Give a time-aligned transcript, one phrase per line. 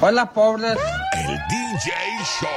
[0.00, 0.78] Hola, pobres.
[1.12, 1.90] El DJ
[2.40, 2.48] Show.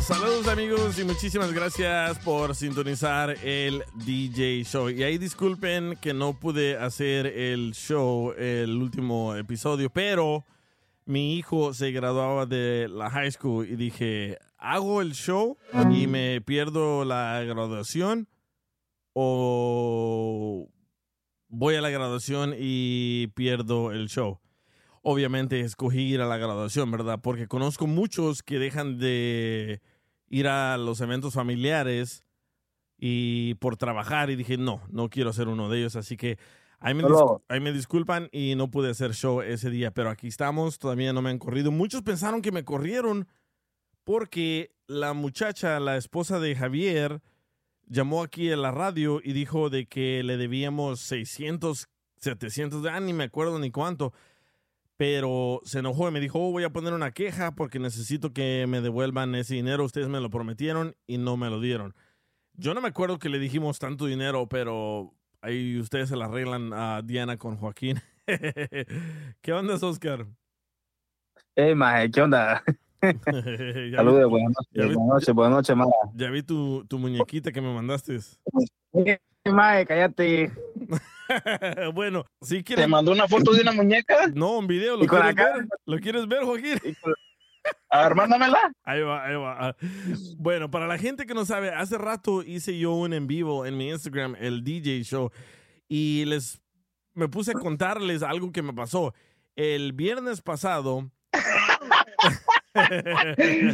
[0.00, 4.90] Saludos amigos y muchísimas gracias por sintonizar el DJ Show.
[4.90, 10.44] Y ahí disculpen que no pude hacer el show el último episodio, pero
[11.04, 15.56] mi hijo se graduaba de la high school y dije, ¿hago el show
[15.92, 18.26] y me pierdo la graduación?
[19.12, 20.66] ¿O
[21.46, 24.40] voy a la graduación y pierdo el show?
[25.02, 27.20] Obviamente escogí ir a la graduación, ¿verdad?
[27.22, 29.80] Porque conozco muchos que dejan de
[30.28, 32.24] ir a los eventos familiares
[32.98, 36.38] y por trabajar y dije, no, no quiero ser uno de ellos, así que
[36.80, 40.26] ahí me, dis- ahí me disculpan y no pude hacer show ese día, pero aquí
[40.28, 41.70] estamos, todavía no me han corrido.
[41.70, 43.28] Muchos pensaron que me corrieron
[44.04, 47.20] porque la muchacha, la esposa de Javier,
[47.86, 53.12] llamó aquí a la radio y dijo de que le debíamos 600, 700, ah, ni
[53.12, 54.12] me acuerdo ni cuánto
[54.98, 58.66] pero se enojó y me dijo, oh, voy a poner una queja porque necesito que
[58.68, 59.84] me devuelvan ese dinero.
[59.84, 61.94] Ustedes me lo prometieron y no me lo dieron.
[62.54, 66.72] Yo no me acuerdo que le dijimos tanto dinero, pero ahí ustedes se la arreglan
[66.72, 68.00] a Diana con Joaquín.
[69.40, 70.26] ¿Qué onda, Oscar?
[71.54, 72.64] Hey, maje, ¿qué onda?
[73.00, 75.92] Vi- Saludos, buenas noches, buenas noches, buenas noches, maje.
[76.14, 78.18] Ya vi tu, tu muñequita que me mandaste.
[78.92, 79.18] Hey,
[79.52, 80.52] maje, cállate.
[81.94, 82.88] bueno, si ¿Te quieres...
[82.88, 84.28] mandó una foto de una muñeca?
[84.34, 84.96] No, un video.
[84.96, 85.68] ¿Lo ¿Y con la quieres ver?
[85.86, 86.78] ¿Lo quieres ver, Joaquín?
[87.90, 88.72] A ver, mándamela.
[88.84, 89.76] Ahí va, ahí va.
[90.36, 93.76] Bueno, para la gente que no sabe, hace rato hice yo un en vivo en
[93.76, 95.30] mi Instagram, el DJ Show,
[95.88, 96.60] y les
[97.14, 99.12] me puse a contarles algo que me pasó.
[99.56, 101.10] El viernes pasado.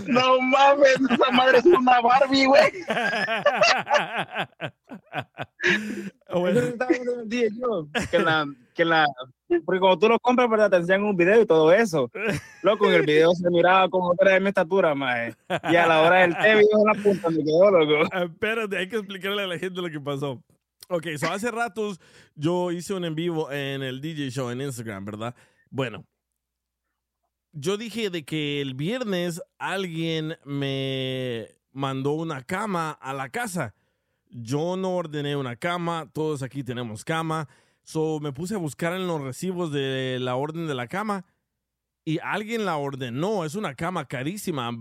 [0.06, 2.72] No mames, esa madre es una Barbie, güey.
[6.34, 6.60] Bueno.
[8.10, 9.06] Que la, que la,
[9.65, 10.71] porque cuando tú lo compras, ¿verdad?
[10.71, 12.10] Te enseñan un video y todo eso.
[12.62, 15.34] Loco, en el video se miraba como otra de mi estatura, maje.
[15.71, 18.09] Y a la hora del té, en la punta me quedó, loco.
[18.12, 20.43] Ah, Espérate, hay que explicarle a la gente lo que pasó.
[20.88, 22.00] Ok, so hace ratos
[22.34, 25.34] yo hice un en vivo en el DJ Show en Instagram, ¿verdad?
[25.71, 26.05] Bueno,
[27.54, 33.75] yo dije de que el viernes alguien me mandó una cama a la casa.
[34.28, 37.48] Yo no ordené una cama, todos aquí tenemos cama.
[37.84, 41.25] So me puse a buscar en los recibos de la orden de la cama
[42.04, 43.44] y alguien la ordenó.
[43.44, 44.72] Es una cama carísima.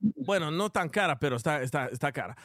[0.00, 2.36] Bueno, no tan cara, pero está, está, está cara.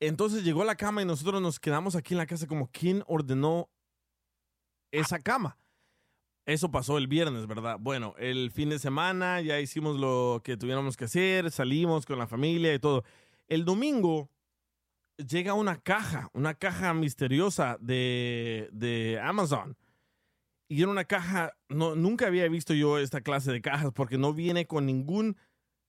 [0.00, 3.70] Entonces llegó la cama y nosotros nos quedamos aquí en la casa como, ¿quién ordenó
[4.90, 5.56] esa cama?
[6.44, 7.76] Eso pasó el viernes, ¿verdad?
[7.78, 12.26] Bueno, el fin de semana ya hicimos lo que tuviéramos que hacer, salimos con la
[12.26, 13.04] familia y todo.
[13.46, 14.28] El domingo
[15.16, 19.76] llega una caja, una caja misteriosa de, de Amazon.
[20.68, 24.32] Y era una caja, no, nunca había visto yo esta clase de cajas porque no
[24.32, 25.36] viene con ningún,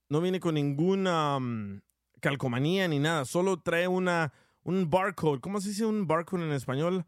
[0.09, 1.79] no viene con ninguna um,
[2.19, 4.33] calcomanía ni nada, solo trae una,
[4.63, 5.39] un barcode.
[5.39, 7.05] ¿Cómo se dice un barcode en español?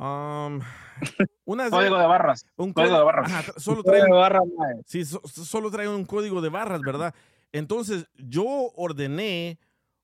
[0.00, 0.60] Um,
[1.44, 2.46] una Código de barras.
[2.56, 3.30] un Código de barras.
[3.30, 4.74] Ajá, solo trae Código de barras, maje.
[4.86, 7.14] Sí, so- so- solo trae un código de barras, ¿verdad?
[7.52, 8.44] Entonces, yo
[8.76, 9.58] ordené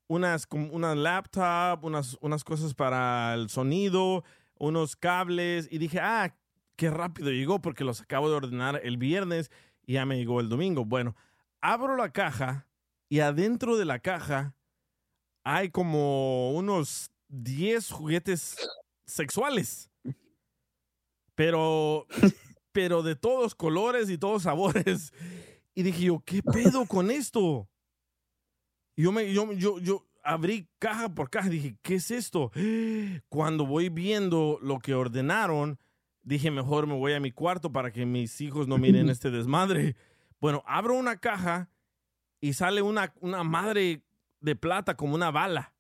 [0.06, 4.22] unas, como una laptop, unas, unas cosas para el sonido,
[4.58, 6.36] unos cables, y dije, ah,
[6.76, 9.50] qué rápido llegó porque los acabo de ordenar el viernes
[9.86, 10.84] y ya me llegó el domingo.
[10.84, 11.16] Bueno,
[11.62, 12.66] abro la caja
[13.08, 14.54] y adentro de la caja
[15.42, 18.56] hay como unos 10 juguetes
[19.06, 19.90] sexuales.
[21.34, 22.06] Pero,
[22.72, 25.12] pero de todos colores y todos sabores.
[25.74, 27.68] Y dije yo, ¿qué pedo con esto?
[28.96, 32.50] Yo, me, yo, yo, yo abrí caja por caja y dije, ¿qué es esto?
[33.28, 35.78] Cuando voy viendo lo que ordenaron,
[36.22, 39.96] dije, mejor me voy a mi cuarto para que mis hijos no miren este desmadre.
[40.40, 41.70] Bueno, abro una caja
[42.40, 44.02] y sale una, una madre
[44.40, 45.75] de plata como una bala.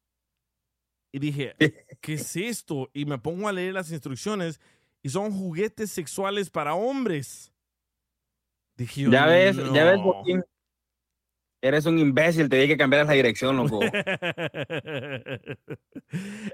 [1.12, 1.54] Y dije,
[2.00, 2.90] ¿qué es esto?
[2.92, 4.60] Y me pongo a leer las instrucciones
[5.02, 7.52] y son juguetes sexuales para hombres.
[8.76, 10.02] Dije yo, Ya ves, ya ves, "No".
[10.12, 10.42] Joaquín.
[11.62, 13.80] Eres un imbécil, te dije que cambiaras la dirección, loco.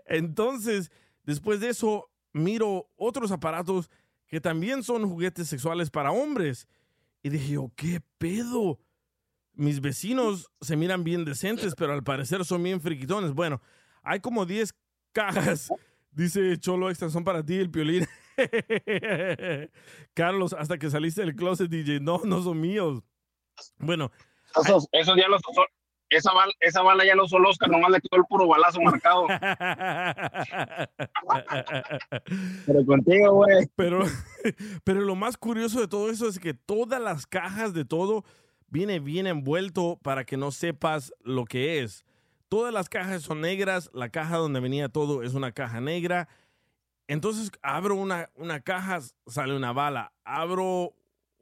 [0.06, 0.90] Entonces,
[1.24, 3.90] después de eso, miro otros aparatos
[4.26, 6.66] que también son juguetes sexuales para hombres.
[7.22, 8.80] Y dije yo, ¿qué pedo?
[9.54, 13.32] Mis vecinos se miran bien decentes, pero al parecer son bien friquitones.
[13.32, 13.60] Bueno,
[14.02, 14.74] hay como 10
[15.12, 15.72] cajas.
[16.10, 18.06] Dice Cholo Extra, son para ti el piolín.
[20.14, 22.00] Carlos, hasta que saliste del closet, DJ.
[22.00, 23.02] No, no son míos.
[23.78, 24.10] Bueno,
[24.54, 25.40] Esos, esos ya los
[26.12, 29.26] esa, bala, esa bala ya lo usó Oscar, nomás le quedó el puro balazo marcado.
[32.66, 33.66] Pero contigo, güey.
[33.76, 34.04] Pero,
[34.84, 38.24] pero lo más curioso de todo eso es que todas las cajas de todo
[38.68, 42.04] viene bien envuelto para que no sepas lo que es.
[42.52, 46.28] Todas las cajas son negras, la caja donde venía todo es una caja negra.
[47.06, 50.12] Entonces abro una, una caja, sale una bala.
[50.22, 50.92] Abro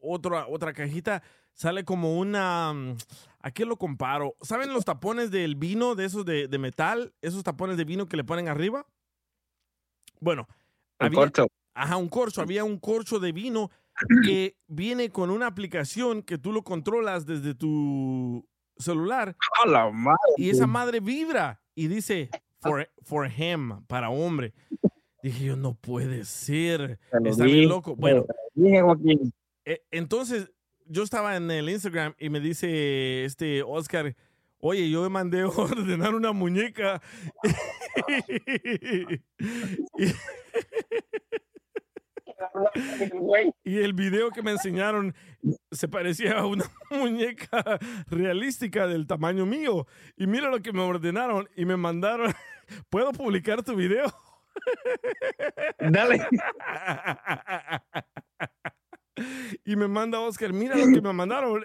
[0.00, 1.20] otra, otra cajita,
[1.52, 2.72] sale como una...
[2.72, 2.96] mm,
[3.40, 4.36] ¿A qué lo comparo?
[4.40, 7.12] ¿Saben los tapones del vino, de esos de, de metal?
[7.22, 8.86] Esos tapones de vino que le ponen arriba.
[10.20, 10.46] Bueno,
[11.00, 11.48] había- corcho.
[11.74, 12.40] Ajá, un corcho.
[12.40, 13.72] Había un corcho de vino
[14.24, 18.46] que viene con una aplicación que tú lo controlas desde tu
[18.80, 20.18] celular A la madre.
[20.36, 22.30] y esa madre vibra y dice
[22.60, 24.52] for, for him, para hombre.
[25.22, 26.98] Dije yo, no puede ser.
[27.24, 27.94] Está bien loco.
[27.96, 28.24] Bueno,
[29.64, 30.50] eh, entonces
[30.86, 34.16] yo estaba en el Instagram y me dice este Oscar,
[34.58, 37.02] oye, yo mandé a ordenar una muñeca.
[43.64, 45.14] Y- el video que me enseñaron
[45.70, 47.78] se parecía a una muñeca
[48.08, 49.86] realística del tamaño mío.
[50.16, 52.32] Y mira lo que me ordenaron y me mandaron.
[52.90, 54.12] ¿Puedo publicar tu video?
[55.78, 56.26] Dale.
[59.64, 61.64] Y me manda Oscar, mira lo que me mandaron.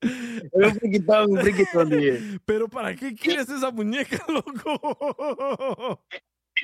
[0.00, 2.40] Es un friquitón, un friquitón, DJ.
[2.44, 6.02] Pero ¿para qué quieres esa muñeca, loco?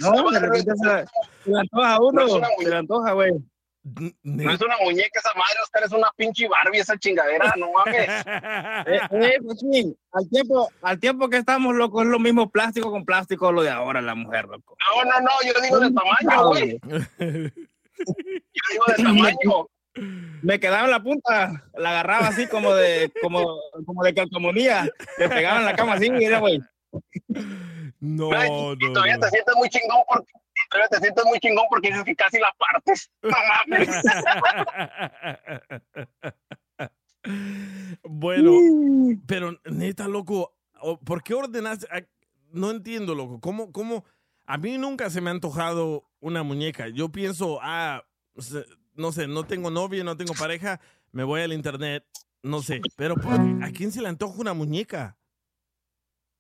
[0.01, 1.07] No, de repente se la,
[1.45, 2.13] se la antoja a uno.
[2.13, 3.33] No es una Se la antoja, güey.
[4.23, 8.09] no es una muñeca esa madre, Oscar, es una pinche Barbie esa chingadera, no mames.
[8.89, 13.53] Eh, eh, al tiempo, al tiempo que estamos locos, es lo mismo plástico con plástico
[13.53, 14.77] lo de ahora, la mujer, loco.
[14.95, 16.81] No, no, no, yo digo de tamaño, güey.
[17.99, 19.69] Yo digo de tamaño.
[20.43, 24.89] Me quedaba en la punta, la agarraba así como de, como, como de calcomanía,
[25.19, 26.61] le pegaba en la cama así, mira, güey.
[28.01, 29.21] No, no, y todavía no.
[29.21, 30.33] te sientes muy chingón porque
[30.71, 33.11] todavía te sientes muy chingón porque dices que casi la partes.
[33.23, 33.89] No mames.
[38.05, 38.53] bueno,
[39.27, 40.55] pero neta, loco,
[41.05, 41.87] ¿por qué ordenaste?
[42.53, 43.41] No entiendo, loco.
[43.41, 44.05] ¿Cómo, cómo?
[44.45, 46.89] A mí nunca se me ha antojado una muñeca.
[46.89, 48.05] Yo pienso, ah,
[48.97, 50.81] no sé, no tengo novia, no tengo pareja,
[51.13, 52.05] me voy al internet,
[52.43, 52.81] no sé.
[52.97, 53.65] Pero ¿por qué?
[53.65, 55.17] ¿a quién se le antoja una muñeca?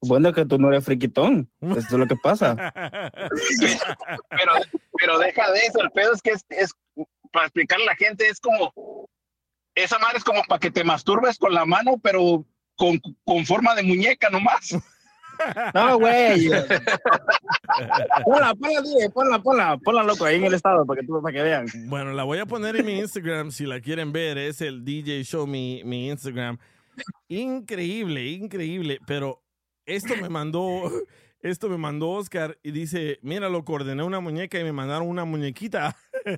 [0.00, 1.50] Bueno, que tú no eres friquitón.
[1.61, 2.55] Eso es lo que pasa.
[4.31, 4.53] Pero,
[4.99, 6.73] pero deja de eso, el pedo es que es, es
[7.33, 8.73] para explicarle a la gente, es como,
[9.75, 12.45] esa madre es como para que te masturbes con la mano, pero
[12.76, 14.75] con, con forma de muñeca nomás.
[15.75, 16.49] No, güey.
[18.25, 21.35] Ponla, ponla, DJ, ponla, ponla, ponla, loco, ahí en el estado para que, tú, para
[21.37, 21.66] que vean.
[21.87, 24.38] Bueno, la voy a poner en mi Instagram si la quieren ver.
[24.38, 26.59] Es el DJ Show, mi, mi Instagram.
[27.28, 28.99] Increíble, increíble.
[29.07, 29.43] Pero
[29.85, 30.90] esto me mandó,
[31.40, 35.25] esto me mandó Oscar y dice, mira, lo coordené una muñeca y me mandaron una
[35.25, 35.97] muñequita.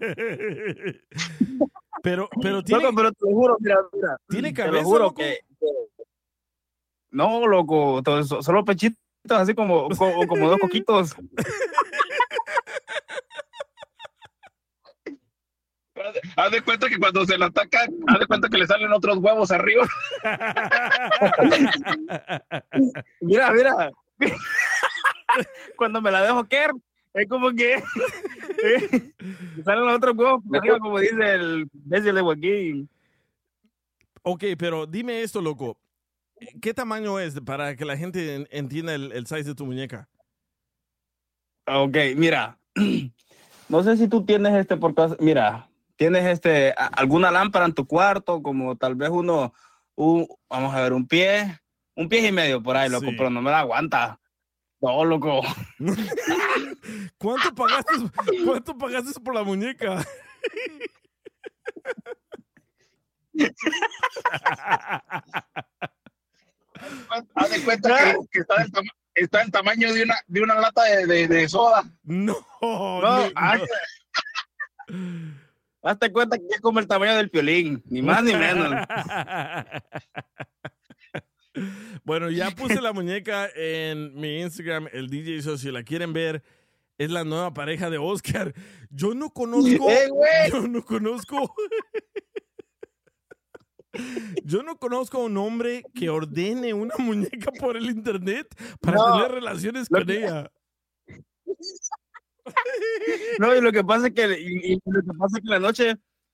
[2.03, 4.17] pero, pero tiene, Loco, pero te lo juro, mira, mira.
[4.29, 4.83] tiene Te cabeza.
[4.83, 5.15] lo juro loco?
[5.17, 5.39] que-
[7.11, 8.99] No, loco, todo eso- solo pechitos,
[9.31, 11.15] así como, como, como dos coquitos.
[16.37, 19.19] Haz de- cuenta que cuando se la ataca, haz de cuenta que le salen otros
[19.19, 19.85] huevos arriba.
[23.21, 23.91] Mira, mira.
[25.77, 26.71] Cuando me la dejo caer,
[27.15, 27.83] es como que
[29.65, 32.89] salen los otros huevos arriba, como dice el imbécil de Joaquín.
[34.23, 35.77] ok, pero dime esto, loco.
[36.61, 40.09] ¿Qué tamaño es para que la gente en- entienda el, el size de tu muñeca?
[41.67, 42.59] Ok, mira.
[43.71, 47.87] No sé si tú tienes este por casa- Mira, tienes este alguna lámpara en tu
[47.87, 49.53] cuarto, como tal vez uno,
[49.95, 51.61] un- vamos a ver, un pie,
[51.95, 53.15] un pie y medio por ahí, loco, Sí.
[53.19, 54.19] pero no me la aguanta.
[54.81, 55.43] No, loco.
[57.19, 57.93] ¿Cuánto pagaste,
[58.47, 60.03] ¿Cuánto pagaste por la muñeca?
[67.35, 70.55] Haz de cuenta que, que está, del tama- está del tamaño de una, de una
[70.61, 71.83] lata de, de- de soda.
[72.05, 73.31] No, No, no.
[75.83, 78.75] Hazte cuenta que es como el tamaño del piolín, ni más ni menos.
[82.05, 85.59] bueno, ya puse la muñeca en mi Instagram, el DJ Show.
[85.59, 86.43] Si la quieren ver,
[86.99, 88.55] es la nueva pareja de Oscar.
[88.91, 89.69] Yo no conozco.
[89.91, 90.51] ¡Eh, güey!
[90.51, 91.55] Yo no conozco.
[94.45, 98.47] Yo no conozco a un hombre que ordene una muñeca por el internet
[98.81, 99.15] para No.
[99.17, 100.51] tener relaciones con que- ella.
[103.39, 105.59] No, y lo que pasa es que, y- y lo que pasa es que la
[105.59, 105.91] noche,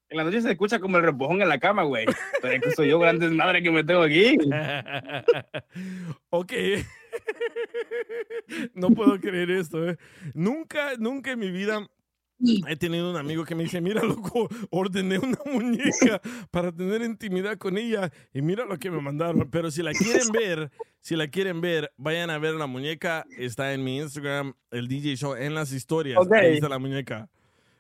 [0.09, 2.07] en la noche se escucha como el repojón en la cama, güey.
[2.41, 4.39] Pero es que soy yo grande madre que me tengo aquí.
[6.31, 6.53] ok.
[8.75, 9.97] no puedo creer esto, ¿eh?
[10.35, 11.85] Nunca, nunca en mi vida
[12.41, 17.57] he tenido un amigo que me dice, mira, loco, ordené una muñeca para tener intimidad
[17.59, 19.49] con ella y mira lo que me mandaron.
[19.51, 23.25] Pero si la quieren ver, si la quieren ver, vayan a ver la muñeca.
[23.39, 26.19] Está en mi Instagram, el DJ Show, en las historias.
[26.19, 26.33] Ok.
[26.33, 27.29] Ahí está la muñeca.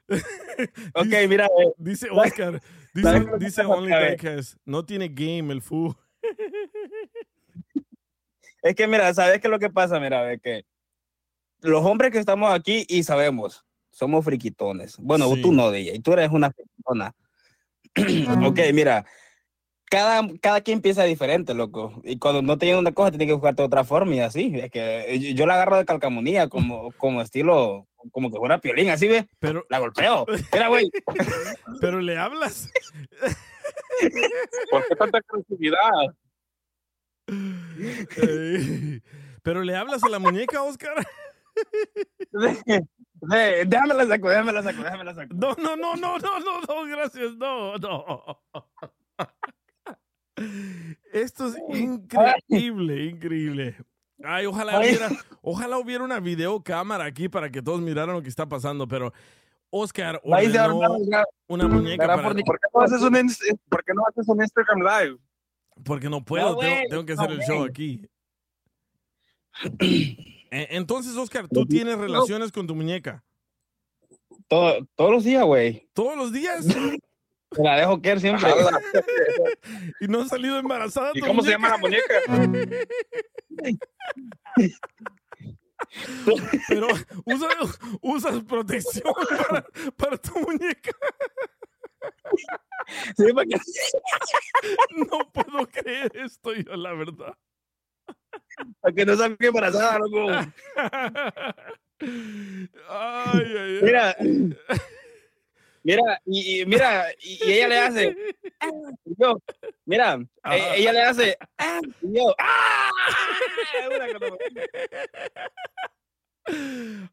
[0.95, 2.61] Ok, mira, eh, Dice Oscar,
[2.93, 3.89] dice, ¿Sabes lo que dice Only?
[3.89, 5.97] Diecast, no tiene game el fu.
[8.63, 9.99] es que mira, ¿sabes qué es lo que pasa?
[9.99, 10.65] Mira, ve que
[11.61, 13.65] los hombres que estamos aquí y sabemos,
[13.95, 14.97] somos friquitones.
[14.99, 15.43] Bueno, Sí.
[15.43, 17.15] tú no, DJ, tú eres una friquitona.
[18.47, 19.07] ok, mira,
[19.89, 22.01] cada, cada quien piensa diferente, loco.
[22.03, 24.53] Y cuando no te llega una cosa, tiene que buscarte otra forma y así.
[24.57, 28.91] Es que yo, yo la agarro de calcamonía como, como estilo, como que fuera piolín,
[28.91, 30.27] así ve, Pero, la golpeo.
[30.53, 30.91] Mira, güey.
[31.81, 32.71] pero le hablas.
[34.71, 36.15] ¿Por qué tanta agresividad?
[38.17, 39.01] Eh,
[39.43, 40.95] pero le hablas a la muñeca, Oscar.
[43.33, 45.35] Eh, Déjame la saco, déjame la saco, déjame la saco.
[45.35, 48.41] No, no, no, no, no, no, no, gracias, no, no.
[51.13, 53.77] Esto es increíble, increíble.
[54.23, 55.09] Ay, ojalá hubiera,
[55.43, 59.13] ojalá hubiera una videocámara aquí para que todos miraran lo que está pasando, pero
[59.71, 60.81] Oscar ordenó
[61.49, 64.29] una muñeca para, por ni- ¿Por qué no haces un, ins- por qué no haces
[64.29, 65.19] un Instagram Live?
[65.85, 68.09] porque no puedo, No, tengo, tengo que no, hacer el show aquí.
[70.55, 73.25] E- Entonces, Oscar, tú tienes relaciones con tu muñeca
[74.49, 75.89] todo- todos los días, güey.
[75.93, 76.67] todos los días
[77.51, 78.51] Te la dejo caer siempre.
[80.01, 81.13] y no has salido embarazada.
[81.15, 82.15] ¿Y tu cómo se llama la muñeca.
[86.69, 86.89] Pero
[87.27, 87.49] usa,
[88.01, 89.13] usas protección
[89.49, 90.91] para, para tu muñeca.
[93.17, 93.57] Sí, porque
[95.11, 97.37] No puedo creer esto yo, la verdad.
[98.81, 100.31] Para que no salga embarazada, loco.
[102.01, 103.81] Ay, ay, ay.
[103.83, 104.17] Mira,
[105.83, 108.17] mira, y, y mira, y, y ella le hace,
[108.61, 108.69] "Ah",
[109.05, 109.39] yo,
[109.87, 110.19] mira,
[110.53, 112.91] e- ella le hace, "Ah", y yo, ¡ah!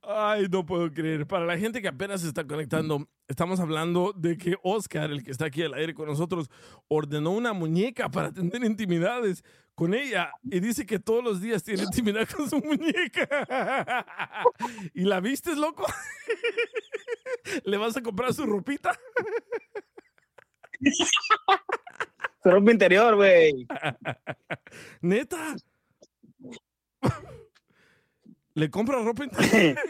[0.01, 1.25] Ay, no puedo creer.
[1.25, 5.31] Para la gente que apenas se está conectando, estamos hablando de que Oscar, el que
[5.31, 6.49] está aquí al aire con nosotros,
[6.87, 9.43] ordenó una muñeca para tener intimidades
[9.75, 14.05] con ella y dice que todos los días tiene intimidad con su muñeca.
[14.93, 15.85] ¿Y la vistes, loco?
[17.63, 18.99] ¿Le vas a comprar su ropita?
[22.43, 23.67] Su ropa interior, güey.
[25.01, 25.55] ¿Neta?
[28.53, 29.77] ¿Le compra ropa interior?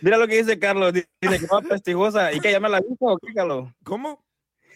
[0.00, 3.18] Mira lo que dice Carlos, dice que toda pestijosa, ¿y que me la visto o
[3.18, 3.68] qué, Carlos?
[3.84, 4.24] ¿Cómo?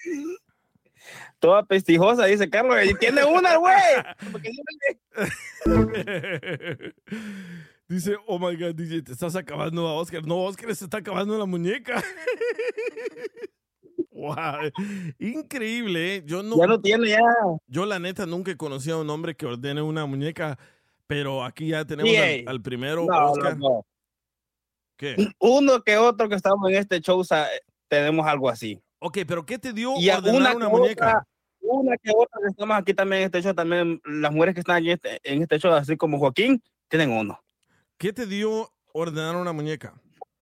[1.38, 3.74] Toda pestijosa, dice Carlos, y tiene una, güey.
[7.86, 10.26] Dice, oh my god, DJ, te estás acabando a Oscar.
[10.26, 12.02] No, Oscar se está acabando la muñeca.
[14.10, 14.70] wow.
[15.18, 16.22] Increíble, ¿eh?
[16.24, 17.20] Yo no, Ya no tiene, ya.
[17.66, 20.58] yo la neta nunca he conocido a un hombre que ordene una muñeca,
[21.06, 23.56] pero aquí ya tenemos al, al primero, No, Oscar.
[23.58, 23.86] no, no.
[24.96, 25.16] ¿Qué?
[25.38, 27.48] Uno que otro que estamos en este show sa-
[27.88, 28.80] tenemos algo así.
[29.00, 31.08] Ok, pero ¿qué te dio Y ordenar una, una, muñeca?
[31.08, 31.26] otra,
[31.60, 34.76] una que otra que estamos aquí también en este show, también las mujeres que están
[34.76, 37.40] aquí en este, en este show, así como Joaquín, tienen uno.
[37.98, 39.94] ¿Qué te dio ordenar una muñeca?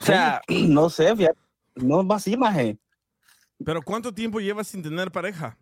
[0.00, 1.38] O sea, no sé, fíjate.
[1.76, 2.78] No vacil, maje.
[3.64, 5.58] Pero ¿cuánto tiempo llevas sin tener pareja?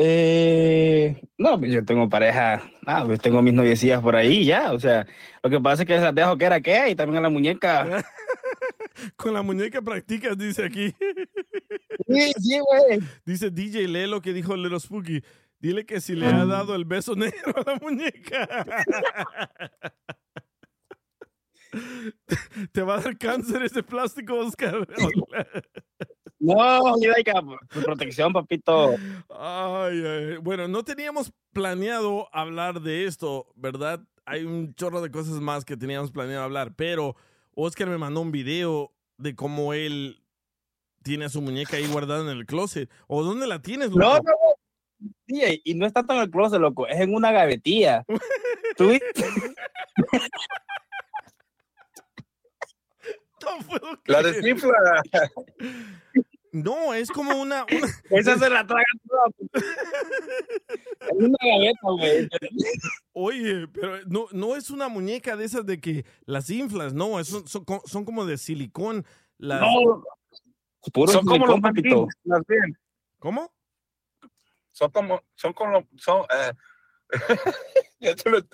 [0.00, 4.78] Eh, no, pues yo tengo pareja, ah, pues tengo mis noviecillas por ahí ya, o
[4.78, 5.04] sea,
[5.42, 8.04] lo que pasa es que las dejo que era que y también a la muñeca.
[9.16, 10.94] Con la muñeca practicas, dice aquí.
[12.08, 13.00] Sí, sí, güey.
[13.24, 15.22] Dice DJ, lee lo que dijo Little Spooky.
[15.60, 18.84] Dile que si le ha dado el beso negro a la muñeca.
[22.72, 24.86] Te va a dar cáncer ese plástico, Oscar.
[26.40, 28.94] No, que protección, papito.
[29.28, 34.00] Ay, ay, Bueno, no teníamos planeado hablar de esto, ¿verdad?
[34.24, 37.16] Hay un chorro de cosas más que teníamos planeado hablar, pero
[37.54, 40.22] Oscar me mandó un video de cómo él
[41.02, 42.88] tiene a su muñeca ahí guardada en el closet.
[43.08, 44.00] ¿O dónde la tienes, loco?
[44.00, 45.10] No, no, no.
[45.26, 48.04] Sí, y no está tan en el closet, loco, es en una gavetilla.
[48.76, 49.24] ¿Tú viste?
[53.42, 54.72] No puedo La desinfla.
[56.50, 57.64] No, es como una...
[57.64, 59.22] una- Esa se la traga toda.
[61.00, 62.28] Es una gaveta, güey.
[63.12, 67.28] Oye, pero no, no es una muñeca de esas de que las inflas, no, es-
[67.28, 69.04] son, son, co- son como de silicón.
[69.38, 70.02] Las, No.
[70.92, 71.60] Puro Son como los
[72.46, 72.78] bien.
[73.18, 73.52] ¿Cómo?
[74.72, 76.22] Son como, son como, son,
[78.00, 78.48] eh, son,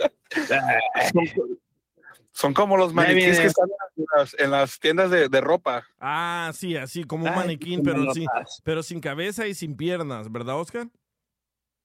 [2.36, 5.86] son como los maniquíes que están en las, en las tiendas de, de ropa.
[6.00, 8.60] Ah, sí, así, como un Ay, maniquín, pero, sí, manotas.
[8.64, 10.88] pero sin cabeza y sin piernas, ¿verdad, Oscar?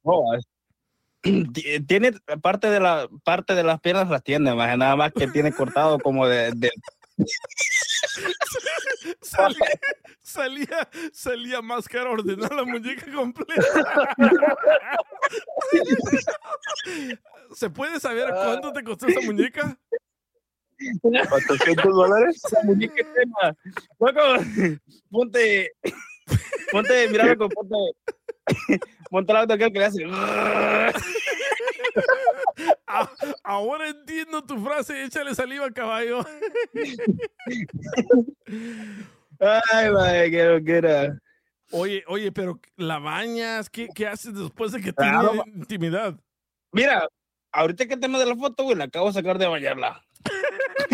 [0.03, 0.47] No, es-
[1.87, 5.51] Tiene parte de la parte de las piernas las tiene, más nada más que tiene
[5.53, 6.71] cortado como de, de-
[9.21, 9.79] Salía,
[10.21, 13.63] salía, salía más caro ordenar la muñeca completa.
[17.53, 19.77] ¿Se puede saber cuánto te costó esa muñeca?
[21.29, 22.41] 400 dólares.
[22.63, 23.55] muñeca tema.
[23.99, 24.21] Loco,
[25.09, 25.71] ponte,
[26.71, 27.75] ponte, mira loco, ponte,
[29.09, 30.05] ponte el auto aquel que le hace.
[32.87, 33.09] A-
[33.43, 36.25] ahora entiendo tu frase, échale saliva caballo.
[39.39, 41.19] Ay, madre, qué loquera.
[41.71, 43.69] Oye, oye, pero ¿la bañas?
[43.69, 46.15] ¿Qué, qué haces después de que Claro, tiene intimidad?
[46.71, 47.07] Mira,
[47.51, 50.03] ahorita que el tema de la foto, güey, la acabo de sacar de bañarla.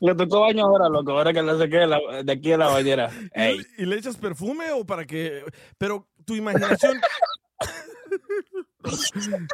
[0.00, 2.68] Le tocó baño ahora, loco, ahora que la saqué de, la- de aquí de la
[2.68, 3.10] bañera.
[3.34, 5.42] ¿Y, Ey, ¿Y le echas perfume o para que...?
[5.76, 7.00] Pero tu imaginación...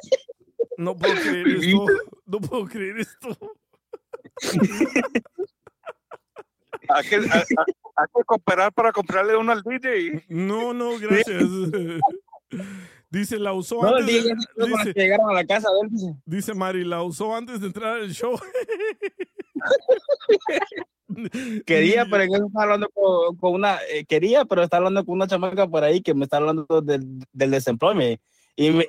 [0.76, 1.86] no puedo creer esto.
[2.26, 3.28] No puedo creer esto.
[6.90, 7.44] Hay que, hay- hay-
[7.96, 10.24] hay que cooperar para comprarle uno al DJ.
[10.28, 11.42] No, no, gracias.
[13.10, 15.88] Dice, la usó no, antes de- día dice, que llegaron a la casa de él,
[15.92, 18.36] dice, dice Mari, la usó antes de entrar al show.
[21.66, 25.14] quería, pero en eso estaba hablando con, con una, eh, quería, pero estaba hablando con
[25.14, 28.20] una chamaca por ahí que me está hablando del, del desempleo y me,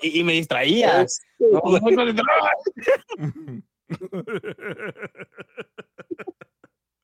[0.02, 1.06] y, y me distraía.
[1.40, 1.80] No, no,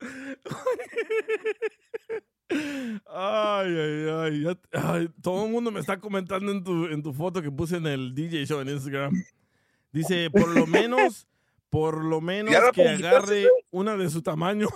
[3.24, 4.60] Ay, ay, ay, ya-
[4.94, 7.86] ay, Todo el mundo me está comentando en tu, en tu foto que puse en
[7.86, 9.14] el DJ show en Instagram.
[9.92, 11.28] Dice, por lo menos,
[11.70, 14.68] por lo menos que agarre una de su tamaño.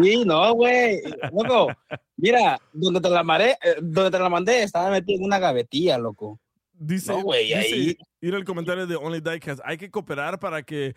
[0.00, 1.00] Sí, no, güey.
[1.32, 1.72] Loco,
[2.16, 5.98] mira, donde te la maré, eh, donde te la mandé, estaba metido en una gavetilla,
[5.98, 6.38] loco.
[6.72, 10.94] Dice, No, dice- ahí- ir al comentario de Only Diecast, hay que cooperar para que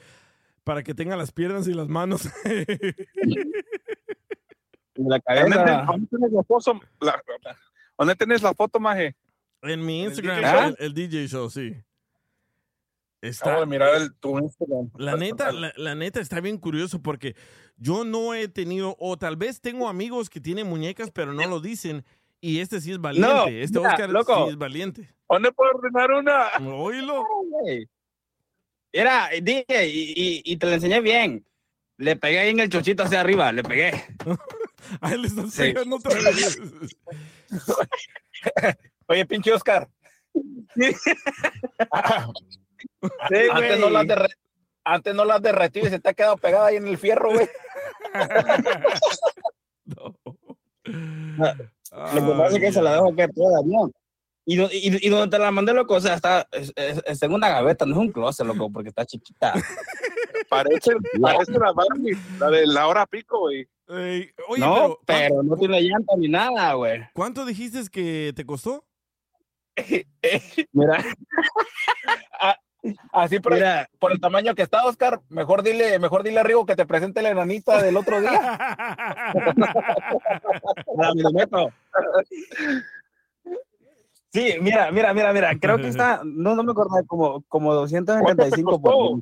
[0.64, 2.28] para que tenga las piernas y las manos.
[4.98, 5.92] En la Realmente, cabeza.
[5.94, 7.22] a mí se me gozó, la-
[7.98, 9.16] ¿Dónde tenés la foto, maje?
[9.62, 11.74] En mi Instagram, DJ el, el DJ Show, sí.
[13.22, 14.90] Está, Acabo de mirar el, tu Instagram.
[14.98, 17.36] La neta, la, la neta está bien curioso porque
[17.78, 21.60] yo no he tenido, o tal vez tengo amigos que tienen muñecas, pero no lo
[21.60, 22.06] dicen.
[22.40, 23.64] Y este sí es valiente.
[23.64, 24.46] este mira, Oscar loco.
[24.46, 25.10] sí es valiente.
[25.28, 26.50] ¿Dónde puedo ordenar una?
[26.76, 27.24] Oílo.
[28.92, 31.44] Era, dije, y, y, y te lo enseñé bien.
[31.98, 33.92] Le pegué ahí en el chochito hacia arriba, le pegué.
[35.02, 35.64] A él le están Sí.
[35.74, 36.60] pegando otra vez.
[39.08, 39.90] Oye, pinche Oscar.
[40.76, 40.92] Sí,
[43.52, 44.36] Antes no, las derre-
[44.84, 47.48] antes no las derretí y se te ha quedado pegada ahí en el fierro, güey.
[49.96, 50.14] Lo
[52.14, 53.92] que pasa es que se la dejo que toda, ¿no?
[54.46, 57.34] Y, y, y donde te la mandé, loco, o sea, está, es, es- está en
[57.34, 59.54] una gaveta, no es un closet, loco, porque está chiquita.
[60.50, 63.68] Parece, parece la Barbie, la de la hora pico, güey.
[63.90, 67.08] Ey, oye, no, pero, pero, ¿cuánto, no tiene llanta ni nada, güey.
[67.14, 68.86] cuánto dijiste que te costó?
[70.74, 71.06] Mira,
[73.12, 76.66] Así por, mira, por el tamaño que está, Oscar, mejor dile, mejor dile a Rigo
[76.66, 78.58] que te presente la enanita del otro día.
[84.34, 88.80] Sí, mira, mira, mira, mira, creo que está, no, no me acuerdo, como, como 275
[88.80, 89.20] por?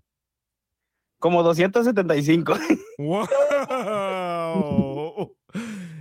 [1.20, 2.54] Como 275.
[2.98, 3.26] ¡Wow!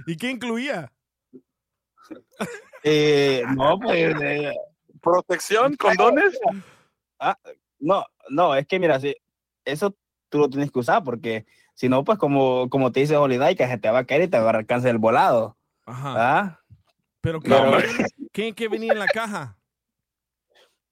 [0.06, 0.92] ¿Y qué incluía?
[2.82, 4.52] Eh, no, pues, eh,
[5.00, 6.38] Protección, condones.
[7.78, 9.14] no, no, es que mira, sí,
[9.64, 9.96] eso
[10.28, 13.66] tú lo tienes que usar porque si no, pues como, como te dice Holiday, que
[13.66, 15.56] se te va a caer y te va a cáncer del volado.
[15.84, 16.14] Ajá.
[16.16, 16.60] ¿Ah?
[17.20, 17.72] ¿Pero qué, No,
[18.32, 19.58] ¿qué, qué venía en la caja?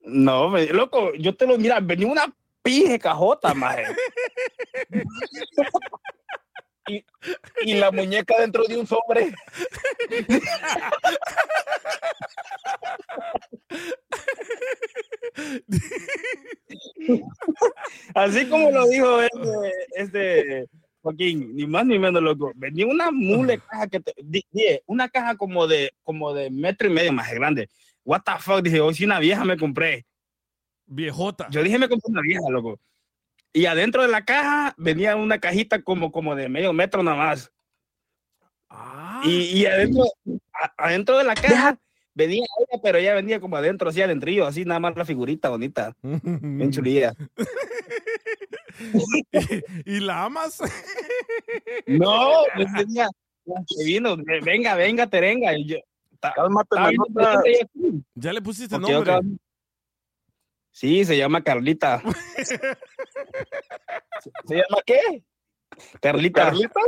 [0.00, 3.84] No, me- loco, yo te lo, mira, venía una pije cajota, maje.
[6.88, 7.04] Y,
[7.62, 9.32] y la muñeca dentro de un sobre.
[18.14, 20.66] Así como lo dijo este, este
[21.02, 22.52] Joaquín, ni más ni menos, loco.
[22.54, 26.88] Venía una mule caja que te, di- dije, una caja como de, como de metro
[26.88, 27.68] y medio más grande.
[28.04, 30.06] What the fuck, dije, hoy sí una vieja me compré.
[30.86, 31.48] Viejota.
[31.50, 32.78] Yo dije, me compré una vieja, loco.
[33.52, 37.52] Y adentro de la caja venía una cajita como, como de medio metro nada más.
[38.70, 40.04] Ah, Y, y adentro,
[40.54, 41.78] a- adentro de la caja
[42.14, 45.94] venía ella, pero ella venía como adentro, así adentro, así nada más la figurita bonita,
[46.02, 47.12] bien chulilla.
[49.84, 50.58] ¿Y, y la amas?
[51.86, 53.08] No, pues venía,
[53.44, 55.56] que vino, venga, venga, terenga.
[55.56, 55.76] Y yo,
[56.20, 59.18] ta- Cálmate, ella aquí, ¿Ya le pusiste nombre?
[60.72, 62.02] Sí, se llama Carlita.
[64.46, 65.24] ¿Se llama qué?
[66.00, 66.44] Carlita.
[66.44, 66.80] ¿Carlita?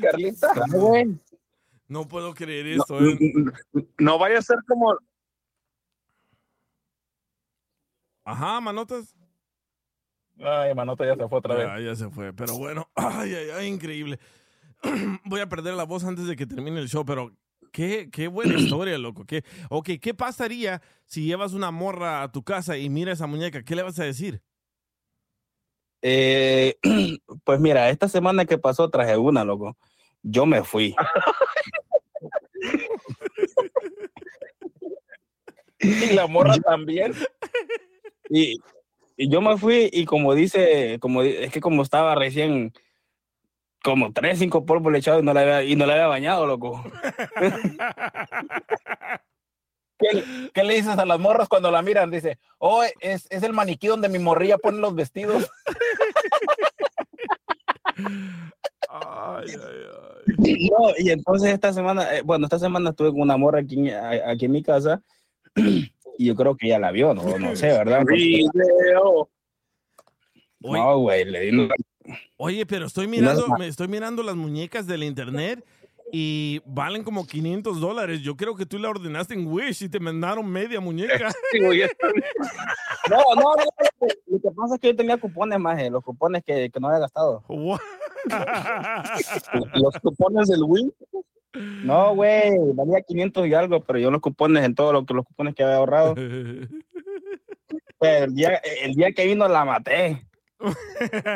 [0.00, 0.52] ¿Carlita?
[1.88, 3.00] No puedo creer No, esto.
[3.00, 3.18] ¿eh?
[3.98, 4.96] no vaya a ser como.
[8.24, 9.16] Ajá, manotas.
[10.38, 11.66] Ay, manota ya se fue otra vez.
[11.66, 12.32] Ya, ya se fue.
[12.32, 14.18] Pero bueno, ay, ay, ay, increíble.
[15.24, 17.32] Voy a perder la voz antes de que termine el show, pero
[17.70, 19.24] qué, qué buena historia, loco.
[19.26, 23.62] ¿Qué, ok, ¿qué pasaría si llevas una morra a tu casa y mira esa muñeca?
[23.62, 24.42] ¿Qué le vas a decir?
[26.02, 26.76] Eh,
[27.44, 29.76] pues mira, esta semana que pasó traje una, loco.
[30.22, 30.94] Yo me fui.
[35.80, 37.14] Y la morra también.
[38.28, 38.60] Y,
[39.16, 42.72] y yo me fui y como dice, como es que como estaba recién
[43.82, 46.46] como tres, cinco polvos le echado y no la había, y no la había bañado,
[46.46, 46.82] loco.
[49.98, 52.10] ¿Qué, qué le dices a las morras cuando la miran?
[52.10, 55.50] Dice, oh, es, es el maniquí donde mi morrilla pone los vestidos.
[58.88, 59.56] Ay, ay,
[60.38, 60.68] ay.
[60.70, 64.46] No, y entonces esta semana, eh, bueno, esta semana estuve con una morra aquí, aquí
[64.46, 65.02] en mi casa
[65.54, 68.04] y yo creo que ella la vio, no, no sé, ¿verdad?
[68.12, 68.44] Oye,
[70.60, 71.74] no, güey, le di una-
[72.36, 75.64] oye, pero estoy mirando, me estoy mirando las muñecas del internet
[76.12, 78.20] y valen como 500 dólares.
[78.22, 81.30] Yo creo que tú la ordenaste en Wish y te mandaron media muñeca.
[83.08, 86.70] No, no, no, lo que pasa es que yo tenía cupones más, los cupones que,
[86.70, 87.42] que no había gastado.
[87.48, 87.80] What?
[89.74, 90.92] Los cupones del Wii.
[91.82, 95.54] No, güey, valía 500 y algo, pero yo los cupones, en todos los, los cupones
[95.54, 96.14] que había ahorrado,
[97.98, 100.24] pues, el día, el día que vino la maté.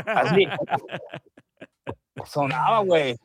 [0.06, 0.46] Así.
[2.26, 3.16] Sonaba, güey.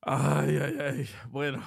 [0.00, 1.08] Ay, ay, ay.
[1.30, 1.62] Bueno,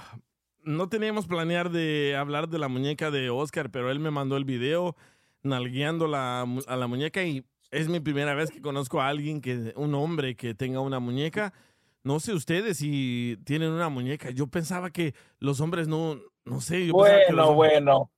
[0.63, 4.45] no teníamos planear de hablar de la muñeca de Oscar, pero él me mandó el
[4.45, 4.95] video
[5.43, 9.73] nalgueando la, a la muñeca y es mi primera vez que conozco a alguien, que
[9.75, 11.53] un hombre que tenga una muñeca.
[12.03, 14.29] no sé ustedes si tienen una muñeca.
[14.31, 16.87] Yo pensaba que los hombres no, no sé.
[16.87, 18.11] Yo que los Bueno, hombres- bueno.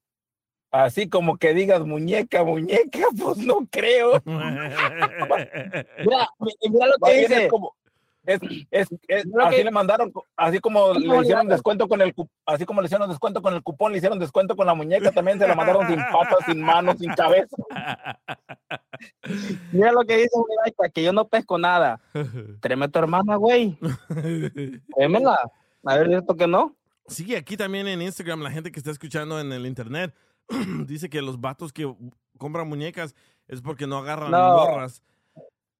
[0.71, 4.21] Así como que digas muñeca, muñeca, pues no creo.
[4.25, 7.47] Mira, mi- mira lo que dice.
[7.47, 7.73] como,
[8.25, 12.13] es, es, es- así que- le mandaron, así como le ¿Cómo hicieron descuento con el
[12.45, 15.39] así como le hicieron descuento con el cupón, le hicieron descuento con la muñeca, también
[15.39, 17.56] se la mandaron sin patas, sin manos, sin cabeza.
[19.71, 22.01] Mira lo que dice Miraita, que yo no pesco nada.
[22.60, 23.77] Tráeme a tu hermana, güey.
[24.95, 25.39] Tráemela.
[25.86, 26.75] A ver, ¿esto que no?
[27.08, 30.13] Sí, aquí también en Instagram, la gente que está escuchando en el internet
[30.88, 31.93] dice que los vatos que
[32.38, 33.15] compran muñecas
[33.47, 34.55] es porque no agarran No.
[34.55, 35.03] morras.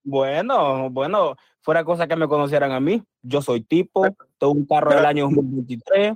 [0.03, 3.03] Bueno, bueno, fuera cosa que me conocieran a mí.
[3.21, 4.06] Yo soy tipo,
[4.38, 6.15] tengo un carro del año 2023,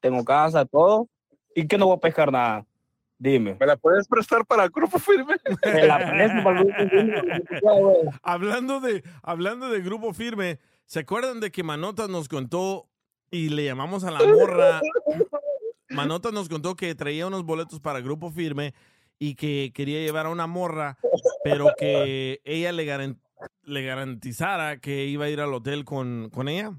[0.00, 1.08] tengo casa, todo.
[1.54, 2.64] ¿Y que no voy a pescar nada?
[3.18, 3.56] Dime.
[3.58, 5.34] ¿Me la puedes prestar para grupo firme?
[5.64, 7.22] Me la presto para el grupo firme.
[8.22, 12.88] Hablando de, hablando de grupo firme, ¿se acuerdan de que Manotas nos contó
[13.30, 14.80] y le llamamos a la morra?
[15.90, 18.74] Manotas nos contó que traía unos boletos para grupo firme
[19.18, 20.98] y que quería llevar a una morra,
[21.42, 23.18] pero que ella le, garan-
[23.62, 26.72] le garantizara que iba a ir al hotel con, con ella.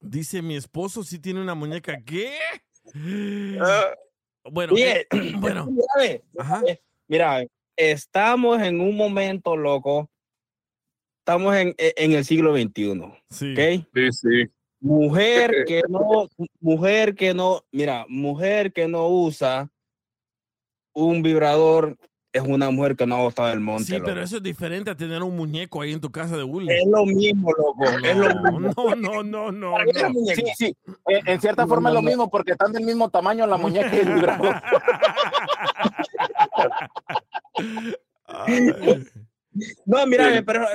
[0.00, 1.98] Dice, mi esposo sí tiene una muñeca.
[2.04, 2.36] ¿Qué?
[4.44, 5.06] Bueno, Oye, eh,
[5.38, 5.66] bueno.
[5.66, 6.62] mira, Ajá.
[6.66, 7.44] eh, mira,
[7.76, 10.10] estamos en un momento, loco.
[11.20, 13.00] Estamos en, en el siglo XXI.
[13.30, 13.52] Sí.
[13.54, 13.86] ¿Ok?
[13.94, 14.50] Sí, sí.
[14.84, 16.28] Mujer que no,
[16.60, 19.70] mujer que no, mira, mujer que no usa
[20.92, 21.96] un vibrador
[22.34, 23.84] es una mujer que no ha botado del monte.
[23.84, 24.04] Sí, loco.
[24.06, 26.70] pero eso es diferente a tener un muñeco ahí en tu casa de Willy.
[26.72, 27.84] Es lo mismo, loco.
[27.84, 28.94] es lo No, mismo.
[28.96, 29.78] no, no, no, no.
[29.78, 29.92] No.
[30.34, 33.56] Sí, sí, en, en cierta forma es lo mismo porque están del mismo tamaño la
[33.56, 34.56] muñeca y el vibrador.
[39.86, 40.66] No, mira, pero,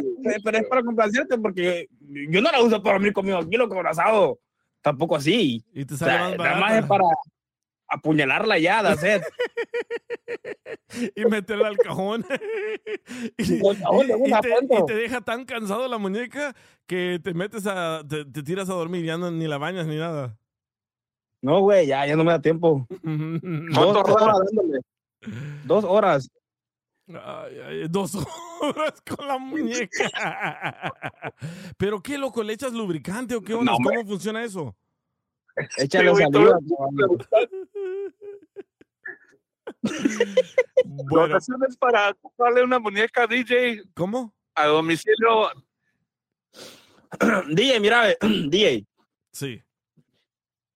[0.44, 1.88] pero es para complacerte porque
[2.30, 4.40] yo no la uso para mí conmigo aquí, loco, abrazado.
[4.82, 5.64] Tampoco así.
[5.74, 7.04] Y te O sale sea, más nada más es para
[7.90, 9.22] apuñalarla ya, de hacer.
[11.16, 12.26] y meterla al cajón.
[13.38, 13.62] y, y- y
[14.42, 18.04] te, y te deja tan cansado la muñeca que te metes a.
[18.08, 20.38] te, te tiras a dormir, ya no, ni la bañas ni nada.
[21.42, 22.86] No, güey, ya, ya no me da tiempo.
[23.04, 24.80] Dos horas dándole.
[25.66, 26.30] Dos horas.
[27.10, 28.14] Ay, ay, dos
[28.62, 30.10] horas con la muñeca.
[31.78, 33.72] Pero qué loco, ¿le echas lubricante o qué onda?
[33.72, 33.78] No.
[33.84, 34.76] ¿Cómo funciona eso?
[35.78, 36.58] Échale güey, saliva.
[40.84, 44.34] Bueno, Donaciones para comprarle una muñeca DJ ¿cómo?
[44.56, 45.52] a domicilio.
[47.50, 48.08] DJ, mira,
[48.50, 48.86] DJ,
[49.32, 49.62] Sí.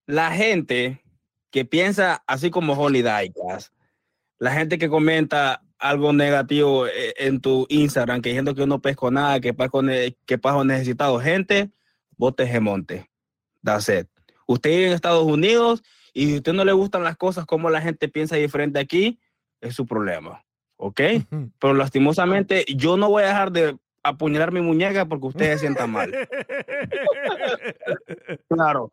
[0.05, 1.03] la gente
[1.49, 3.73] que piensa así como Daikas,
[4.37, 8.81] la gente que comenta algo negativo eh, en tu Instagram, que diciendo que yo no
[8.81, 11.71] pesco nada, que paso, ne- que paso necesitado, gente,
[12.17, 13.09] bote monte.
[13.63, 14.07] That's it.
[14.47, 17.69] Usted vive en Estados Unidos y si a usted no le gustan las cosas como
[17.69, 19.19] la gente piensa diferente aquí,
[19.61, 20.43] es su problema.
[20.77, 20.99] ¿Ok?
[21.59, 25.87] Pero lastimosamente yo no voy a dejar de apuñalar mi muñeca porque usted se sienta
[25.87, 26.11] mal.
[28.49, 28.91] Claro.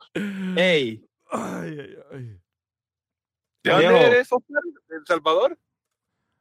[0.57, 2.41] Ey, Ay, ay, ay.
[3.63, 4.63] ¿De dónde eres, Oscar?
[4.89, 5.57] ¿De El Salvador?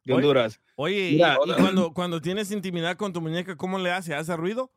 [0.09, 0.25] De Oye.
[0.25, 0.59] Honduras.
[0.75, 4.15] Oye, Mira, y, cuando, cuando tienes intimidad con tu muñeca, ¿cómo le hace?
[4.15, 4.71] ¿Hace ruido?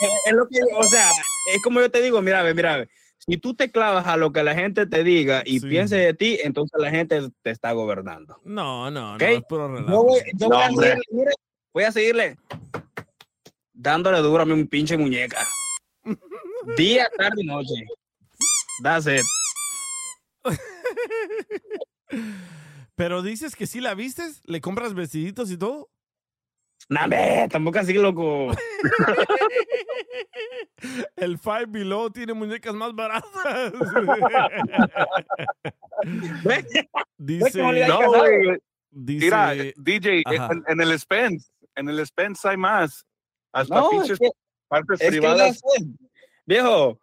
[0.00, 1.10] Es, es lo que, o sea,
[1.52, 4.32] es como yo te digo, mira, ve, mira, ve, si tú te clavas a lo
[4.32, 5.66] que la gente te diga y Sí.
[5.68, 8.40] piense de ti, entonces la gente te está gobernando.
[8.44, 9.20] No, no, ¿Ok?
[9.22, 10.86] no, es puro Yo voy, yo No, voy a hombre.
[10.88, 11.30] seguirle, mire,
[11.72, 12.38] voy a seguirle
[13.72, 15.46] dándole duro a mi pinche muñeca.
[16.76, 17.86] Día, tarde y noche.
[18.82, 19.22] That's it.
[22.94, 25.88] Pero dices que sí la vistes, le compras vestiditos y todo.
[26.88, 28.52] Nah, ve, tampoco así, loco.
[31.16, 33.72] El Five Below tiene muñecas más baratas.
[37.16, 38.12] Dice, No,
[38.90, 43.06] dice, Mira, DJ, en, en el Spence, en el Spence hay más.
[43.52, 44.30] Hasta No, es pinches que-
[44.68, 45.60] partes Es que privadas.
[45.78, 45.86] it.
[46.46, 46.98] Viejo,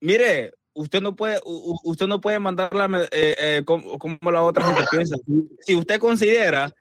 [0.00, 4.84] mire, usted no puede, usted no puede mandarla eh, eh, como, como la otra gente
[4.90, 5.16] piensa.
[5.60, 6.72] Si usted considera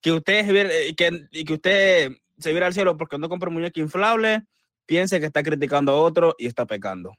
[0.00, 3.80] que usted es eh, que, que usted se vira al cielo porque no compra muñeca
[3.80, 4.44] inflable,
[4.86, 7.14] piense que está criticando a otro y está pecando.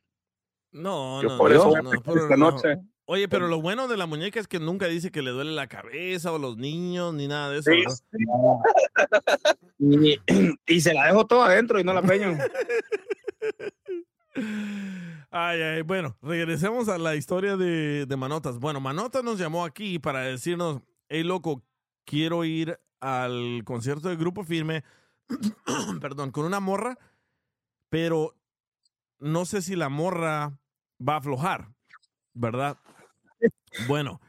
[0.72, 2.78] no, Yo no, por no, eso no, no, puro esta noche.
[3.08, 5.68] Oye, pero lo bueno de la muñeca es que nunca dice que le duele la
[5.68, 7.72] cabeza o los niños ni nada de eso.
[7.72, 7.84] Sí.
[9.78, 10.20] Y,
[10.66, 12.36] y se la dejo toda adentro y no la peño.
[15.30, 18.58] Ay, ay, bueno, regresemos a la historia de, de Manotas.
[18.58, 21.64] Bueno, Manotas nos llamó aquí para decirnos, hey, loco,
[22.06, 24.84] quiero ir al concierto del Grupo Firme,
[26.02, 26.98] perdón, con una morra,
[27.90, 28.36] pero
[29.20, 30.58] no sé si la morra
[31.00, 31.70] va a aflojar,
[32.34, 32.78] ¿verdad?
[33.88, 34.22] Bueno,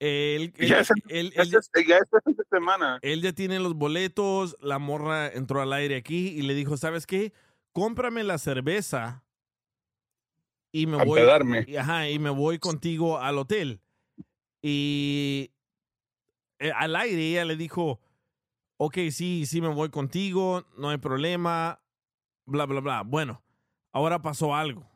[0.00, 2.98] él, él- Ya es, él- ya él- es- ya es fin de semana.
[3.02, 7.06] él ya tiene los boletos, la morra entró al aire aquí y le dijo, ¿sabes
[7.06, 7.32] qué?
[7.72, 9.24] Cómprame la cerveza
[10.72, 11.20] y me A voy
[11.76, 13.80] ajá, y me voy contigo al hotel.
[14.62, 15.52] Y
[16.58, 18.00] eh, al aire ella le dijo,
[18.76, 21.80] ok, sí, sí me voy contigo, no hay problema,
[22.46, 23.02] bla, bla, bla.
[23.02, 23.42] Bueno,
[23.92, 24.88] ahora pasó algo,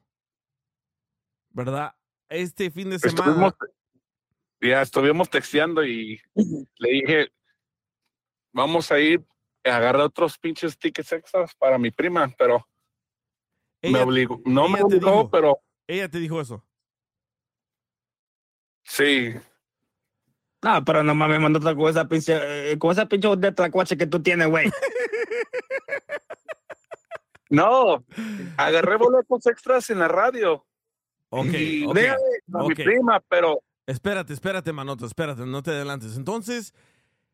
[1.50, 1.94] ¿verdad?
[2.32, 3.20] Este fin de semana...
[3.20, 3.54] Estuvimos,
[4.60, 6.20] ya estuvimos texteando y
[6.78, 7.32] le dije,
[8.52, 9.24] vamos a ir
[9.64, 12.66] a agarrar otros pinches tickets extras para mi prima, pero
[13.82, 14.40] me obligó.
[14.44, 15.30] No me obligó, dijo.
[15.30, 16.64] pero Ella te dijo eso.
[18.82, 19.34] sí.
[20.64, 24.06] No, pero no mames, mandó con esa pinche, eh, con esa pinche de tlacuache que
[24.06, 24.70] tú tienes, güey.
[27.52, 28.02] No,
[28.56, 30.66] agarré boletos extras en la radio.
[31.34, 32.20] Ok, y ok, déjame
[32.52, 36.16] a mi prima, pero Espérate, espérate, Manoto, espérate, no te adelantes.
[36.16, 36.72] Entonces,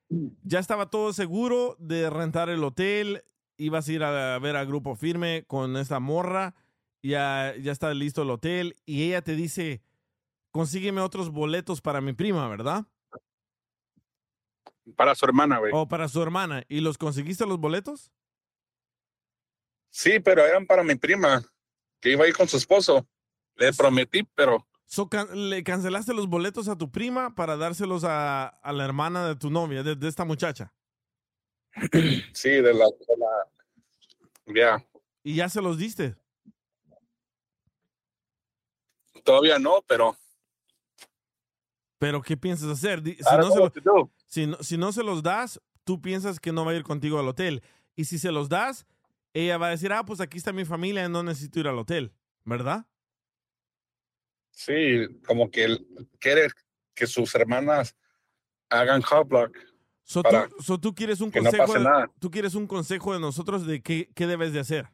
[0.09, 3.23] ya estaba todo seguro de rentar el hotel,
[3.59, 6.55] ibas a ir a ver a Grupo Firme con esta morra,
[7.03, 9.83] ya, ya está listo el hotel y ella te dice,
[10.51, 12.87] consígueme otros boletos para mi prima, ¿verdad?
[14.97, 15.71] para su hermana, güey.
[15.75, 16.65] O para su hermana.
[16.67, 18.11] ¿Y los conseguiste los boletos?
[19.91, 21.43] Sí, pero eran para mi prima,
[22.01, 23.07] que iba a ir con su esposo.
[23.59, 28.47] Le prometí, pero So, can- ¿Le cancelaste los boletos a tu prima para dárselos a,
[28.47, 30.73] a la hermana de tu novia, de, de esta muchacha?
[32.33, 32.87] sí, de la...
[32.87, 33.49] de la-
[34.47, 34.87] ya,
[35.23, 36.17] ¿Y ya se los diste?
[39.25, 40.17] todavía no, pero
[41.99, 43.03] ¿Pero qué piensas hacer?
[43.05, 43.73] Si no, se lo-
[44.47, 47.29] no, si no se los das, tú piensas que no va a ir contigo al
[47.29, 47.63] hotel.
[47.95, 48.87] Y si se los das,
[49.35, 52.15] ella va a decir, ah, pues aquí está mi familia, no necesito ir al hotel,
[52.45, 52.87] ¿verdad?
[54.59, 55.87] Sí, como que él
[56.19, 56.49] quiere
[56.93, 57.95] que sus hermanas
[58.69, 59.57] hagan hot block.
[60.03, 62.11] So, Para tú, so, tú quieres un que no consejo pase de- nada.
[62.19, 64.89] tú quieres un consejo de nosotros de qué, qué debes de hacer.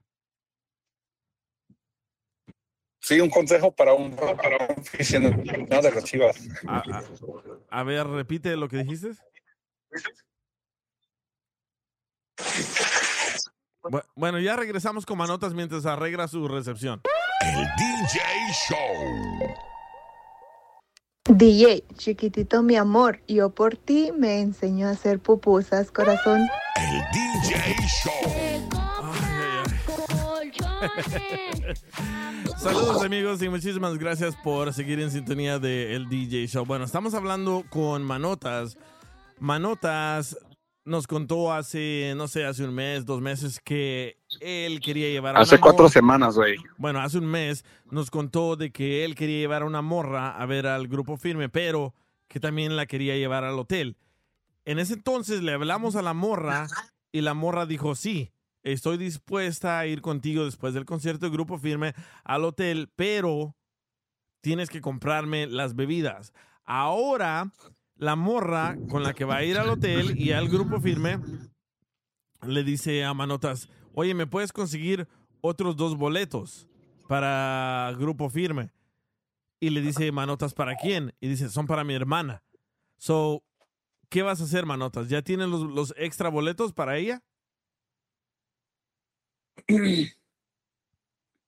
[3.00, 5.42] Sí, un consejo para un, para un aficionado
[5.83, 6.37] de las chivas.
[6.66, 7.03] A, a-
[7.70, 9.12] a ver, repite lo que dijiste.
[13.83, 17.00] Bu- Bueno, ya regresamos con manotas mientras arregla su recepción.
[17.44, 18.20] El DJ
[18.68, 19.54] Show.
[21.28, 26.40] DJ, chiquitito mi amor, yo por ti me enseño a hacer pupusas, corazón.
[26.76, 28.12] El DJ Show.
[32.57, 36.64] Saludos amigos y muchísimas gracias por seguir en sintonía de El DJ Show.
[36.64, 38.78] Bueno, estamos hablando con Manotas.
[39.38, 40.38] Manotas
[40.87, 45.40] nos contó hace, no sé, hace un mes, dos meses que él quería llevar a
[45.40, 46.56] Hace una cuatro morra- semanas, güey.
[46.76, 50.46] Bueno, hace un mes nos contó de que él quería llevar a una morra a
[50.46, 51.94] ver al grupo firme, pero
[52.28, 53.96] que también la quería llevar al hotel.
[54.64, 56.66] En ese entonces le hablamos a la morra
[57.12, 61.58] y la morra dijo, sí, estoy dispuesta a ir contigo después del concierto de grupo
[61.58, 61.94] firme
[62.24, 63.54] al hotel, pero
[64.40, 66.32] tienes que comprarme las bebidas.
[66.64, 67.50] Ahora,
[67.96, 71.18] la morra con la que va a ir al hotel y al grupo firme
[72.42, 75.09] le dice a Manotas, oye, ¿me puedes conseguir
[75.40, 76.68] otros dos boletos
[77.09, 78.70] para grupo firme?
[79.61, 81.14] Y le dice Manotas, ¿para quién?
[81.20, 82.42] Y dice, son para mi hermana.
[82.98, 83.42] So,
[84.09, 85.09] ¿qué vas a hacer, Manotas?
[85.09, 87.22] ¿Ya tienes los, los extra boletos para ella?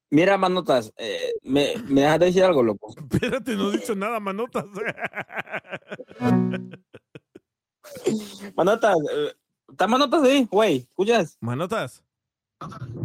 [0.08, 2.94] Mira, manotas, eh, ¿me, ¿me dejas de decir algo, loco?
[3.10, 4.66] Espérate, no he dicho nada, Manotas.
[8.56, 9.32] Manotas, eh,
[9.68, 10.78] ¿estás manotas ahí, güey?
[10.78, 11.36] ¿Escuchas?
[11.40, 12.02] Manotas.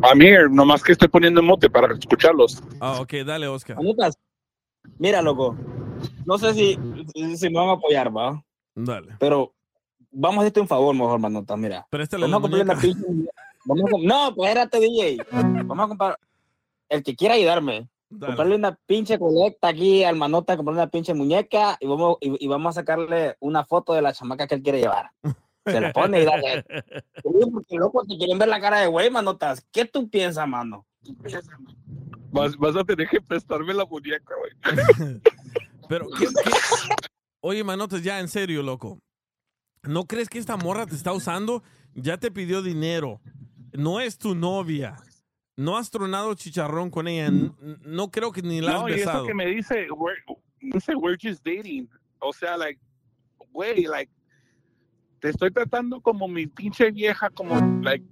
[0.03, 2.61] I'm here, nomás que estoy poniendo en mote para escucharlos.
[2.79, 3.75] Ah, ok, dale, Oscar.
[3.77, 4.17] Manotas,
[4.97, 5.55] mira, loco,
[6.25, 6.79] no sé si,
[7.35, 8.41] si me van a apoyar, ¿va?
[8.73, 9.15] Dale.
[9.19, 9.53] Pero
[10.09, 11.85] vamos a hacerte un favor, mejor, manotas, mira.
[11.89, 13.01] Préstale la Vamos a comprar una muñeca.
[13.01, 13.31] pinche...
[13.65, 15.17] Vamos a No, pues espérate, DJ.
[15.65, 16.17] Vamos a comprar...
[16.89, 18.27] El que quiera ayudarme, Dale.
[18.31, 22.47] comprarle una pinche colecta aquí al manota, comprarle una pinche muñeca y vamos, y, y
[22.47, 25.11] vamos a sacarle una foto de la chamaca que él quiere llevar.
[25.65, 26.65] Se la pone y dale.
[27.23, 29.65] Sí, porque loco, te quieren ver la cara de güey, manotas.
[29.71, 30.85] ¿Qué tú piensas, mano?
[32.31, 35.21] Vas, vas a tener que prestarme la muñeca, güey.
[35.89, 36.51] Pero, ¿qué, qué?
[37.41, 38.99] Oye, Manotas, ya en serio, loco.
[39.83, 41.63] ¿No crees que esta morra te está usando?
[41.95, 43.19] Ya te pidió dinero.
[43.73, 44.95] No es tu novia.
[45.57, 47.25] No has tronado chicharrón con ella.
[47.27, 49.25] n- n- No creo que ni la has No, y eso besado.
[49.27, 50.21] que me dice, we're,
[50.61, 51.89] dice, we're just dating.
[52.19, 52.79] O sea, like,
[53.51, 54.11] güey, like,
[55.21, 58.03] te estoy tratando como mi pinche vieja, como, like,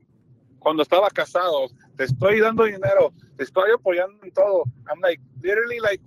[0.59, 1.67] cuando estaba casado.
[1.97, 4.63] Te estoy dando dinero, te estoy apoyando en todo.
[4.87, 6.03] I'm like, literally, like,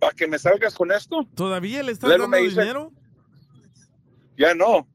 [0.00, 2.92] para que me salgas con esto, ¿Todavía le estás Luego dando dice- dinero?
[4.36, 4.86] ya no.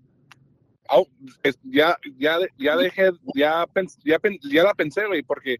[1.42, 3.66] Es- ya, ya, ya dejé, ya,
[4.04, 5.58] ya, ya la pensé, güey, porque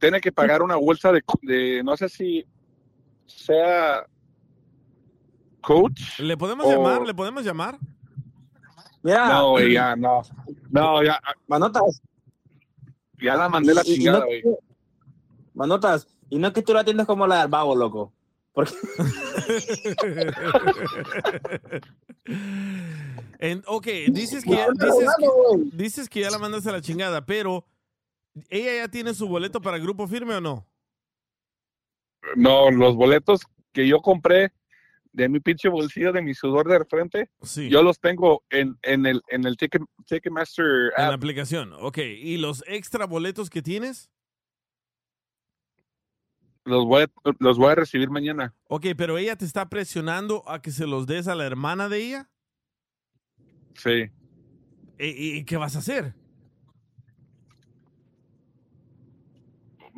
[0.00, 2.44] tiene que pagar una bolsa de, de no sé si
[3.26, 4.04] sea
[5.66, 6.20] coach.
[6.20, 7.02] ¿Le podemos o- llamar?
[7.04, 7.76] ¿Le podemos llamar?
[9.02, 10.22] Mira, No, güey, ya, no.
[10.70, 12.00] No, ya, manotas.
[13.20, 14.42] ya la mandé la chingada, no- güey.
[15.54, 18.12] Manotas, y no es que tú la atiendes como la del babo, loco.
[18.52, 18.72] Porque
[23.38, 27.26] En- ok, dices que, ya, dices, que, dices que ya la mandaste a la chingada,
[27.26, 27.66] pero
[28.48, 30.66] ¿ella ya tiene su boleto para grupo firme o no?
[32.34, 33.42] No, los boletos
[33.72, 34.52] que yo compré
[35.16, 37.70] de mi pinche bolsillo, de mi sudor de frente, Sí.
[37.70, 41.14] yo los tengo en, en el, en el Ticket, Ticketmaster En la app.
[41.14, 41.72] aplicación.
[41.80, 44.10] Ok, ¿y los extra boletos que tienes?
[46.66, 47.06] Los voy, a,
[47.38, 48.54] los voy a recibir mañana.
[48.68, 51.98] Ok, pero ella te está presionando a que se los des a la hermana de
[52.04, 52.30] ella.
[53.74, 54.10] Sí.
[54.98, 56.14] ¿Y, y qué vas a hacer?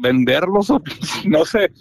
[0.00, 0.80] venderlos o
[1.24, 1.72] no sé.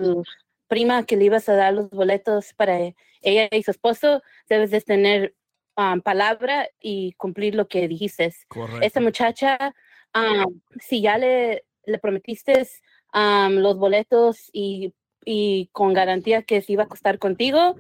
[0.69, 2.79] prima que le ibas a dar los boletos para
[3.23, 5.35] ella y su esposo, debes de tener
[5.77, 8.33] um, palabra y cumplir lo que dijiste.
[8.49, 8.81] Correcto.
[8.83, 9.75] Esta muchacha,
[10.15, 12.67] um, si ya le, le prometiste
[13.15, 14.93] um, los boletos y,
[15.25, 17.77] y con garantía que se iba a costar contigo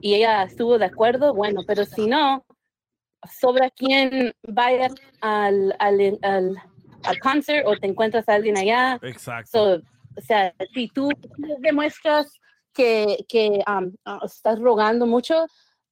[0.00, 2.44] y ella estuvo de acuerdo, bueno, pero si no,
[3.40, 4.88] sobre quién vaya
[5.20, 6.56] al, al, al,
[7.02, 8.98] al concert o te encuentras a alguien allá.
[9.02, 9.50] Exacto.
[9.50, 9.82] So,
[10.16, 11.10] o sea, si tú
[11.58, 12.32] demuestras
[12.72, 13.92] que, que um,
[14.24, 15.46] estás rogando mucho,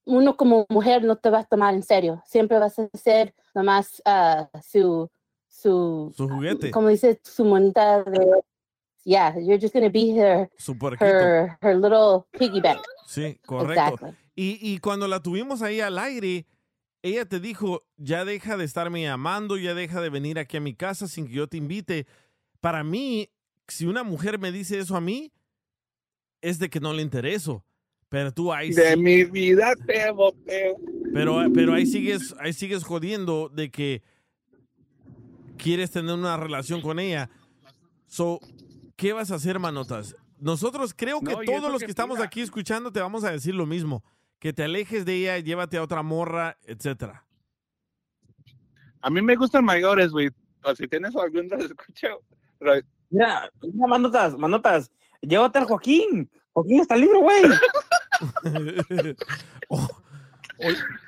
[0.06, 2.22] uno como mujer no te va a tomar en serio.
[2.24, 5.10] Siempre vas a ser nomás uh, su,
[5.48, 6.70] su, Su juguete.
[6.70, 8.42] como dice, su monita de...
[9.04, 12.80] Yeah, you're just going to be her, Su her, her little piggyback.
[13.06, 13.94] Sí, correcto.
[13.94, 14.16] Exactly.
[14.34, 16.44] Y, y cuando la tuvimos ahí al aire,
[17.02, 20.74] ella te dijo, ya deja de estarme llamando, ya deja de venir aquí a mi
[20.74, 22.06] casa sin que yo te invite.
[22.60, 23.30] Para mí,
[23.68, 25.32] si una mujer me dice eso a mí,
[26.40, 27.64] es de que no le intereso.
[28.08, 30.76] Pero tú ahí De sí- mi vida te boteo.
[31.12, 34.02] pero, pero ahí sigues, ahí sigues jodiendo de que
[35.58, 37.30] quieres tener una relación con ella.
[38.06, 38.38] So,
[38.96, 40.14] ¿qué vas a hacer, manotas?
[40.38, 43.54] Nosotros creo que No, todos los que que estamos aquí escuchando te vamos a decir
[43.54, 44.04] lo mismo.
[44.38, 47.24] Que te alejes de ella, llévate a otra morra, etcétera.
[49.00, 50.28] A mí me gustan mayores, güey.
[50.62, 52.08] O si tienes algún escucha.
[52.60, 53.50] Mira, mira,
[53.88, 54.90] manotas, manotas.
[55.22, 56.30] Llévate al Joaquín.
[56.52, 57.42] Joaquín está libre, güey.
[59.68, 59.88] o, o-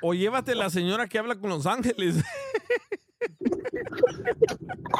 [0.01, 2.15] o llévate la señora que habla con los ángeles.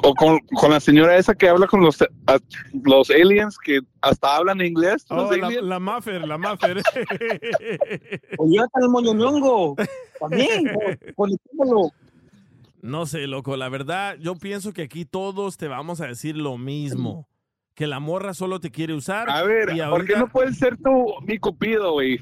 [0.03, 2.39] O con, con la señora esa que habla con los, a-
[2.84, 5.05] los aliens que hasta hablan inglés.
[5.10, 5.66] los Oh, la, aliens.
[5.66, 6.78] la Maffer, la Maffer.
[8.38, 9.76] O llévate al moñoñongo.
[10.20, 11.91] También, con- conectémoslo.
[12.82, 16.57] No sé, loco, la verdad, yo pienso que aquí todos te vamos a decir lo
[16.57, 17.28] mismo.
[17.80, 19.30] Que la morra solo te quiere usar.
[19.30, 22.19] A ver, y ¿por qué no puedes ser tú mi cupido, güey?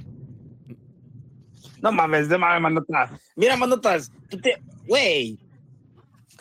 [1.81, 3.09] No mames, de mames, manotas.
[3.35, 4.11] Mira, manotas.
[4.29, 4.61] Tú te.
[4.85, 5.39] Güey.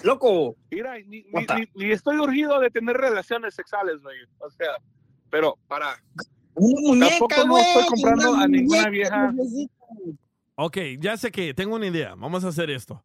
[0.03, 0.55] Loco.
[0.71, 1.59] Mira, ni, ni- Mota.
[1.59, 4.19] ni- ni estoy urgido de tener relaciones sexuales, güey.
[4.39, 4.69] O sea,
[5.31, 5.97] pero para.
[6.55, 9.35] Una muñeca, Tampoco no estoy comprando a ninguna muñeca, vieja.
[10.57, 12.15] Ok, ya sé que tengo una idea.
[12.17, 13.03] Vamos a hacer esto.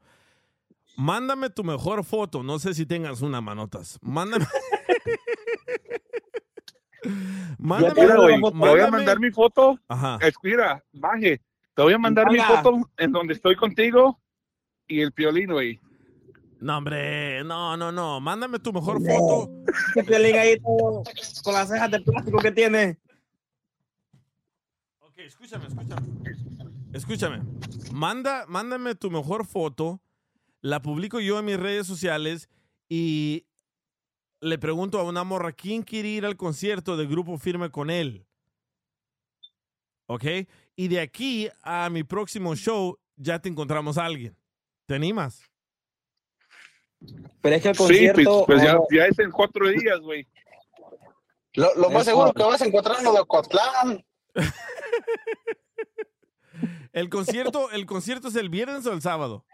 [0.97, 2.43] Mándame tu mejor foto.
[2.43, 3.97] No sé si tengas una, manotas.
[4.01, 4.45] Mándame.
[7.57, 9.79] mándame, Mira, güey, te voy a mándame- mandar mi foto.
[9.87, 10.19] Ajá.
[10.43, 11.41] Mira, baje.
[11.73, 14.19] Te voy a mandar mi foto en donde estoy contigo
[14.87, 15.79] y el piolín, güey.
[16.59, 18.19] No, hombre, no, no, no.
[18.19, 19.49] Mándame tu mejor foto.
[19.93, 21.03] Que te ahí todo
[21.43, 22.97] con las cejas de plástico que tiene.
[24.99, 26.07] Ok, escúchame, escúchame.
[26.93, 27.41] Escúchame.
[27.91, 29.99] Manda, mándame tu mejor foto.
[30.61, 32.49] La publico yo en mis redes sociales
[32.87, 33.45] y
[34.41, 38.25] le pregunto a una morra quién quiere ir al concierto de Grupo Firme con él.
[40.07, 40.25] ¿ok?
[40.75, 44.35] Y de aquí a mi próximo show ya te encontramos a alguien.
[44.85, 45.41] ¿Te animas?
[47.41, 48.43] Pero es que el Sí, pues, concierto.
[48.45, 50.27] pues ya, ya es en cuatro días, güey.
[51.53, 54.05] Lo, lo más seguro que vas a encontrar en lo de Ocotlán.
[56.93, 59.45] ¿El concierto, ¿El concierto es el viernes o el sábado?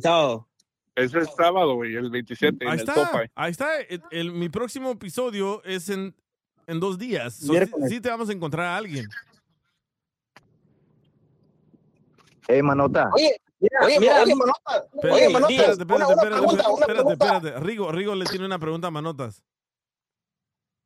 [0.00, 0.48] Sábado.
[0.94, 3.30] Es el sábado, güey, el 27 en Ahí el está, Popeye.
[3.34, 3.80] ahí está.
[3.82, 6.14] El- el- mi próximo episodio es en,
[6.66, 7.34] en dos días.
[7.36, 7.52] So,
[7.88, 9.06] sí, te vamos a encontrar a alguien.
[12.48, 13.10] Eh, manota.
[13.14, 14.86] Oye, Mira, oye, mira, oye, Manota.
[14.94, 17.60] Espérate, Oye, Manota, espérate, espérate, espérate, espérate.
[17.60, 19.42] Rigo, Rigo le tiene una pregunta a Manotas.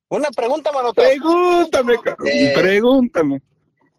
[0.09, 1.03] Una pregunta, Manota.
[1.03, 3.43] Pregúntame, cabrón, Eh, pregúntame.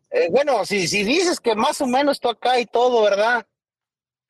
[0.09, 3.45] Eh, bueno, si, si dices que más o menos tú acá y todo, ¿verdad?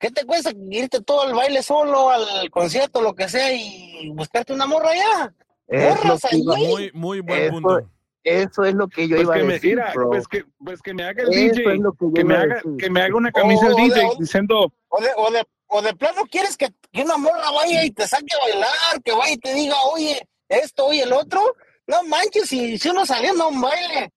[0.04, 4.52] ¿Qué te cuesta irte todo al baile solo, al concierto, lo que sea, y buscarte
[4.52, 5.34] una morra allá?
[5.66, 6.66] Es lo Morras que iba- allí.
[6.66, 7.90] Muy, muy buen Eso- punto.
[8.22, 10.10] Eso es lo que yo Pues iba a que, decir, mira, bro.
[10.10, 12.36] pues, que, pues que me haga el Eso DJ, es lo que yo que me
[12.36, 15.94] haga, que me haga una camisa el DJ diciendo, O de, o, de, o de
[15.94, 19.38] plano quieres que, que una morra vaya y te saque a bailar, que vaya y
[19.38, 21.40] te diga, oye, esto, oye, el otro.
[21.86, 24.12] No manches, si, si uno saliendo a un baile,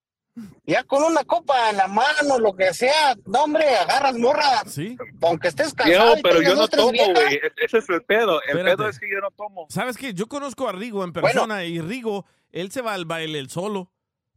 [0.66, 4.98] ya con una copa en la mano, lo que sea, no, hombre, agarras morra, Sí.
[5.22, 6.18] aunque estés yo, cansado.
[6.18, 7.36] y pero yo no tomo, güey.
[7.36, 8.42] E- Ese es el pedo.
[8.44, 8.78] El Espérate.
[8.78, 9.66] pedo es que yo no tomo.
[9.70, 10.14] ¿Sabes qué?
[10.14, 13.92] Yo conozco a Rigo en persona y Rigo, él se va al baile él solo.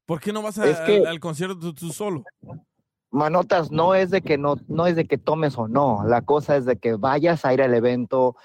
[0.07, 2.25] ¿Por qué no vas a- Es que- al, al concierto tú, tú solo?
[3.13, 6.05] Manotas, no es de que no, no es de que tomes o no.
[6.07, 8.37] La cosa es de que vayas a ir al evento.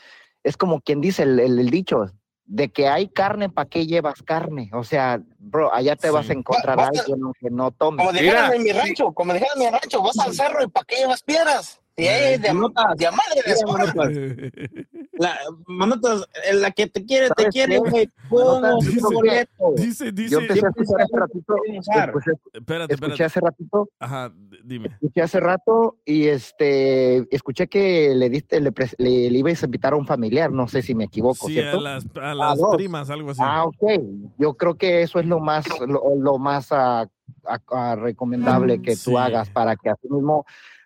[0.43, 2.05] Es como quien dice el, el- el dicho,
[2.45, 4.69] de que hay carne, ¿para qué llevas carne?
[4.73, 6.13] O sea, bro, allá te Sí.
[6.13, 7.97] vas a encontrar a alguien que no tome.
[7.97, 10.67] Como dijeron Mira, en mi rancho, como dijeron en mi rancho, vas al cerro y
[10.67, 11.81] ¿para qué llevas piedras?
[11.97, 12.97] Y ahí hay de, Manotas.
[12.97, 14.51] de a madre.
[15.17, 15.37] La,
[15.67, 18.09] Manotas, eh, la que te quiere, te ¿Sabes quiere, güey.
[18.29, 19.71] Yo boleto.
[19.77, 20.35] Dice, Yo dice.
[20.35, 23.23] empecé a escuchar hace ratito, escuché, Espérate, escuché espérate.
[23.23, 24.33] hace ratito, Ajá,
[24.65, 24.89] dime.
[24.89, 29.93] escuché hace rato y este, escuché que le diste, le, le, le ibas a invitar
[29.93, 31.79] a un familiar, no sé si me equivoco, Sí, a ¿cierto?
[31.79, 32.75] las, a las dos.
[32.75, 33.41] primas, algo así.
[33.41, 34.01] Ah, ok.
[34.37, 37.07] Yo creo que eso es lo más, lo, lo más ah,
[37.45, 39.11] ah, ah, recomendable que Sí.
[39.11, 40.45] tú hagas para que así mismo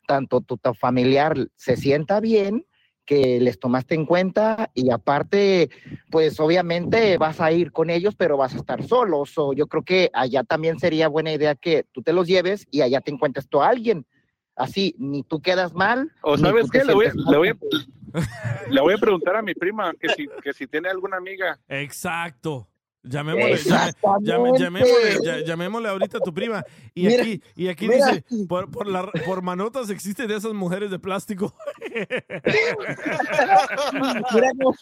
[0.10, 2.66] tanto tu, tu familiar se sienta bien,
[3.05, 5.70] que les tomaste en cuenta y aparte,
[6.10, 9.24] pues obviamente vas a ir con ellos, pero vas a estar solo.
[9.28, 12.82] So, yo creo que allá también sería buena idea que tú te los lleves y
[12.82, 14.07] allá te encuentres tú a alguien.
[14.55, 16.12] Así, ni tú quedas mal.
[16.22, 17.57] O sabes qué, le voy, le, a,
[18.70, 21.60] le voy a preguntar a mi prima que si, que si tiene alguna amiga.
[21.68, 22.68] Exacto.
[23.02, 23.58] Llamémosle,
[24.22, 26.64] llame- llamémosle, llamémosle ahorita a tu prima.
[26.93, 28.08] Y Mira, aquí, y aquí mira.
[28.12, 31.56] dice, por, por, la, por manotas existen de esas mujeres de plástico.
[34.34, 34.74] Mira cómo,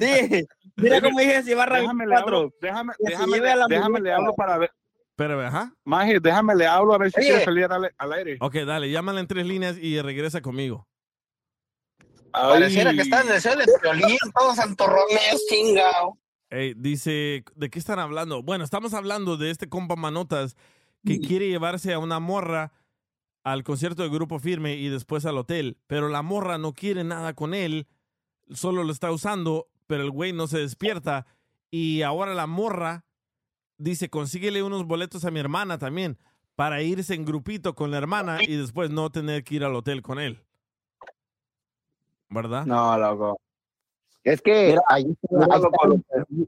[0.00, 0.46] Sí,
[0.76, 2.58] mira cómo dije si barra Déjame le hablo, 24.
[2.60, 4.70] déjame, déjame, a déjame le hablo para ver.
[5.16, 5.72] Pero, ajá.
[5.84, 7.28] Maje, déjame le hablo a ver si Oye.
[7.28, 8.36] quiere salir al, al aire.
[8.40, 10.86] Ok, dale, llámala en tres líneas y regresa conmigo.
[12.30, 16.18] Pareciera que está en el cielo de violín, todos santorrones, chingao.
[16.50, 18.42] Ey, dice, ¿de qué están hablando?
[18.42, 20.56] Bueno, estamos hablando de este compa Manotas
[21.04, 22.72] que quiere llevarse a una morra
[23.44, 27.34] al concierto de Grupo Firme y después al hotel, pero la morra no quiere nada
[27.34, 27.86] con él,
[28.50, 31.26] solo lo está usando, pero el güey no se despierta
[31.70, 33.04] y ahora la morra
[33.76, 36.18] dice, consíguele unos boletos a mi hermana también
[36.56, 40.02] para irse en grupito con la hermana y después no tener que ir al hotel
[40.02, 40.42] con él.
[42.28, 42.66] ¿Verdad?
[42.66, 43.40] No, loco.
[44.32, 45.62] Es que Mira, ahí está, ahí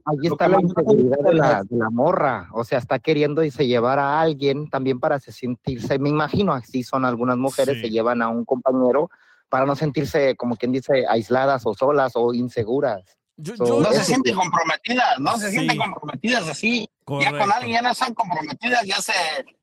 [0.05, 2.49] ahí la inseguridad de la, las- de la morra.
[2.53, 6.83] O sea, está queriendo irse llevar a alguien también para se sentirse, me imagino, así
[6.83, 7.81] son algunas mujeres, Sí.
[7.83, 9.09] se llevan a un compañero
[9.49, 13.01] para no sentirse, como quien dice, aisladas o solas o inseguras.
[13.37, 15.57] Yo, So, yo- No se sienten comprometidas, no se Sí.
[15.57, 16.87] sienten comprometidas así.
[17.19, 19.13] Ya con alguien ya no están comprometidas, ya se.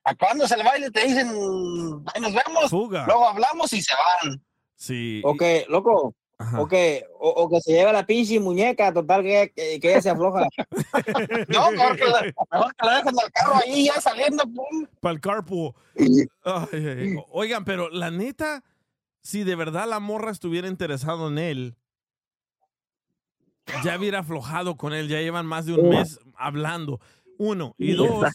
[0.04, 1.28] Acabándose el baile te dicen,
[2.12, 3.06] ahí nos vemos, Fuga.
[3.06, 4.42] luego hablamos y se van.
[4.74, 5.20] Sí.
[5.24, 6.14] O que, loco.
[6.56, 10.00] O que, o, o que se lleve la pinche muñeca, total que, que, que ella
[10.02, 10.46] se afloja.
[11.48, 12.22] No, mejor que la,
[12.52, 14.44] mejor que la dejen al carro ahí ya saliendo.
[15.00, 15.72] Para el carpool.
[15.96, 16.26] Ay,
[16.72, 17.14] ay, ay.
[17.16, 18.62] O- Oigan, pero la neta,
[19.20, 21.76] si de verdad la morra estuviera interesado en él,
[23.84, 25.08] ya hubiera aflojado con él.
[25.08, 27.00] Ya llevan más de un mes hablando.
[27.38, 27.74] Uno.
[27.78, 28.32] Y dos.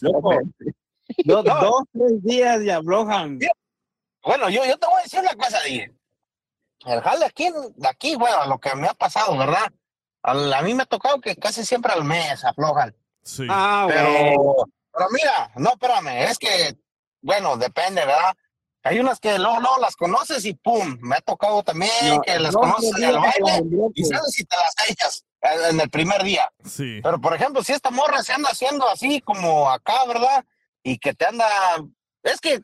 [1.24, 3.38] Dos, dos, tres días y aflojan.
[4.22, 5.82] Bueno, yo, yo te voy a decir una cosa, Di.
[6.86, 9.72] El jale aquí, de aquí, bueno, lo que me ha pasado, ¿verdad?
[10.22, 12.94] A mí me ha tocado que casi siempre al mes aflojan.
[13.22, 13.46] sí.
[13.50, 16.76] Ah, Pero, pero mira, no, espérame, es que,
[17.20, 18.34] bueno, depende, ¿verdad?
[18.82, 22.38] Hay unas que luego, luego las conoces y pum, me ha tocado también No, que
[22.38, 23.62] las dos, conoces en el baile
[23.94, 26.50] y sabes si te las echas en en el primer día.
[26.64, 27.00] Sí.
[27.02, 30.44] Pero, por ejemplo, si esta morra se anda haciendo así como acá, ¿verdad?
[30.82, 31.46] Y que te anda
[32.22, 32.60] Es que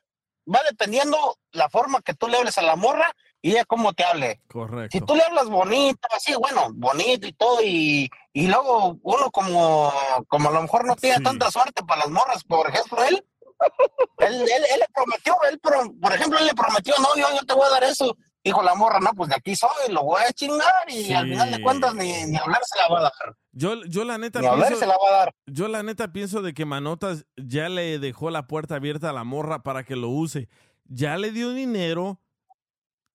[0.53, 4.05] va dependiendo la forma que tú le hables a la morra y ella cómo te
[4.05, 4.41] hable.
[4.49, 4.99] Correcto.
[4.99, 9.93] Si tú le hablas bonito, así, bueno, bonito y todo, y, y luego uno como,
[10.29, 13.25] como a lo mejor no tiene tanta suerte para las morras, por ejemplo, él,
[14.19, 17.47] él, él, él le prometió, él, pro- por ejemplo, él le prometió, no, yo, yo
[17.47, 18.17] te voy a dar eso.
[18.43, 21.51] Dijo la morra, no, pues de aquí soy, lo voy a chingar y al final
[21.51, 23.13] de cuentas ni, ni hablar se la va a dar.
[23.53, 25.35] Yo, yo la neta Ni hablar pienso, se la va a dar.
[25.45, 29.25] yo la neta pienso de que Manotas ya le dejó la puerta abierta a la
[29.25, 30.49] morra para que lo use.
[30.87, 32.19] Ya le dio dinero,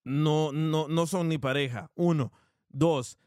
[0.05, 1.91] no, no, no son ni pareja.
[1.95, 2.31] Uno.
[2.69, 3.17] Dos.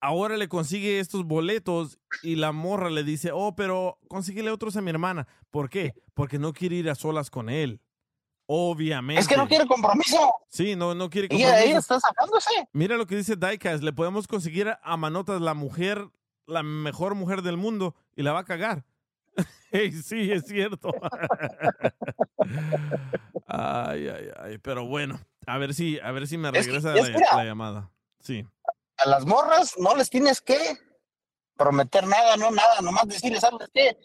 [0.00, 4.80] Ahora le consigue estos boletos y la morra le dice, oh, pero consíguele otros a
[4.80, 5.26] mi hermana.
[5.50, 5.94] ¿Por qué?
[6.14, 7.80] Porque no quiere ir a solas con él.
[8.46, 9.20] Obviamente.
[9.20, 10.32] Es que no quiere compromiso.
[10.48, 11.68] Sí, no, no quiere Ella, compromiso.
[11.68, 12.68] ella está sacándose.
[12.72, 13.82] Mira lo que dice Diecast.
[13.82, 16.08] Le podemos conseguir a Manotas la mujer,
[16.46, 18.84] la mejor mujer del mundo y la va a cagar.
[19.72, 20.90] Ey, sí, es cierto.
[23.48, 24.58] ay, ay, ay.
[24.58, 27.36] Pero bueno, a ver si, a ver si me Es que- regresa mira.
[27.36, 27.90] la llamada.
[28.20, 28.44] Sí.
[28.98, 30.58] a las morras no les tienes que
[31.56, 33.96] prometer nada, no nada, nomás decirles, ¿sabes qué?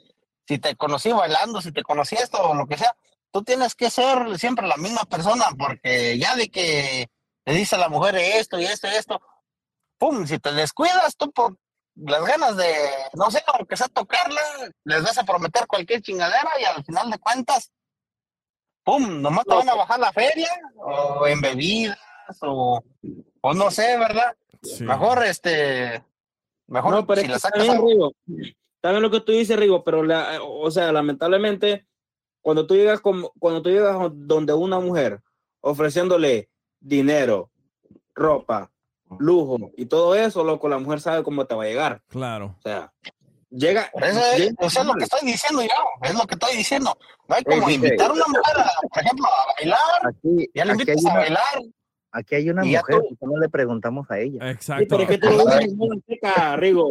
[0.48, 2.96] Si te conocí bailando, si te conocí esto o lo que sea,
[3.32, 7.10] tú tienes que ser siempre la misma persona, porque ya de que
[7.46, 9.22] le dice a la mujer esto y esto y esto,
[9.98, 11.58] pum, si te descuidas tú por
[11.96, 12.74] las ganas de,
[13.14, 14.42] no sé, aunque sea tocarla,
[14.86, 17.72] les vas a prometer cualquier chingadera y al final de cuentas,
[18.84, 21.98] pum, nomás te van a bajar la feria o en bebidas
[22.42, 22.82] o,
[23.42, 24.36] o no sé, ¿verdad?
[24.82, 26.04] Mejor este,
[26.68, 28.14] mejor No, pero si es la que sacas está bien, a- Rigo.
[28.76, 31.86] Está bien lo que tú dices, Rigo, pero la- o sea, lamentablemente,
[32.42, 35.22] cuando tú llegas con, cuando tú llegas donde una mujer
[35.62, 37.52] ofreciéndole dinero,
[38.16, 38.72] ropa,
[39.20, 42.02] lujo y todo eso, loco, la mujer sabe cómo te va a llegar.
[42.08, 42.56] Claro.
[42.58, 42.92] O sea,
[43.52, 43.90] llega.
[43.92, 45.70] Por Eso es, llega- eso es lo que estoy diciendo yo,
[46.08, 46.98] es lo que estoy diciendo.
[47.28, 49.80] No hay como Eh, invitar a una mujer, a, por ejemplo, a bailar,
[50.10, 51.62] Aquí, ya le invitas hay a una- bailar.
[52.14, 54.50] Aquí hay una mujer, tú- ¿por qué no le preguntamos a ella?
[54.52, 54.98] Exacto.
[55.00, 55.36] Sí, pero
[55.76, 56.90] muy seca, Rigo.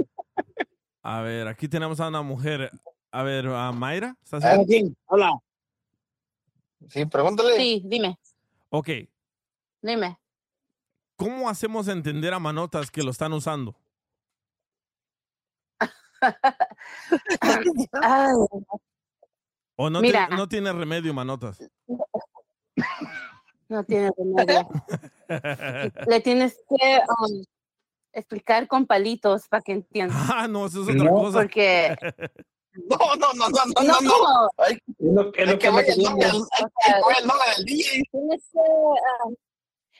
[1.02, 2.70] A ver, aquí tenemos a una mujer.
[3.10, 4.14] A ver, a Mayra.
[4.22, 4.94] ¿Estás Ah, ahí?
[5.06, 5.32] Hola.
[6.88, 7.56] Sí, pregúntale.
[7.56, 8.18] Sí, dime,
[8.70, 8.88] Ok.
[9.82, 10.18] dime.
[11.16, 13.76] ¿Cómo hacemos entender a Manotas que lo están usando?
[18.02, 18.34] Ay,
[19.76, 20.28] ¿O no, Mira.
[20.28, 21.58] ti- no tiene remedio, Manotas?
[23.68, 24.68] no tiene remedio.
[26.06, 27.44] Le tienes que um,
[28.12, 30.14] explicar con palitos para que entienda.
[30.32, 31.38] Ah, no, eso es otra cosa.
[31.38, 31.96] Porque
[32.74, 34.10] No, no, no, no, no, no, no.
[34.10, 34.48] no.
[34.58, 34.80] Hay, hay
[35.32, 35.46] que el
[37.26, 38.02] nombre, del DJ.
[38.10, 39.34] tienes que, um,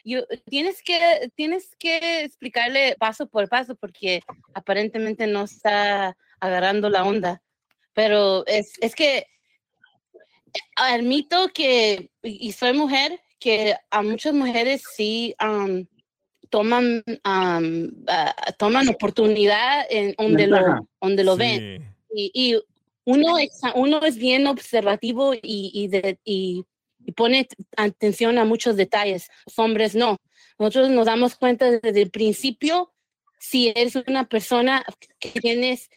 [0.05, 4.23] you- tienes que tienes que explicarle paso por paso porque
[4.55, 7.43] aparentemente no está agarrando la onda.
[7.93, 9.27] Pero es, es que
[10.77, 15.87] admito que, y soy mujer, que a muchas mujeres sí um,
[16.51, 20.77] toman, um, ah, toman oportunidad en donde Ventaja.
[20.77, 21.95] lo, donde lo ven.
[22.15, 22.61] Y, y
[23.05, 26.65] uno, es, uno es bien observativo y, y, de- y-
[27.11, 29.29] y pone atención a muchos detalles.
[29.47, 30.17] Los hombres no.
[30.59, 32.93] Nosotros nos damos cuenta desde el principio
[33.41, 34.85] si eres una persona
[35.19, 35.91] que tienes,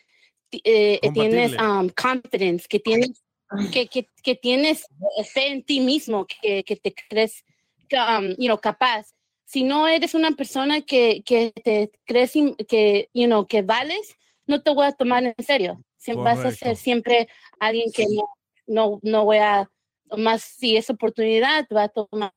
[0.51, 3.23] eh, tienes um, confidence, que tienes,
[3.71, 4.87] que, que, que tienes
[5.33, 7.43] fe en ti mismo, que, que te crees
[7.91, 9.13] um, you know, capaz.
[9.45, 12.33] Si no eres una persona que, que te crees
[12.67, 14.15] que, you know, que vales,
[14.47, 15.83] no te voy a tomar en serio.
[15.97, 16.65] Siempre vas a Correcto.
[16.65, 17.27] ser siempre
[17.59, 18.27] alguien que no,
[18.65, 19.69] no, no voy a,
[20.17, 22.33] más si es oportunidad, va a tomar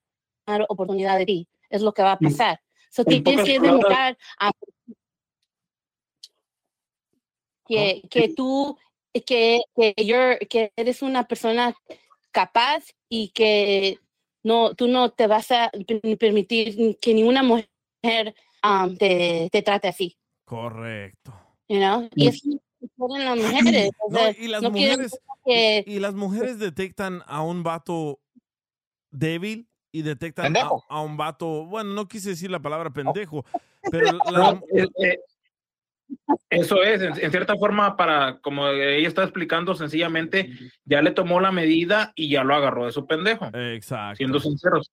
[0.69, 1.49] oportunidad de ti.
[1.71, 2.61] Es lo que va a pasar.
[2.91, 4.53] So, en tienes que demostrar a-
[7.67, 8.79] que, que tú,
[9.27, 11.75] que, que, you're- que eres una persona
[12.31, 13.99] capaz y que
[14.45, 19.89] no, tú no te vas a per- permitir que ninguna mujer um, te, te trate
[19.89, 20.17] así.
[20.45, 21.33] Correcto.
[21.69, 22.09] You know?
[22.15, 22.49] Y eso
[22.97, 23.91] quieren las mujeres.
[24.01, 27.63] o No, sea, y las no mujeres que- y, y las mujeres detectan a un
[27.63, 28.21] vato
[29.11, 33.45] débil y detectan a, a un vato, bueno, no quise decir la palabra pendejo,
[33.91, 35.19] pero la- eh, eh,
[36.51, 40.51] eso es, en, en cierta forma, para, como ella está explicando, sencillamente
[40.85, 43.47] ya le tomó la medida y ya lo agarró de su pendejo.
[43.55, 44.17] Exacto.
[44.17, 44.91] Siendo sinceros.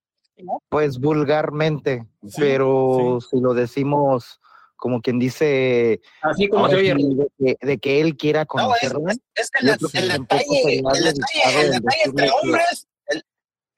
[0.69, 4.39] Pues vulgarmente, pero si lo decimos
[4.83, 6.93] como quien dice, Así como se oye.
[6.93, 9.11] de, que, de que él quiera No, es, conocerla.
[9.13, 13.23] es- es que el, el detalle, el detalle, el el detalle entre hombres, el,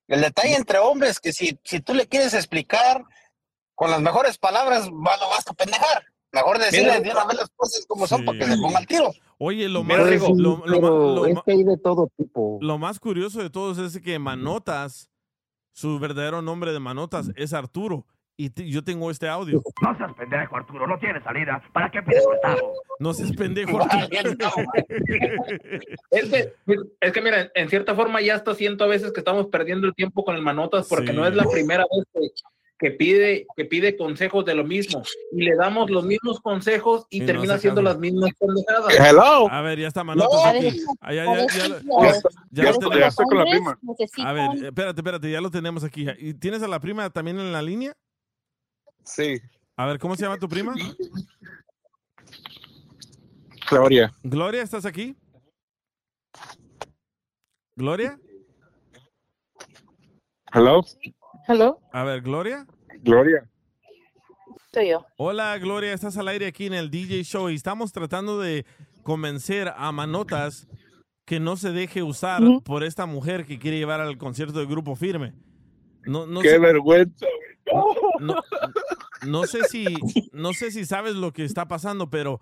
[0.08, 3.04] el detalle entre hombres, que si, si tú le quieres explicar
[3.76, 6.06] con las mejores palabras, va, lo vas a pendejar.
[6.32, 8.26] Mejor decirle de una vez las cosas como son Sí.
[8.26, 9.12] para que se ponga al tiro.
[9.38, 12.10] Oye, lo más, sí, lo, lo pero ma- lo es ma- que hay de todo
[12.18, 12.58] tipo.
[12.62, 15.12] lo más curioso de todos es que Manotas,
[15.72, 18.08] su verdadero nombre de Manotas es Arturo.
[18.38, 19.62] Y te- yo tengo este audio.
[19.82, 21.64] No seas pendejo, Arturo, no tiene salida.
[21.72, 22.74] ¿Para qué pides prestado?
[23.00, 24.08] No seas pendejo, Arturo.
[26.12, 26.54] Es que,
[27.00, 29.94] es que mira, en cierta forma ya hasta siento a veces que estamos perdiendo el
[29.96, 31.14] tiempo con el manotas porque Sí.
[31.16, 32.30] no es la primera vez que,
[32.78, 37.18] que pide que pide consejos de lo mismo y le damos los mismos consejos y,
[37.18, 39.00] Y no termina hace haciendo las mismas pendejadas.
[39.00, 39.50] Hello.
[39.50, 40.78] A ver, ya está Manotas No, aquí.
[41.00, 41.78] Ah, ya, ya, ya, ya, ya-
[42.52, 43.00] ya ya lo tenemos.
[43.00, 43.80] ya estoy con la prima.
[44.26, 46.06] A ver, espérate, espérate, ya lo tenemos aquí.
[46.20, 47.96] ¿Y tienes a la prima también en la línea?
[49.06, 49.40] Sí,
[49.78, 50.74] A ver, ¿cómo se llama tu prima?
[53.70, 54.12] Gloria.
[54.24, 55.16] Gloria, ¿estás aquí?
[57.76, 58.20] Gloria.
[60.54, 60.82] Hello.
[61.48, 62.66] Hello, A ver, Gloria.
[63.02, 63.48] Gloria.
[64.74, 65.06] soy yo.
[65.18, 68.66] Hola, Gloria, estás al aire aquí en el DJ Show y estamos tratando de
[69.04, 70.68] convencer a Manotas
[71.26, 74.96] que no se deje usar por esta mujer que quiere llevar al concierto del Grupo
[74.96, 75.34] Firme.
[76.06, 77.26] No, no Qué vergüenza.
[78.20, 78.36] No,
[79.26, 79.86] no sé si
[80.32, 82.40] no sé si sabes lo que está pasando, pero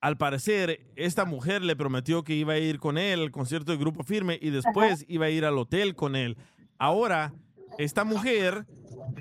[0.00, 3.80] al parecer esta mujer le prometió que iba a ir con él al concierto del
[3.80, 6.36] Grupo Firme y después iba a ir al hotel con él.
[6.78, 7.32] Ahora
[7.78, 8.66] esta mujer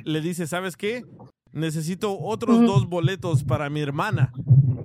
[0.04, 1.04] le dice, ¿sabes qué?
[1.52, 4.34] Necesito otros dos boletos para mi hermana,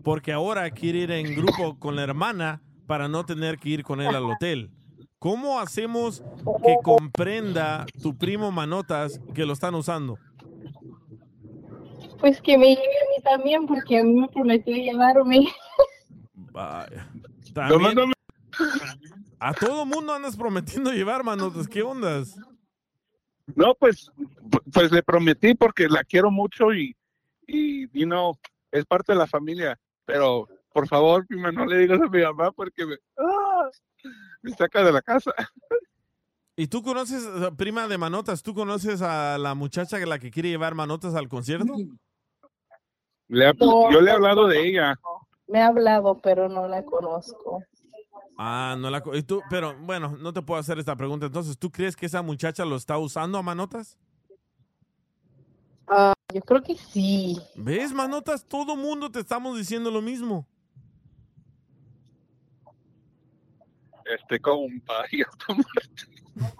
[0.04, 4.00] porque ahora quiere ir en grupo con la hermana para no tener que ir con
[4.00, 4.70] él al hotel.
[5.18, 6.22] ¿Cómo hacemos
[6.64, 10.18] que comprenda tu primo Manotas que lo están usando?
[12.20, 15.48] Pues que me lleve a mí también, porque a mí me prometió llevarme.
[16.34, 17.08] Vaya.
[17.54, 18.12] También-
[19.38, 21.66] a todo mundo andas prometiendo llevar, Manotas.
[21.66, 22.36] ¿Qué ondas?
[23.54, 24.10] No, pues,
[24.72, 26.94] pues le prometí porque la quiero mucho y,
[27.46, 28.36] y, you know,
[28.70, 29.78] es parte de la familia.
[30.04, 33.68] Pero, por favor, prima, no le digas a mi mamá porque me, ah,
[34.42, 35.32] me saca de la casa.
[36.56, 40.50] ¿Y tú conoces, prima de Manotas, tú conoces a la muchacha que la que quiere
[40.50, 41.74] llevar Manotas al concierto?
[43.30, 44.98] Le ha- No, yo le he no hablado de ella.
[45.46, 47.62] Me ha hablado, pero no la conozco.
[48.36, 49.00] Ah, no la...
[49.02, 49.40] co- ¿y tú?
[49.48, 51.26] Pero bueno, no te puedo hacer esta pregunta.
[51.26, 53.96] Entonces, ¿tú crees que esa muchacha lo está usando a Manotas?
[55.86, 57.40] Ah, yo creo que sí.
[57.54, 58.44] ¿Ves, Manotas?
[58.44, 60.46] Todo mundo te estamos diciendo lo mismo.
[64.04, 66.52] Este compa, ya está muerto.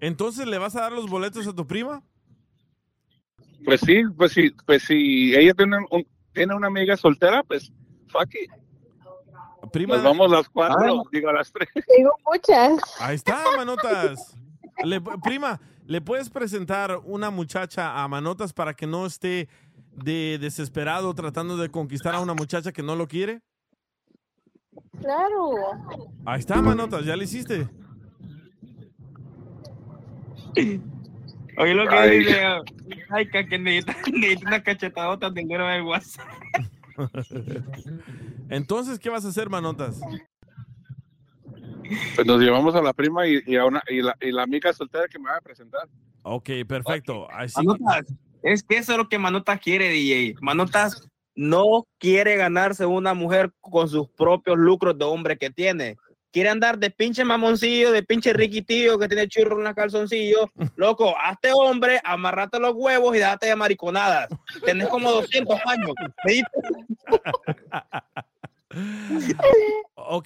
[0.00, 2.02] Entonces, ¿le vas a dar los boletos a tu prima?
[3.64, 7.72] Pues sí, pues sí, pues si ella tiene, un- tiene una amiga soltera, pues
[8.08, 8.50] fuck it.
[9.72, 11.08] Prima, Nos vamos las cuatro, Ah.
[11.10, 11.68] digo las tres.
[11.86, 12.78] Tengo muchas.
[13.00, 14.36] Ahí está, Manotas.
[14.84, 19.48] Le- prima, ¿le puedes presentar una muchacha a Manotas para que no esté
[19.96, 23.40] de desesperado tratando de conquistar a una muchacha que no lo quiere?
[25.00, 25.54] Claro.
[26.26, 27.68] Ahí está, Manotas, ya le hiciste.
[31.56, 32.18] Oye, lo que Ay.
[32.20, 32.42] dice,
[33.10, 36.26] ay, que necesita, necesita una cachetadota de dinero del WhatsApp.
[38.48, 40.00] Entonces, ¿qué vas a hacer, Manotas?
[42.14, 44.72] Pues nos llevamos a la prima y, y a una, y, la, y la amiga
[44.72, 45.88] soltera que me va a presentar.
[46.22, 47.30] Ok, perfecto.
[47.30, 48.06] Así Manotas,
[48.42, 50.36] es que eso es lo que Manotas quiere, DJ.
[50.40, 55.96] Manotas no quiere ganarse una mujer con sus propios lucros de hombre que tiene.
[56.34, 60.46] Quiere andar de pinche mamoncillo, de pinche riquitillo que tiene churro en los calzoncillos.
[60.74, 64.28] Loco, hazte hombre, amarrate los huevos y déjate de mariconadas.
[64.64, 65.92] Tenés como 200 años.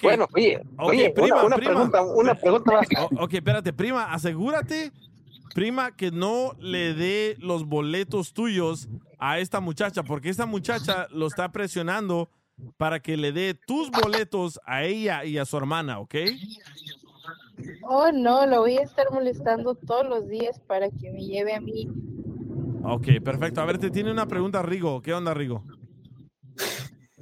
[0.01, 1.71] Bueno, oye, Ok, oye, prima, una, una prima.
[1.73, 2.87] pregunta, una pregunta más.
[3.19, 4.91] Ok, espérate, prima, asegúrate,
[5.53, 8.89] prima, que no le dé los boletos tuyos
[9.19, 12.31] a esta muchacha, porque esta muchacha lo está presionando
[12.77, 16.15] para que le dé tus boletos a ella y a su hermana, ¿ok?
[17.81, 21.61] Oh, no, lo voy a estar molestando todos los días para que me lleve a
[21.61, 21.87] mí.
[22.83, 23.61] Ok, perfecto.
[23.61, 25.01] A ver, te tiene una pregunta, Rigo.
[25.01, 25.65] ¿Qué onda, Rigo?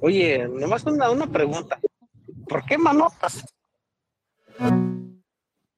[0.00, 1.80] Oye, nomás una, una pregunta.
[2.48, 3.44] ¿Por qué manotas?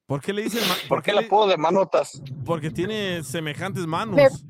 [0.05, 2.21] ¿Por qué le dicen ma- ¿Por qué le- el apodo de manotas?
[2.45, 4.45] Porque tiene semejantes manos.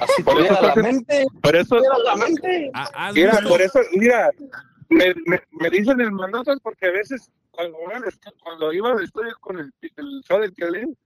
[0.00, 1.26] Así Por eso la mente.
[1.42, 2.70] por eso- tuviera la mente.
[2.74, 3.48] ¿Has Mira, visto?
[3.48, 4.30] por eso, mira,
[4.88, 7.76] me, me, me dicen el manotas porque a veces cuando,
[8.42, 10.96] cuando iba al estudio con el, el show del violín,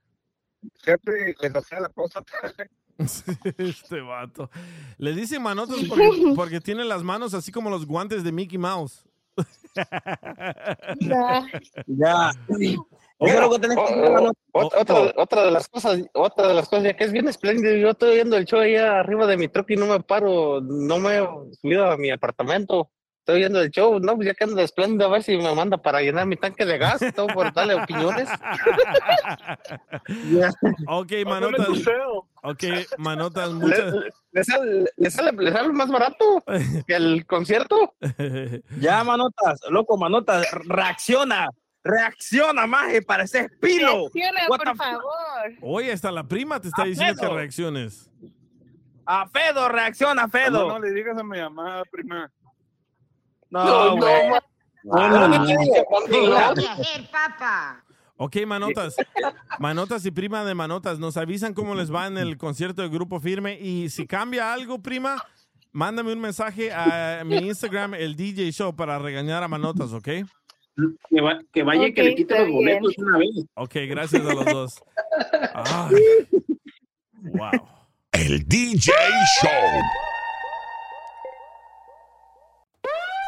[0.83, 2.23] siempre les hacía la cosa.
[3.59, 4.51] este vato.
[4.99, 9.05] Le dicen manotas porque, porque tiene las manos así como los guantes de Mickey Mouse.
[11.87, 12.31] Ya.
[13.27, 14.33] Eso es lo que tenés que hacer, mano.
[14.53, 17.75] Ot- Otra, otra de las cosas, otra de las cosas, ya que es bien espléndido,
[17.77, 20.99] yo estoy viendo el show allá arriba de mi truck y no me paro, no
[20.99, 21.29] me he
[21.61, 22.91] subido a mi apartamento.
[23.21, 25.55] Estoy viendo el show, no, pues ya que ando de espléndido, a ver si me
[25.55, 28.29] manda para llenar mi tanque de gas, todo por darle opiniones.
[30.87, 31.69] Ok, manotas.
[32.43, 32.63] Ok,
[32.99, 33.95] manotas, Le, muchas.
[34.33, 36.43] le sale, le, sale, le sale más barato
[36.87, 37.95] que el concierto.
[38.81, 41.49] Ya, manotas, loco, manotas, reacciona,
[41.85, 44.09] reacciona, maje, pareces pilo.
[44.13, 45.03] Reacciona, What por favor.
[45.61, 47.37] Oye, hasta la prima te está diciendo que Alfredo.
[47.37, 48.11] reacciones.
[49.07, 50.69] A Fedo, reacciona, No, Fedo.
[50.69, 52.33] no le digas a mi mamá, prima.
[53.51, 53.97] No.
[54.85, 55.43] No, no, no.
[56.71, 57.85] hacer, papá?
[58.17, 58.97] Ok, manotas.
[59.59, 63.21] Manotas y prima de manotas, nos avisan cómo les va en el concierto de Grupo
[63.21, 63.59] Firme.
[63.61, 65.23] Y si cambia algo, prima,
[65.73, 70.09] mándame un mensaje a mi Instagram, el DJ Show, para regañar a manotas, ¿ok?
[71.09, 73.09] Que, va- que vaya y que le quite los boletos bien.
[73.09, 73.29] una vez.
[73.55, 74.83] Ok, gracias a los dos.
[77.33, 77.51] Wow.
[78.13, 78.93] El DJ
[79.41, 79.51] Show.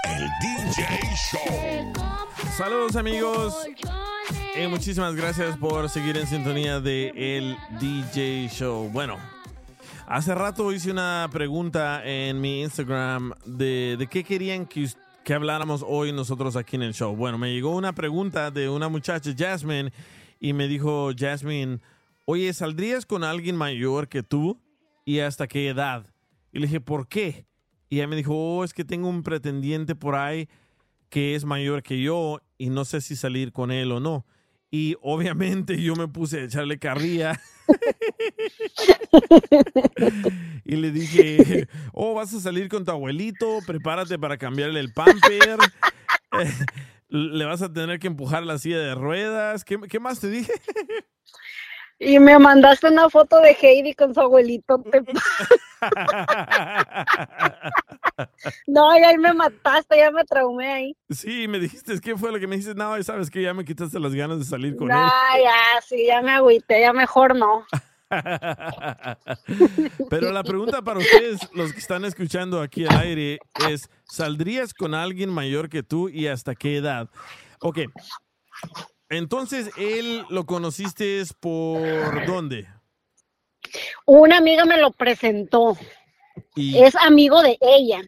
[0.05, 0.87] El DJ
[1.31, 1.93] Show.
[2.57, 3.67] Saludos amigos.
[4.55, 8.89] Eh, muchísimas gracias por seguir en sintonía de el DJ Show.
[8.91, 9.19] Bueno,
[10.07, 14.89] hace rato hice una pregunta en mi Instagram de, de qué querían que,
[15.27, 17.17] que habláramos hoy nosotros aquí en el show.
[17.17, 19.93] Bueno, me llegó una pregunta de una muchacha, Jasmine,
[20.39, 21.81] y me dijo, Jasmine,
[22.27, 24.63] oye, ¿saldrías con alguien mayor que tú?
[25.05, 26.07] ¿Y hasta qué edad?
[26.53, 27.45] Y le dije, ¿por qué?
[27.89, 30.49] Y ella me dijo, oh, es que tengo un pretendiente por ahí
[31.09, 34.25] que es mayor que yo y no sé si salir con él o no.
[34.79, 37.41] Y obviamente yo me puse a echarle carrilla.
[40.67, 45.57] y le dije, oh, vas a salir con tu abuelito, prepárate para cambiarle el pamper.
[46.39, 46.53] Eh,
[47.09, 49.65] le vas a tener que empujar la silla de ruedas.
[49.65, 50.53] ¿Qué, qué más te dije?
[51.99, 54.85] Y me mandaste una foto de Heidi con su abuelito.
[58.67, 60.97] No, y ahí me mataste, ya me traumé ahí.
[61.11, 62.75] Sí, me dijiste, ¿qué fue lo que me dijiste?
[62.75, 65.11] No, sabes que ya me quitaste las ganas de salir con No, él.
[65.43, 67.65] ya, sí, ya me agüité, ya mejor no.
[70.11, 74.95] Pero la pregunta para ustedes, los que están escuchando aquí al aire, es, ¿saldrías con
[74.95, 77.09] alguien mayor que tú y hasta qué edad?
[77.61, 77.81] Ok,
[79.09, 82.69] entonces él lo conociste por dónde?
[84.07, 85.77] Una amiga me lo presentó.
[86.55, 88.03] Y Es amigo de ella.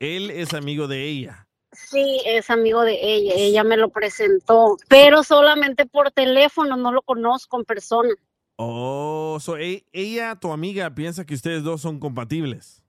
[0.00, 1.46] él es amigo de ella.
[1.72, 3.32] Sí, es amigo de ella.
[3.36, 8.10] Ella me lo presentó, pero solamente por teléfono, no lo conozco en persona.
[8.56, 12.82] Oh, so, e- ella, tu amiga, piensa que ustedes dos son compatibles.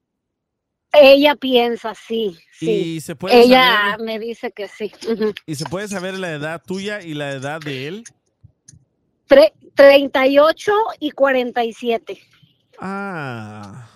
[0.91, 2.95] Ella piensa, sí, sí.
[2.95, 4.91] Y se puede Ella saber- me dice que sí.
[5.45, 8.03] ¿Y se puede saber la edad tuya y la edad de él?
[9.27, 12.19] Tre- 38 y 47.
[12.79, 13.87] Ah,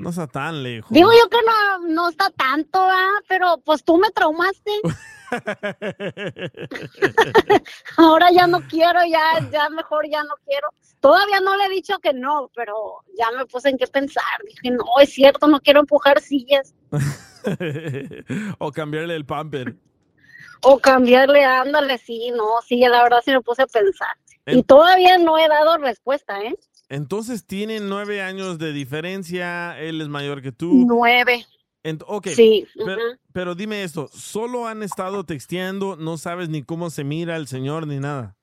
[0.00, 0.90] no está tan lejos.
[0.90, 3.20] Digo yo que no, no está tanto, ¿ah?
[3.28, 4.72] pero pues tú me traumaste.
[7.96, 10.68] Ahora ya no quiero, ya, ya mejor ya no quiero.
[11.00, 14.24] Todavía no le he dicho que no, pero ya me puse en qué pensar.
[14.46, 16.74] Dije, no, es cierto, no quiero empujar sillas
[18.58, 19.76] o cambiarle el pamper.
[20.62, 24.16] o cambiarle, ándale, sí, no, sí, la verdad sí me puse a pensar.
[24.46, 26.56] Y todavía no he dado respuesta, ¿eh?
[26.90, 30.84] Entonces tienen nueve años de diferencia, él es mayor que tú.
[30.88, 31.46] Nueve.
[32.06, 32.66] Ok, Sí,
[33.32, 37.86] pero dime esto, ¿solo han estado texteando, no sabes ni cómo se mira el señor
[37.86, 38.36] ni nada?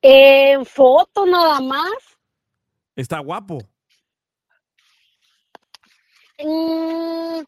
[0.00, 1.90] En foto nada más.
[2.96, 3.58] Está guapo.
[6.38, 7.42] Mm,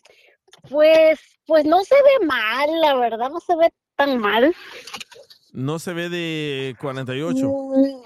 [0.68, 4.55] pues, pues no se ve mal, la verdad, no se ve tan mal.
[5.53, 7.47] No se ve de 48.
[7.47, 8.03] Mm,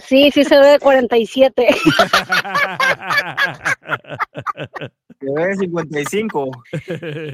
[0.00, 1.66] Sí, sí se ve de 47.
[5.20, 6.50] Se ve 55.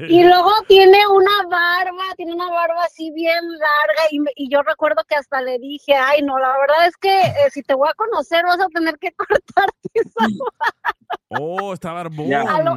[0.09, 4.61] Y luego tiene una barba, tiene una barba así bien larga y, me- y yo
[4.63, 7.87] recuerdo que hasta le dije, ay no, la verdad es que eh, si te voy
[7.89, 11.39] a conocer vas a tener que cortarte esa barba".
[11.39, 12.31] Oh, está barbón.
[12.33, 12.75] A lo-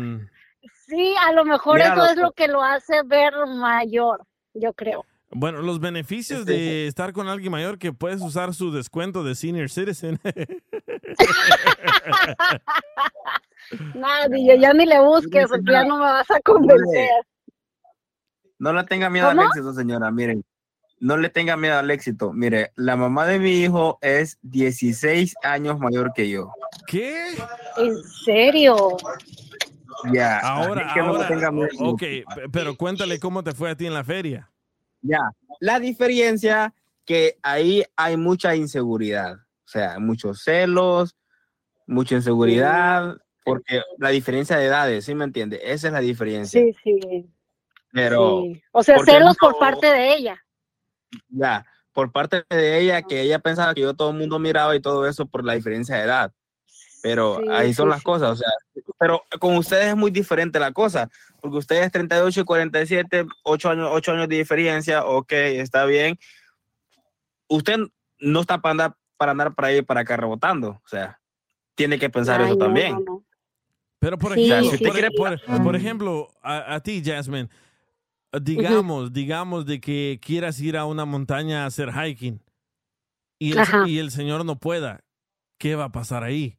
[0.86, 4.24] Sí, a lo mejor Mira, eso es lo que lo hace ver mayor,
[4.55, 5.05] yo creo.
[5.30, 9.68] Bueno, los beneficios de estar con alguien mayor que puedes usar su descuento de senior
[9.68, 10.18] citizen.
[13.94, 17.08] Nada, DJ, ya ni le busques, porque ya no me vas a convencer.
[18.58, 19.42] No le tenga miedo ¿Cómo?
[19.42, 20.10] al éxito, señora.
[20.10, 20.42] Miren,
[21.00, 22.32] no le tenga miedo al éxito.
[22.32, 26.50] Mire, la mamá de mi hijo es 16 años mayor que yo.
[26.86, 27.34] ¿Qué?
[27.76, 28.96] ¿En serio?
[30.12, 30.38] Ya.
[30.40, 31.68] Ahora, así que no le ahora, tenga miedo.
[31.80, 34.50] ok, pe- pero cuéntale cómo te fue a ti en la feria.
[35.03, 35.30] Ya,
[35.61, 36.74] la diferencia
[37.05, 41.16] que ahí hay mucha inseguridad, o sea, muchos celos,
[41.86, 45.61] mucha inseguridad, porque la diferencia de edades, ¿sí me entiende?
[45.62, 46.61] Esa es la diferencia.
[46.61, 47.26] Sí, sí.
[47.92, 48.62] Pero, sí.
[48.72, 50.44] O sea, celos por no- parte de ella.
[51.28, 54.80] ya, por parte de ella, que ella pensaba que yo todo el mundo miraba y
[54.80, 56.32] todo eso por la diferencia de edad.
[57.03, 58.05] Pero Sí, ahí son sí, las sí.
[58.05, 58.49] cosas, o sea,
[58.99, 61.09] pero con ustedes es muy diferente la cosa,
[61.40, 66.18] porque ustedes 38 y 47, 8 años, 8 años de diferencia, ok, está bien.
[67.49, 67.78] Usted
[68.18, 71.20] no está para andar para andar para ahí y para acá rebotando, o sea,
[71.74, 72.92] tiene que pensar Ay, eso no, también.
[72.94, 73.24] no, no.
[74.01, 74.84] Pero por ejemplo, sí.
[74.84, 77.49] por, por- por ejemplo, a, a ti, Jasmine,
[78.42, 82.40] digamos, digamos de que quieras ir a una montaña a hacer hiking
[83.40, 85.01] y el, y el señor no pueda,
[85.59, 86.57] ¿qué va a pasar ahí?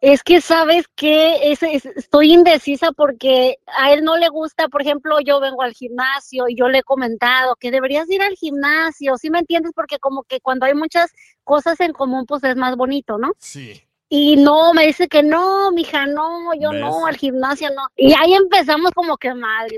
[0.00, 4.80] Es que sabes que es, es- estoy indecisa porque a él no le gusta, por
[4.80, 9.18] ejemplo, yo vengo al gimnasio y yo le he comentado que deberías ir al gimnasio,
[9.18, 9.72] ¿sí me entiendes?
[9.74, 11.10] Porque como que cuando hay muchas
[11.44, 13.32] cosas en común, pues es más bonito, ¿no?
[13.38, 13.82] Sí.
[14.12, 17.86] Y no, me dice que no, mija, no, yo no, al gimnasio no.
[17.96, 19.68] Y ahí empezamos como que mal,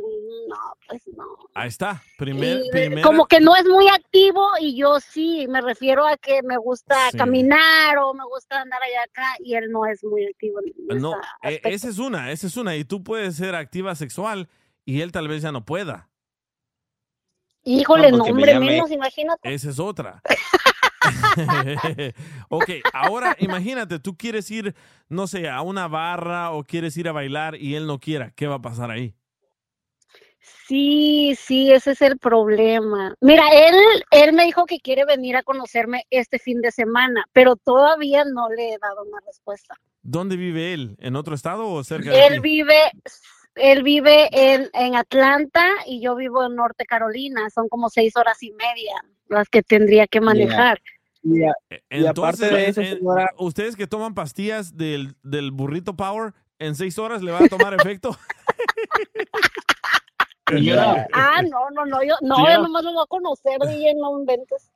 [0.49, 0.57] no,
[0.89, 1.25] pues no.
[1.55, 2.03] Ahí está.
[2.17, 6.17] Primer, Y, primera- como que no es muy activo y yo sí, me refiero a
[6.17, 7.19] que me gusta Sí.
[7.19, 10.61] caminar o me gusta andar allá acá y él no es muy activo.
[10.89, 11.13] en No,
[11.43, 12.75] esa eh, esa es una, esa es una.
[12.75, 14.49] Y tú puedes ser activa sexual
[14.87, 16.09] y él tal vez ya no pueda.
[17.65, 19.53] Híjole, No, no, porque me hombre, menos, imagínate.
[19.55, 20.21] Esa es otra.
[22.49, 24.75] ok, ahora imagínate, tú quieres ir,
[25.09, 28.33] no sé, a una barra o quieres ir a bailar y él no quiera.
[28.35, 29.15] ¿Qué va a pasar ahí?
[30.67, 33.15] Sí, sí, ese es el problema.
[33.21, 33.75] Mira, él,
[34.11, 38.49] él me dijo que quiere venir a conocerme este fin de semana, pero todavía no
[38.49, 39.77] le he dado una respuesta.
[40.03, 40.97] ¿Dónde vive él?
[40.99, 42.41] ¿En otro estado o cerca de Él aquí?
[42.41, 42.91] vive,
[43.55, 47.49] él vive en, en Atlanta y yo vivo en Norte Carolina.
[47.51, 48.95] Son como seis horas y media
[49.29, 50.81] las que tendría que manejar.
[51.25, 55.95] Y, a- y Entonces, aparte de eso, señora, ustedes que toman pastillas del, del burrito
[55.97, 58.17] Power, ¿en seis horas le va a tomar efecto?
[60.49, 61.07] Señora.
[61.13, 62.57] Ah, no, no, no, yo, no, Señora.
[62.57, 64.71] yo nomás lo voy a conocer, DJ, no inventes.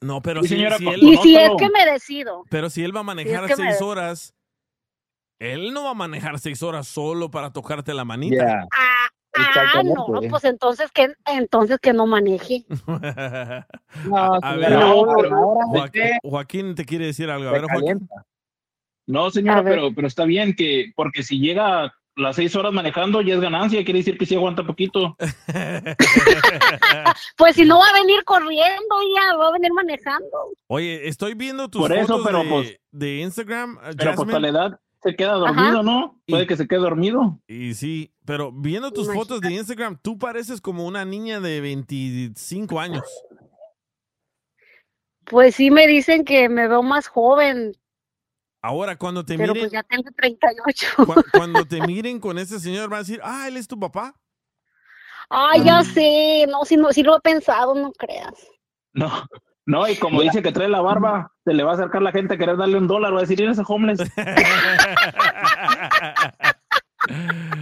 [0.00, 2.44] No, pero Sí, si, señora, si él, Y si es que me decido.
[2.48, 4.34] pero si él va a manejar que seis horas,
[5.38, 8.66] él no va a manejar seis horas solo para tocarte la manita.
[8.72, 8.99] Ah,
[9.34, 10.00] exactamente.
[10.08, 12.64] no, pues entonces que, entonces que no maneje.
[14.06, 15.90] No, a ver, señora, no, pero ahora
[16.22, 17.48] Joaquín, te quiere decir algo.
[17.48, 18.08] A ver, Joaquín.
[19.06, 19.74] No, señora, ver.
[19.74, 23.82] pero, pero está bien que, porque si llega las seis horas manejando ya es ganancia,
[23.84, 25.16] quiere decir que sí aguanta poquito.
[27.36, 30.28] Pues si no va a venir corriendo, ya va a venir manejando.
[30.68, 34.40] Oye, estoy viendo tus Por eso, fotos pero de, pues- de Instagram, Pero pues Jasmine,
[34.40, 36.20] la edad se queda dormido, ¿no?
[36.28, 37.40] Puede Y- que se quede dormido.
[37.46, 42.78] Y sí, pero viendo tus fotos de Instagram, tú pareces como una niña de 25
[42.80, 43.04] años.
[45.24, 47.72] Pues sí me dicen que me veo más joven,
[48.62, 50.86] Ahora, cuando te pero miren, pues ya tengo 38.
[50.98, 54.14] cua- cuando te miren con ese señor, van a decir, ah, él es tu papá.
[55.30, 58.34] Ay, ya sé, no, si no, si lo he pensado, no creas.
[58.92, 59.10] No,
[59.66, 62.34] no, y como dice que trae la barba, se le va a acercar la gente
[62.34, 64.00] a querer darle un dólar, va a decir, ¿y ese homeless?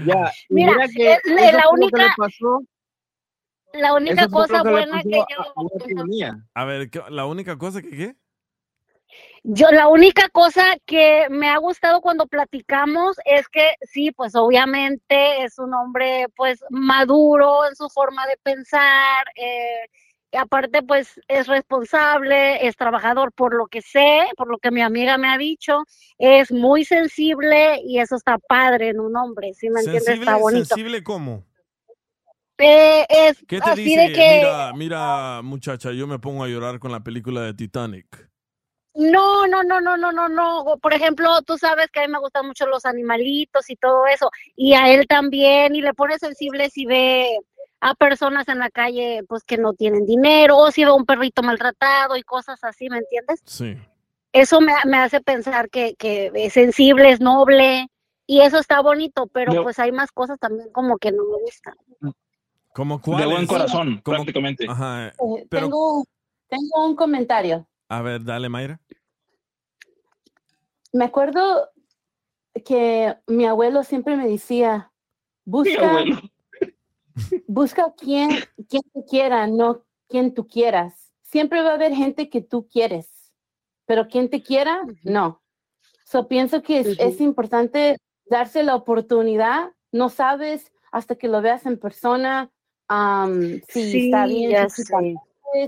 [0.07, 2.62] Ya, Mira, mira que la- que le única- pasó,
[3.72, 6.38] La única cosa que buena que yo, a.
[6.55, 8.16] A ver, ¿qué- la única cosa que qué?
[9.44, 15.44] yo, la única cosa que me ha gustado cuando platicamos es que sí, pues obviamente
[15.44, 19.86] es un hombre pues maduro en su forma de pensar, eh,
[20.33, 25.18] aparte pues es responsable, es trabajador por lo que sé, por lo que mi amiga
[25.18, 25.85] me ha dicho,
[26.18, 30.09] es muy sensible y eso está padre en un hombre, ¿sí me entiendes?
[30.09, 30.64] Está bonito.
[30.64, 31.45] sensible cómo?
[32.59, 34.01] Eh, es ¿Qué te así dice?
[34.01, 38.29] de que Mira, mira, muchacha, yo me pongo a llorar con la película de Titanic.
[38.95, 40.76] No, no, no, no, no, no, no.
[40.83, 44.29] Por ejemplo, tú sabes que a mí me gustan mucho los animalitos y todo eso,
[44.57, 47.39] y a él también, y le pone sensible si ve
[47.81, 51.07] a personas en la calle, pues que no tienen dinero, o si ve a un
[51.07, 53.41] perrito maltratado y cosas así, ¿me entiendes?
[53.45, 53.76] Sí.
[54.33, 57.89] Eso me, me hace pensar que, que es sensible, es noble,
[58.26, 61.41] y eso está bonito, pero Yo- pues hay más cosas también como que no me
[61.43, 61.74] gustan.
[62.74, 63.26] ¿Como De cuáles?
[63.29, 64.66] buen corazón, ¿Cómo- prácticamente.
[64.68, 65.09] Ajá.
[65.09, 66.05] Eh, Pero, tengo,
[66.49, 67.66] tengo un comentario.
[67.89, 68.81] a ver, dale, Mayra.
[70.93, 71.70] Me acuerdo
[72.64, 74.91] que mi abuelo siempre me decía,
[75.45, 76.20] busca, abuelo.
[77.46, 78.28] Busca quien,
[78.68, 81.12] quien te quiera, no quien tú quieras.
[81.22, 83.32] Siempre va a haber gente que tú quieres,
[83.86, 85.42] pero quien te quiera, no.
[86.04, 89.72] So, pienso que es, es importante darse la oportunidad.
[89.92, 92.50] No sabes hasta que lo veas en persona
[92.88, 95.16] am, si Sí, está bien, si,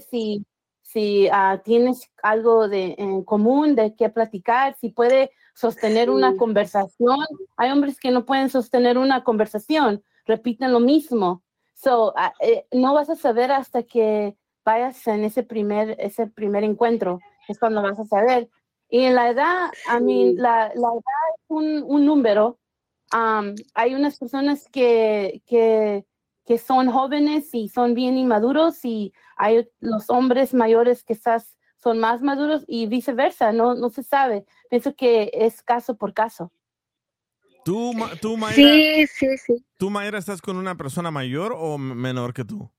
[0.09, 0.47] si,
[0.81, 6.39] si ah, tienes algo de, en común de qué platicar, si puede sostener una Sí.
[6.39, 7.19] conversación.
[7.59, 11.43] Hay hombres que no pueden sostener una conversación, repiten lo mismo.
[11.75, 16.65] So, ah, eh, no vas a saber hasta que vayas en ese primer, ese primer
[16.65, 17.19] encuentro,
[17.49, 18.49] es cuando vas a saber.
[18.89, 22.59] Y en la edad, I mean, la, la edad es un, un número.
[23.13, 26.05] Am, hay unas personas que, que,
[26.45, 31.99] que son jóvenes y son bien inmaduros y hay los hombres mayores que quizás son
[31.99, 34.45] más maduros y viceversa, no, no se sabe.
[34.69, 36.53] Pienso que es caso por caso.
[37.65, 39.65] ¿Tú, Ma- tú, Mayra, Sí, sí, sí.
[39.77, 42.71] ¿tú, Mayra, estás con una persona mayor o menor que tú?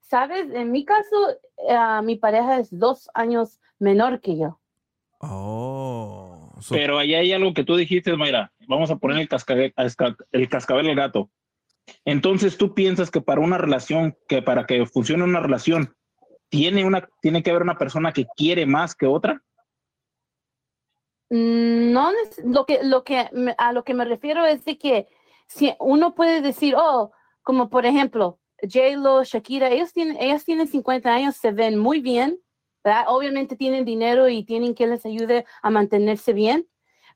[0.00, 1.30] Sabes, en mi caso,
[1.68, 4.60] eh, mi pareja es dos años menor que yo.
[5.18, 6.52] Oh.
[6.60, 8.52] so- Pero ahí hay algo que tú dijiste, Mayra.
[8.68, 9.74] Vamos a poner el, cascabel,
[10.32, 11.30] el cascabel al gato.
[12.04, 15.94] Entonces, ¿tú piensas que para una relación, que para que funcione una relación,
[16.48, 19.42] tiene, una, tiene que haber una persona que quiere más que otra?
[21.30, 22.10] Mm, No,
[22.44, 25.08] lo que, lo que, a lo que me refiero es de que
[25.48, 27.12] si uno puede decir, oh,
[27.42, 32.38] como por ejemplo, J-Lo, Shakira, ellos tienen, ellas tienen 50 años, se ven muy bien.
[33.08, 36.68] Obviamente tienen dinero y tienen que les ayude a mantenerse bien,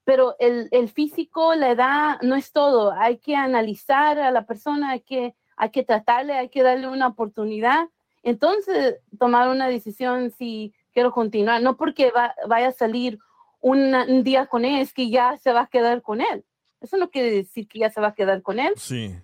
[0.03, 2.91] pero el, el físico, la edad no es todo.
[2.93, 7.07] Hay que analizar a la persona, hay que, hay que tratarle, hay que darle una
[7.07, 7.89] oportunidad.
[8.25, 13.21] Entonces, tomar una decisión si quiero continuar, no porque va- vaya a salir
[13.61, 16.45] un día con él, es que ya se va a quedar con él.
[16.81, 18.73] Eso no quiere decir que ya se va a quedar con él.
[18.77, 19.15] Sí.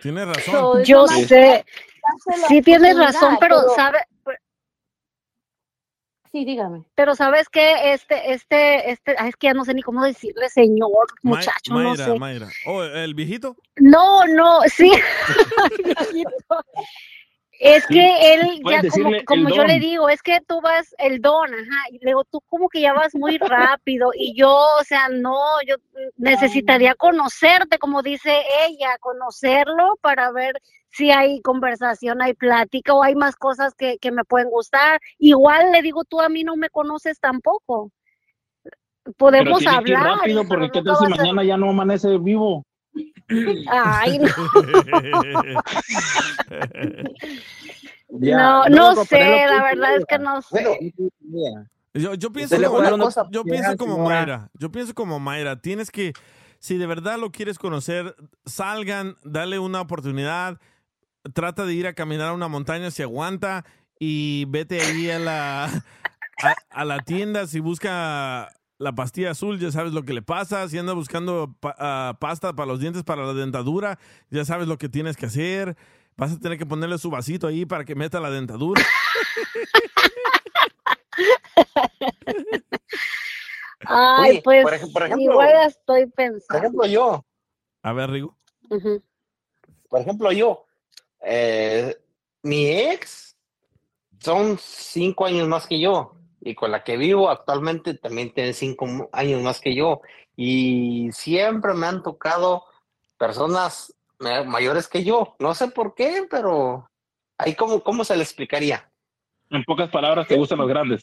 [0.00, 0.54] Tienes razón.
[0.54, 1.64] So, Yo sé,
[2.48, 3.98] sí tienes razón, pero pero- sabe,
[6.32, 6.84] Sí, dígame.
[6.94, 10.50] pero sabes que este, este, este, ay, es que ya no sé ni cómo decirle,
[10.50, 10.90] señor,
[11.22, 12.18] Ma- muchacho, no Mayra, sé.
[12.18, 12.48] Mayra.
[12.66, 13.56] Oh, ¿el viejito?
[13.76, 14.90] No, no, sí.
[16.12, 16.64] Viejito.
[17.60, 21.20] Es Sí, que él, ya como, como yo le digo, es que tú vas, el
[21.20, 25.08] don, ajá, y luego tú como que ya vas muy rápido, y yo, o sea,
[25.08, 25.36] no,
[25.66, 25.76] yo
[26.16, 33.14] necesitaría conocerte, como dice ella, conocerlo para ver si hay conversación, hay plática, o hay
[33.14, 34.98] más cosas que, que me pueden gustar.
[35.18, 37.90] Igual le digo, tú a mí no me conoces tampoco.
[39.16, 40.18] Podemos pero tiene que ir hablar.
[40.18, 42.64] rápido, porque qué tal si mañana ya no amanece vivo.
[43.68, 44.28] Ay, no.
[48.08, 50.94] Ya, no, no sé, la verdad es que no sé.
[51.92, 53.98] Yo, yo pienso como, yo pienso como.
[54.04, 54.48] Mayra.
[54.54, 55.60] Yo pienso como Mayra.
[55.60, 56.12] Tienes que,
[56.58, 58.14] si de verdad lo quieres conocer,
[58.44, 60.58] salgan, dale una oportunidad.
[61.34, 63.64] Trata de ir a caminar a una montaña si aguanta
[63.98, 67.46] y vete ahí a la, a, a la tienda.
[67.46, 70.68] Si busca la pastilla azul, ya sabes lo que le pasa.
[70.68, 73.98] Si anda buscando pa- ah, pasta para los dientes, para la dentadura,
[74.30, 75.76] ya sabes lo que tienes que hacer.
[76.16, 78.82] Vas a tener que ponerle su vasito ahí para que meta la dentadura.
[83.88, 86.58] Ay, Oye, pues por ej- por ejemplo- igual estoy Por pensando.
[86.58, 87.24] ejemplo, yo,
[87.82, 88.36] A ver, Rigo.
[89.88, 90.66] Por ejemplo, yo,
[91.20, 91.96] eh,
[92.42, 93.36] mi ex
[94.18, 96.16] son cinco años más que yo
[96.46, 100.00] y con la que vivo actualmente también tiene cinco años más que yo
[100.36, 102.64] y siempre me han tocado
[103.18, 105.34] personas ma- mayores que yo.
[105.40, 106.88] No sé por qué, pero
[107.36, 108.88] ahí cómo, cómo se le explicaría.
[109.50, 111.02] En pocas palabras, te gustan los grandes.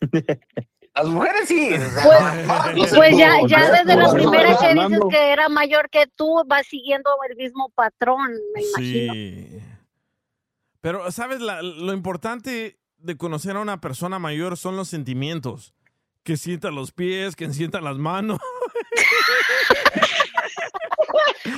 [0.94, 1.70] Las mujeres sí.
[2.02, 3.34] Pues, pues ya,
[3.70, 8.30] desde la primera que dices que era mayor que tú, vas siguiendo el mismo patrón,
[8.54, 9.12] me imagino.
[9.12, 9.60] Sí.
[10.80, 11.40] Pero, ¿sabes?
[11.40, 15.74] La- lo importante de conocer a una persona mayor son los sentimientos.
[16.22, 18.38] Que sienta los pies, que sienta las manos.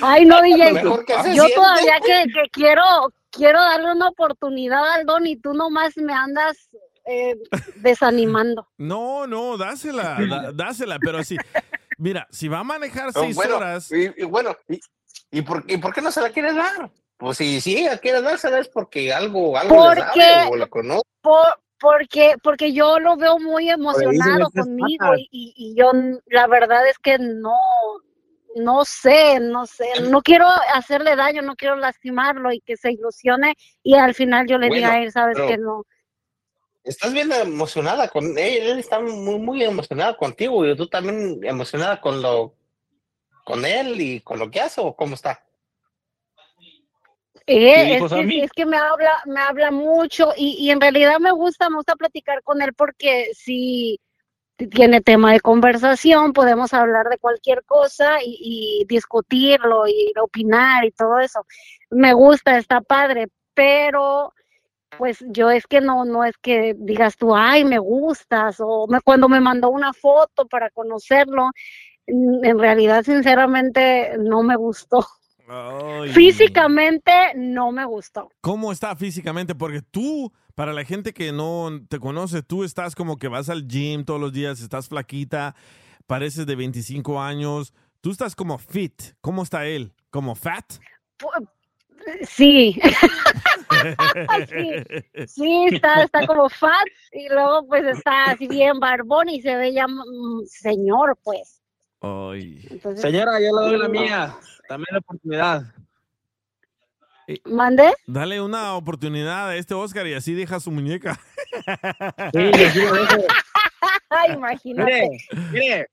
[0.03, 1.55] Ay, no, DJ, Mejor que se yo siente.
[1.55, 2.83] todavía que, que quiero,
[3.31, 6.69] quiero darle una oportunidad al don y tú nomás me andas
[7.07, 7.37] eh,
[7.77, 8.69] desanimando.
[8.77, 11.37] No, no, dásela, da- dásela, pero sí.
[11.97, 13.91] Mira, si va a manejar seis bueno, horas.
[13.91, 14.79] Y, y bueno, y,
[15.31, 16.91] y por, ¿y por qué no se la quieres dar?
[17.19, 20.67] Pues si sí, ella quiere dársela es porque algo, algo le Porque- sabe o la
[20.69, 21.03] conoce.
[21.21, 21.47] Por,
[21.81, 25.91] porque, porque yo lo veo muy emocionado conmigo y, y, y yo
[26.27, 27.57] la verdad es que no,
[28.55, 33.57] no sé, no sé, no quiero hacerle daño, no quiero lastimarlo y que se ilusione
[33.83, 35.85] y al final yo le diga a él, sabes que no.
[36.85, 42.01] Estás bien emocionada con él, él está muy, muy emocionado contigo y tú también emocionada
[42.01, 42.55] con lo
[43.45, 45.43] con él y con lo que hace o cómo está.
[47.51, 51.33] Eh, es, que, es que me habla, me habla mucho y, y en realidad me
[51.33, 53.99] gusta, me gusta platicar con él porque si
[54.71, 60.91] tiene tema de conversación, podemos hablar de cualquier cosa y, y discutirlo y opinar y
[60.91, 61.47] todo eso.
[61.91, 64.35] Me gusta, está padre, pero
[64.99, 69.01] pues yo es que no, no es que digas tú, ay, me gustas, o me-
[69.03, 71.51] cuando me mandó una foto para conocerlo,
[72.07, 75.07] en realidad, sinceramente, no me gustó.
[75.49, 76.13] Ay.
[76.13, 78.31] Físicamente, no me gustó.
[78.41, 79.55] ¿Cómo está físicamente?
[79.55, 83.67] Porque tú, para la gente que no te conoce, tú estás como que vas al
[83.67, 85.55] gym todos los días, estás flaquita,
[86.07, 89.03] pareces de 25 años, tú estás como fit.
[89.21, 89.95] ¿Cómo está él?
[90.11, 90.65] ¿Como fat?
[92.23, 92.79] Sí.
[94.49, 99.57] sí, sí, está, está como fat y luego pues está así bien barbón y se
[99.57, 101.63] ve ya mm, señor, pues.
[102.01, 102.67] Ay.
[102.71, 103.91] Entonces, Señora, yo le doy la no.
[103.91, 104.37] mía.
[104.69, 105.63] Dame la oportunidad.
[107.45, 107.93] ¿Mande?
[108.07, 111.19] Dale una oportunidad a este Oscar y así deja su muñeca.
[112.33, 113.17] Sí, así lo dejo.
[114.33, 115.09] Imagínate.
[115.31, 115.91] Mire, mire,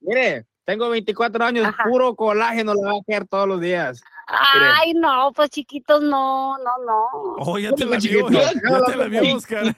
[0.00, 4.02] mire, tengo 24 años, puro colágeno le va a quedar todos los días.
[4.26, 7.06] Ay, no, pues chiquitos, no, no, no.
[7.38, 8.50] Oh, ya te la vio, ya
[8.86, 9.76] te la vio, Oscar.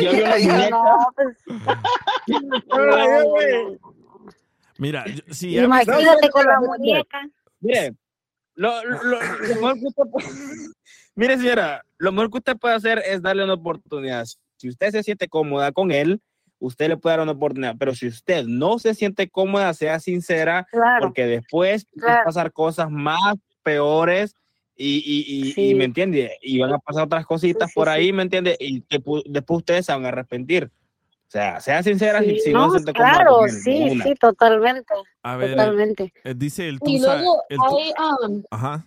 [0.00, 0.70] Ya vio la muñeca.
[0.70, 1.36] No, pues,
[4.78, 7.20] Mira, si ya imagínate con la muñeca.
[7.60, 7.94] Mire,
[8.54, 10.26] lo, lo, lo mejor que usted puede-
[11.14, 14.24] mire, señora, lo mejor que usted puede hacer es darle una oportunidad.
[14.56, 16.20] Si usted se siente cómoda con él,
[16.58, 17.76] usted le puede dar una oportunidad.
[17.78, 21.06] Pero si usted no se siente cómoda, sea sincera, Claro.
[21.06, 22.24] porque después van a Claro.
[22.24, 24.34] pasar cosas más peores
[24.74, 25.74] y, y, y, y Sí.
[25.74, 28.12] me entiende, y van a pasar otras cositas Sí, por sí, ahí.
[28.12, 28.56] ¿me entiende?
[28.60, 30.70] Y después ustedes se van a arrepentir.
[31.36, 34.04] Sea, sea sincera si, Sí, si no, no, se cómoda claro, sí, una.
[34.04, 34.94] sí, totalmente.
[35.22, 36.10] A ver, totalmente.
[36.24, 37.14] eh, dice el Y Tusa.
[37.16, 37.92] luego el tu- hay,
[38.26, 38.86] um, Ajá.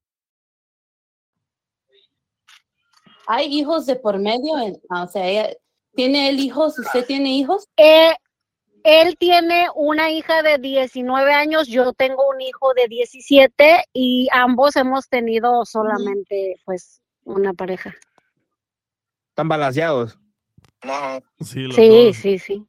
[3.33, 5.55] Hay hijos de por medio, en- o sea, ella-
[5.95, 6.77] ¿tiene él hijos?
[6.79, 7.67] ¿Usted tiene hijos?
[7.77, 8.13] Eh,
[8.83, 14.75] él tiene una hija de 19 años, yo tengo un hijo de 17 y ambos
[14.75, 17.93] hemos tenido solamente pues una pareja.
[19.29, 20.17] Están balanceados.
[21.41, 22.15] Sí, los Sí, dos.
[22.17, 22.65] sí, sí.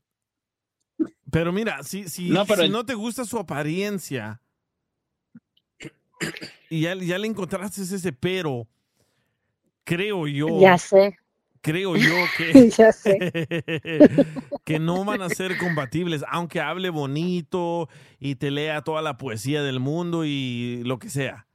[1.31, 4.41] Pero mira, si, si, No, pero- si no te gusta su apariencia
[6.69, 8.69] y ya, ya le encontraste ese pero,
[9.85, 11.17] creo yo, Ya sé.
[11.61, 13.19] creo yo que, Ya sé.
[14.65, 17.89] que no van a ser compatibles, aunque hable bonito
[18.19, 21.47] y te lea toda la poesía del mundo y lo que sea.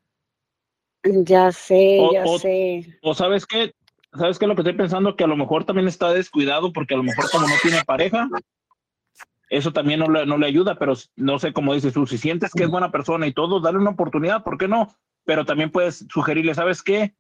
[1.03, 2.99] Ya sé, O- ya o- sé.
[3.01, 3.73] O sabes qué,
[4.13, 6.97] sabes qué lo que estoy pensando que a lo mejor también está descuidado porque a
[6.97, 8.27] lo mejor como no tiene pareja,
[9.49, 12.51] eso también no le, no le ayuda, pero no sé cómo dices tú, si sientes
[12.53, 14.93] que es buena persona y todo, dale una oportunidad, ¿por qué no?
[15.23, 17.15] Pero también puedes sugerirle, ¿sabes qué?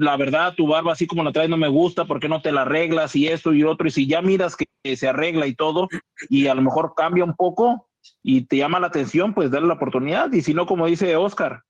[0.00, 2.52] La verdad, tu barba así como la traes no me gusta, ¿por qué no te
[2.52, 3.86] la arreglas y esto y otro?
[3.86, 4.64] Y si ya miras que,
[4.96, 5.88] se arregla y todo,
[6.30, 7.86] y a lo mejor cambia un poco
[8.22, 10.32] y te llama la atención, pues dale la oportunidad.
[10.32, 11.64] Y si no, como dice Oscar,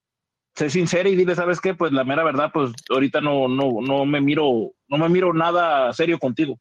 [0.54, 1.74] sé sincera y dile, ¿sabes qué?
[1.74, 5.92] Pues la mera verdad, pues ahorita no, no, no me miro, no me miro nada
[5.92, 6.56] serio contigo.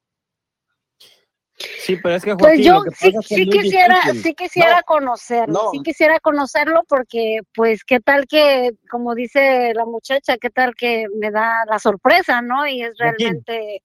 [1.60, 3.96] Sí, pero es que Pues Joaquín, yo lo que sí, pasa es que sí quisiera,
[4.02, 4.24] difícil.
[4.24, 5.72] sí quisiera No, conocerlo, no.
[5.72, 11.08] sí quisiera conocerlo porque, pues, qué tal que, como dice la muchacha, qué tal que
[11.16, 12.66] me da la sorpresa, ¿no?
[12.66, 13.82] Y es realmente,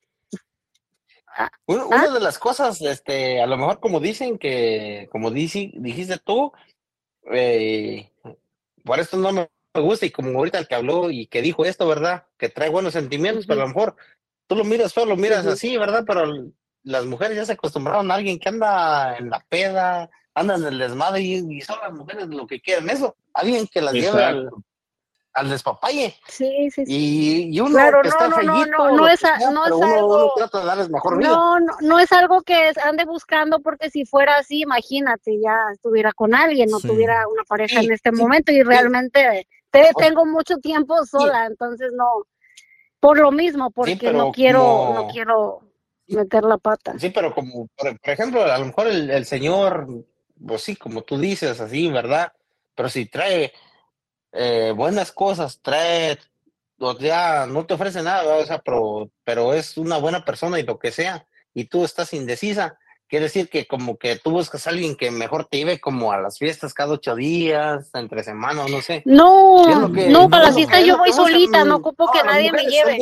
[1.67, 1.87] Una, ¿Ah?
[1.89, 6.53] una de las cosas, este, a lo mejor como dicen que, como dijiste tú,
[7.33, 8.09] eh,
[8.85, 11.89] por esto no me gusta y como ahorita el que habló y que dijo esto,
[11.89, 12.27] ¿verdad?
[12.39, 13.97] Que trae buenos sentimientos, pero a lo mejor
[14.47, 16.05] tú lo miras feo, lo miras así, ¿verdad?
[16.07, 16.23] Pero
[16.85, 20.79] las mujeres ya se acostumbraron a alguien que anda en la peda, anda en el
[20.79, 24.37] desmadre y, y son las mujeres lo que quieren eso, alguien que las lleve al,
[24.39, 24.63] Exacto.
[25.35, 26.15] al despapalle.
[26.29, 26.93] Sí, sí, sí.
[27.51, 29.51] Y, y uno Claro, que no, está no, no, fellito, no, no es a- sea,
[29.51, 31.29] no es pero uno, algo- uno trata de darles mejor vida.
[31.31, 36.13] No, no, no es algo que ande buscando porque si fuera así, imagínate, ya estuviera
[36.13, 36.89] con alguien, no Sí.
[36.89, 41.47] tuviera una pareja Sí, en este sí, momento y realmente te- tengo mucho tiempo sola,
[41.47, 42.05] entonces no,
[43.01, 45.61] por lo mismo, porque pero no quiero, como- no quiero
[46.07, 46.99] meter la pata.
[46.99, 49.87] Sí, pero como, por, por ejemplo, a lo mejor el, el señor,
[50.47, 52.33] pues sí, como tú dices, así, ¿verdad?
[52.75, 53.53] Pero si trae
[54.33, 56.19] eh, buenas cosas, trae,
[56.79, 58.41] o sea, no te ofrece nada, ¿verdad?
[58.41, 62.13] o sea, pero, pero es una buena persona y lo que sea, y tú estás
[62.13, 62.77] indecisa,
[63.07, 66.21] quiere decir que como que tú buscas a alguien que mejor te lleve como a
[66.21, 69.03] las fiestas cada ocho días, entre semanas, no sé.
[69.05, 72.99] No, no, para las fiestas yo voy solita, no ocupo que nadie me lleve.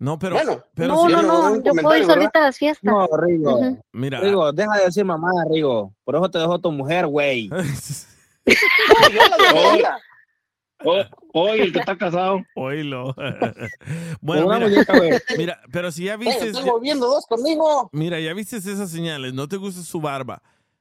[0.00, 2.84] No, pero, Bueno, pero No, si- no, no, yo puedo ir solita a las fiestas.
[2.84, 3.60] No, Rigo.
[3.92, 4.20] Mira.
[4.20, 5.92] Rigo, deja de decir mamá, Rigo.
[6.04, 7.50] Por eso te dejó tu mujer, güey.
[11.32, 12.44] Hoy el que está casado.
[12.54, 13.12] Oílo.
[14.20, 14.92] bueno, mira, muñeca,
[15.36, 16.46] mira, pero si ya viste...
[16.46, 17.90] estoy moviendo dos conmigo.
[17.92, 19.34] Mira, ya viste esas señales.
[19.34, 20.40] No te gusta su barba,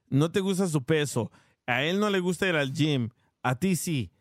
[0.09, 1.31] no te gusta su peso,
[1.65, 3.09] a él no le gusta ir al gym,
[3.41, 4.11] a ti sí.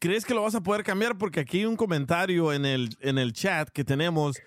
[0.00, 1.18] ¿Crees que lo vas a poder cambiar?
[1.18, 4.38] Porque aquí hay un comentario en el, en el chat que tenemos.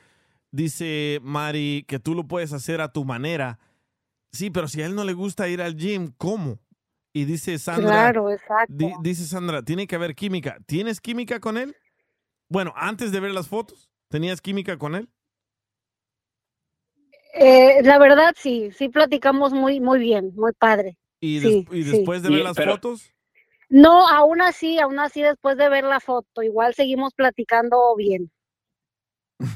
[0.52, 3.60] Dice Mari que tú lo puedes hacer a tu manera.
[4.32, 6.60] Sí, pero si a él no le gusta ir al gym, ¿cómo?
[7.14, 7.90] Y dice Sandra.
[7.90, 8.74] Claro, exacto.
[8.74, 10.58] di- dice Sandra, tiene que haber química.
[10.66, 11.76] ¿Tienes química con él?
[12.50, 15.10] Bueno, antes de ver las fotos, ¿tenías química con él?
[17.34, 20.98] Eh, la verdad sí, sí platicamos muy, muy bien, muy padre.
[21.22, 21.92] Y, Sí, y sí.
[21.92, 23.11] después de ver Y- las pero- fotos.
[23.72, 28.30] No, aún así, aún así después de ver la foto, igual seguimos platicando bien.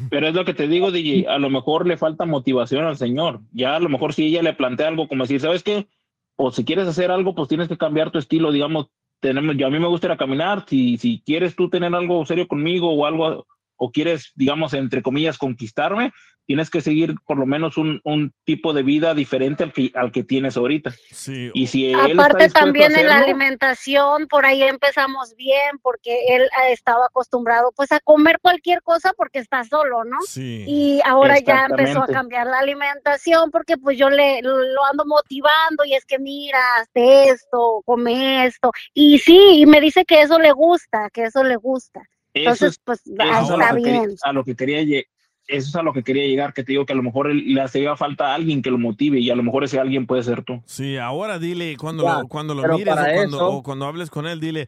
[0.09, 3.41] Pero es lo que te digo, DJ, a lo mejor le falta motivación al señor.
[3.51, 5.89] Ya a lo mejor si ella le plantea algo como decir, ¿sabes qué?
[6.37, 8.87] O si quieres hacer algo, pues tienes que cambiar tu estilo, digamos,
[9.19, 12.25] tenemos, yo a mí me gusta ir a caminar, si, si quieres tú tener algo
[12.25, 13.45] serio conmigo o algo,
[13.77, 16.11] o quieres, digamos, entre comillas, conquistarme,
[16.45, 20.11] tienes que seguir por lo menos un, un tipo de vida diferente al que, al
[20.11, 20.91] que tienes ahorita.
[21.11, 21.51] Sí.
[21.53, 26.43] Y si él está Aparte también en la alimentación, por ahí empezamos bien, porque él
[26.43, 30.17] eh, estaba acostumbrado pues a comer cualquier cosa porque está solo, ¿no?
[30.27, 30.63] Sí.
[30.67, 35.83] Y ahora ya empezó a cambiar la alimentación porque pues yo le lo ando motivando
[35.85, 38.71] y es que mira, hazte esto, come esto.
[38.93, 42.01] Y sí, y me dice que eso le gusta, que eso le gusta.
[42.35, 43.13] Eso Entonces, es- pues eso
[43.53, 44.15] está lo que quería- bien.
[44.23, 45.03] a lo que quería
[45.47, 47.53] eso es a lo que quería llegar, que te digo que a lo mejor él-
[47.53, 50.23] le hacía falta a alguien que lo motive y a lo mejor ese alguien puede
[50.23, 50.61] ser tú.
[50.65, 54.09] Sí, ahora dile cuando Ya, lo, cuando lo mires o cuando, eso- o cuando hables
[54.09, 54.67] con él, dile,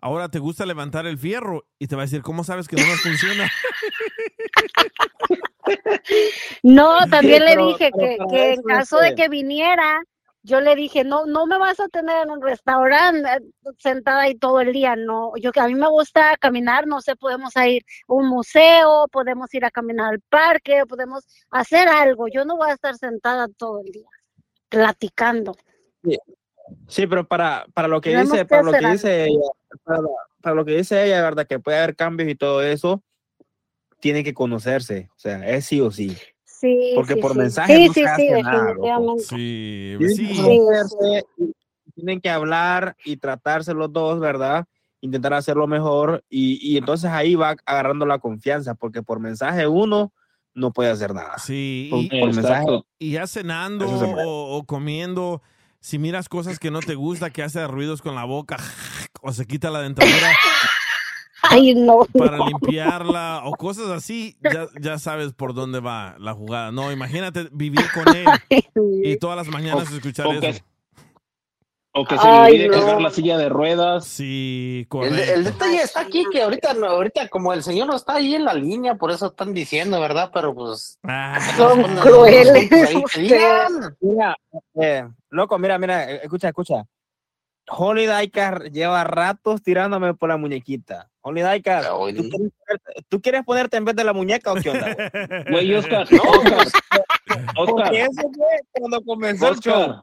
[0.00, 2.82] ahora te gusta levantar el fierro y te va a decir, ¿cómo sabes que no
[2.86, 3.48] me funciona?
[6.62, 10.02] No, también le pero- dije pero que, en caso de este- que viniera,
[10.46, 13.40] yo le dije, no, no me vas a tener en un restaurante eh,
[13.78, 17.16] sentada ahí todo el día, no, yo que a mí me gusta caminar, no sé,
[17.16, 22.44] podemos ir a un museo, podemos ir a caminar al parque, podemos hacer algo, yo
[22.44, 24.08] no voy a estar sentada todo el día
[24.68, 25.56] platicando.
[26.04, 26.16] Sí,
[26.88, 29.40] Sí, pero para, para lo que Tenemos dice, que para lo que dice ella,
[29.84, 30.00] para,
[30.40, 33.02] para lo que dice ella, verdad, que puede haber cambios y todo eso,
[34.00, 36.16] tiene que conocerse, o sea, es sí o sí.
[36.58, 37.38] Sí, Porque sí, por sí.
[37.38, 38.74] mensaje Sí, no sí, se sí, hace nada.
[39.18, 40.26] Sí, Tienen sí.
[40.26, 41.22] que
[41.94, 44.66] tienen hablar y tratarse los dos, ¿verdad?
[45.02, 50.12] Intentar hacerlo mejor y, y entonces ahí va agarrando la confianza, porque por mensaje uno
[50.54, 51.38] no puede hacer nada.
[51.38, 52.66] Sí, por, y, por mensaje.
[52.98, 55.42] y ya cenando o, o comiendo,
[55.80, 58.56] si miras cosas que no te gusta, que hace ruidos con la boca
[59.20, 60.32] o se quita la dentadura
[61.56, 62.06] Ay, no.
[62.16, 62.46] para no.
[62.46, 66.72] limpiarla o cosas así, ya, ya sabes por dónde va la jugada.
[66.72, 68.26] No, imagínate vivir con él
[69.04, 70.62] y todas las mañanas escuchar o que- eso.
[71.98, 72.74] O que se le Ay, olvide no.
[72.74, 74.04] cargar la silla de ruedas.
[74.04, 75.32] Sí, El, correcto.
[75.32, 78.44] el detalle está aquí que ahorita, no- ahorita como el señor no está ahí en
[78.44, 80.30] la línea, por eso están diciendo, ¿verdad?
[80.34, 80.98] Pero pues...
[81.56, 82.70] Son ponen los crueles.
[84.02, 84.36] Mira,
[84.78, 86.84] eh, loco, mira, mira, eh, escucha, escucha.
[87.68, 91.08] Holly Daikar lleva ratos tirándome por la muñequita.
[91.28, 94.70] Holly Daikar, ¿tú quieres, ponerte, ¿tú quieres ponerte en vez de la muñeca o qué
[94.70, 94.94] onda?
[95.50, 95.66] güey?
[95.66, 96.66] Güey, Oscar, Oscar,
[97.56, 100.00] Oscar, Porque eso fue cuando comenzó el show.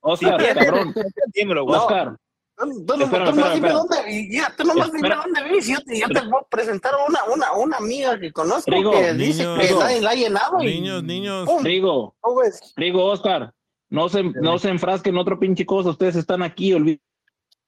[0.00, 0.94] Oscar, Oscar, cabrón.
[1.34, 1.78] dímelo, güey.
[1.78, 2.16] Oscar,
[2.56, 5.22] Tú, no- nomás dime dónde, ya, tú nomás dime Espera.
[5.22, 8.32] dónde vives yo te, yo te voy a presentar a una, una, una amiga que
[8.32, 9.80] conozco Rigo, que dice niños, que Rigo.
[9.80, 10.66] nadie la ha llenado y...
[10.66, 11.46] Niños, niños.
[11.46, 11.62] ¡pum!
[11.64, 12.72] Rigo, ¿Cómo ves?
[12.76, 13.52] Rigo, Oscar,
[13.90, 17.04] no se, no se enfrasquen en otro pinche cosa, ustedes están aquí, olvídense.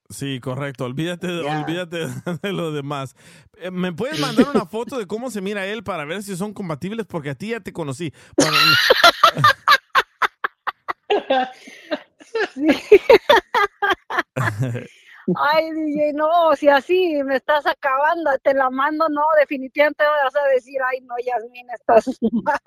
[0.09, 0.85] Sí, correcto.
[0.85, 2.07] Olvídate, olvídate
[2.41, 3.15] de lo demás.
[3.57, 6.53] Eh, ¿Me puedes mandar una foto de cómo se mira él para ver si son
[6.53, 7.05] compatibles?
[7.05, 8.13] Porque a ti ya te conocí.
[8.37, 8.55] Bueno,
[15.35, 20.47] Ay, DJ, no, si así me estás acabando, te la mando, no, definitivamente vas a
[20.53, 22.57] decir, ay, no, Yasmin, estás mal.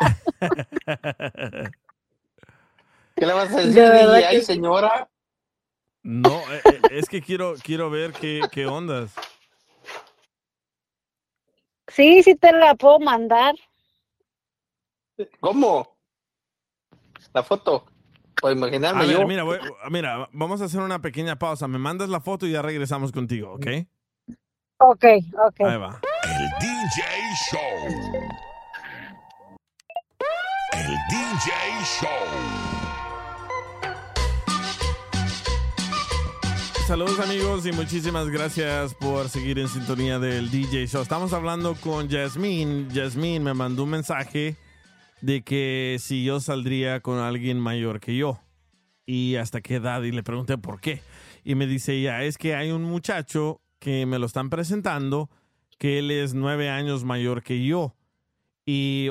[3.16, 4.26] ¿Qué le vas a decir, De?
[4.26, 5.08] Ay, que- señora.
[6.02, 9.12] No, eh, eh, es que quiero, quiero ver qué, qué ondas.
[11.88, 13.54] Sí, sí te la puedo mandar.
[15.40, 15.96] ¿Cómo?
[17.34, 17.84] La foto.
[18.42, 19.26] O A imaginarme ver, yo.
[19.26, 19.58] mira, voy-
[19.90, 21.68] mira, vamos a hacer una pequeña pausa.
[21.68, 23.66] Me mandas la foto y ya regresamos contigo, ¿ok?
[24.78, 25.04] Ok,
[25.46, 25.60] ok.
[25.60, 26.00] Ahí va.
[26.24, 27.02] El DJ
[27.50, 28.40] Show.
[30.72, 33.09] El DJ Show.
[36.90, 41.02] Saludos amigos y muchísimas gracias por seguir en sintonía del DJ Show.
[41.02, 42.88] Estamos hablando con Jasmine.
[42.92, 44.56] Jasmine me mandó un mensaje
[45.20, 48.40] de que si yo saldría con alguien mayor que yo
[49.06, 51.00] y hasta qué edad y le pregunté por qué.
[51.44, 55.30] Y me dice ella, es que hay un muchacho que me lo están presentando
[55.78, 57.94] que él es nueve años mayor que yo.
[58.66, 59.10] Y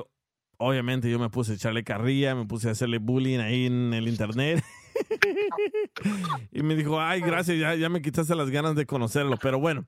[0.58, 4.10] obviamente yo me puse a echarle carrilla, me puse a hacerle bullying ahí en el
[4.10, 4.62] internet.
[6.52, 9.38] y me dijo, ay, gracias, ya, ya me quitaste las ganas de conocerlo.
[9.38, 9.86] Pero bueno,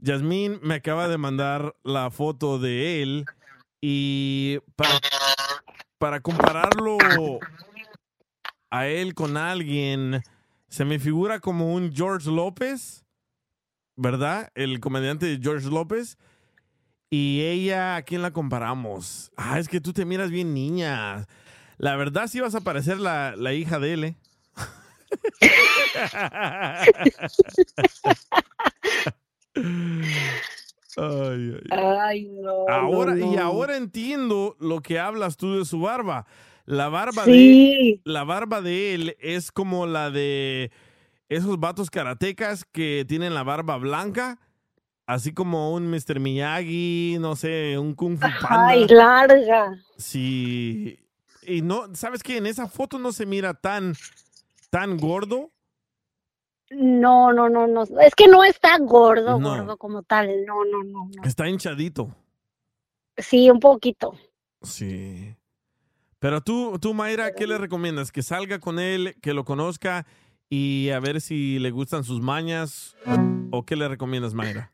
[0.00, 3.24] Yasmín me acaba de mandar la foto de él
[3.80, 5.00] y para,
[5.98, 6.98] para compararlo
[8.70, 10.22] a él con alguien,
[10.68, 13.04] se me figura como un George López,
[13.96, 14.50] ¿verdad?
[14.54, 16.18] El comediante de George López.
[17.10, 19.32] Y ella, ¿a quién la comparamos?
[19.36, 21.26] Ah, es que tú te miras bien niña.
[21.78, 24.16] La verdad sí vas a parecer la, la hija de él, ¿eh?
[30.96, 31.78] Ay, ay.
[32.00, 32.68] Ay, no.
[32.68, 36.26] Ahora, no, y ahora entiendo lo que hablas tú de su barba.
[36.64, 38.00] La barba Sí.
[38.04, 40.70] de la barba de él es como la de
[41.28, 44.38] esos vatos karatecas que tienen la barba blanca,
[45.06, 46.20] así como un Mr.
[46.20, 48.68] Miyagi, no sé, un Kung Fu Panda.
[48.68, 49.78] Ay, larga.
[49.96, 50.98] Sí.
[51.46, 52.36] Y no, ¿sabes qué?
[52.36, 53.94] En esa foto no se mira tan
[54.70, 55.50] tan gordo.
[56.70, 57.82] No, no, no, no.
[58.00, 59.56] Es que no está gordo, No.
[59.56, 60.44] gordo como tal.
[60.44, 61.22] No, no, no, no.
[61.24, 62.14] Está hinchadito.
[63.16, 64.14] Sí, un poquito.
[64.62, 65.34] Sí.
[66.18, 68.12] Pero tú, tú, Mayra, ¿qué le recomiendas?
[68.12, 70.06] ¿Que salga con él, que lo conozca
[70.50, 72.96] y a ver si le gustan sus mañas?
[73.50, 74.72] ¿O qué le recomiendas, Mayra?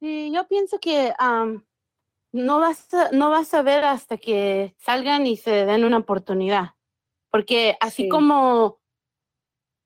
[0.00, 1.12] Sí, yo pienso que
[2.32, 6.74] no, vas a, no vas a ver hasta que salgan y se den una oportunidad.
[7.34, 8.08] Porque así Sí.
[8.08, 8.78] como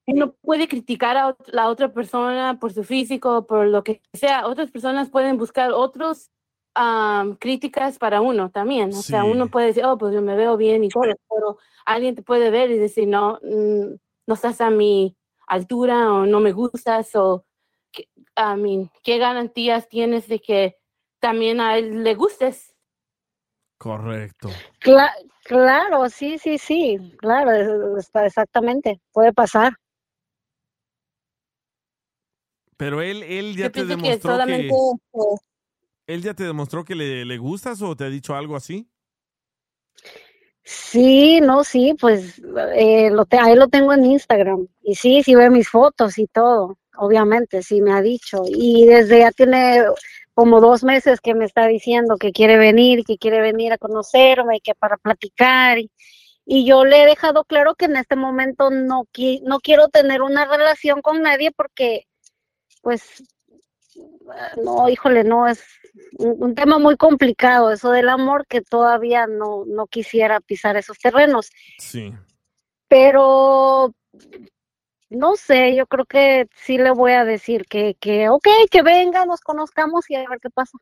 [0.06, 4.70] uno puede criticar a la otra persona por su físico, por lo que sea, otras
[4.70, 6.30] personas pueden buscar otros
[6.74, 8.90] am, críticas para uno también.
[8.90, 11.56] O sea, uno puede decir, oh, pues yo me veo bien y todo, pero
[11.86, 13.94] alguien te puede ver y decir, no, mm,
[14.26, 15.16] no estás a mi
[15.46, 17.46] altura o no me gustas o
[18.36, 20.76] I mean, ¿qué garantías tienes de que
[21.18, 22.67] también a él le gustes?
[23.78, 24.50] Correcto.
[24.80, 25.14] Cla-
[25.44, 26.98] claro, sí, sí, sí.
[27.18, 29.00] Claro, es- está exactamente.
[29.12, 29.72] Puede pasar.
[32.76, 34.74] Pero él, él ya Yo te demostró que, solamente
[36.06, 38.88] él ya te demostró que le, le gustas o te ha dicho algo así.
[40.62, 42.40] Sí, no, sí, pues
[42.74, 44.66] eh, lo te, ahí lo tengo en Instagram.
[44.82, 48.42] Y sí, sí ve mis fotos y todo, obviamente, sí me ha dicho.
[48.46, 49.82] Y desde ya tiene
[50.38, 54.60] como dos meses que me está diciendo que quiere venir, que quiere venir a conocerme,
[54.60, 55.80] que para platicar.
[55.80, 55.90] Y,
[56.46, 60.22] y yo le he dejado claro que en este momento no, qui- no quiero tener
[60.22, 62.06] una relación con nadie porque,
[62.82, 63.02] pues,
[64.30, 65.60] ah, no, híjole, no, es
[66.18, 71.00] un, un tema muy complicado eso del amor que todavía no, no quisiera pisar esos
[71.00, 71.50] terrenos.
[71.80, 72.14] Sí.
[72.86, 73.92] Pero
[75.10, 79.24] no sé, yo creo que sí le voy a decir que, que ok, que venga,
[79.26, 80.78] nos conozcamos y a ver qué pasa.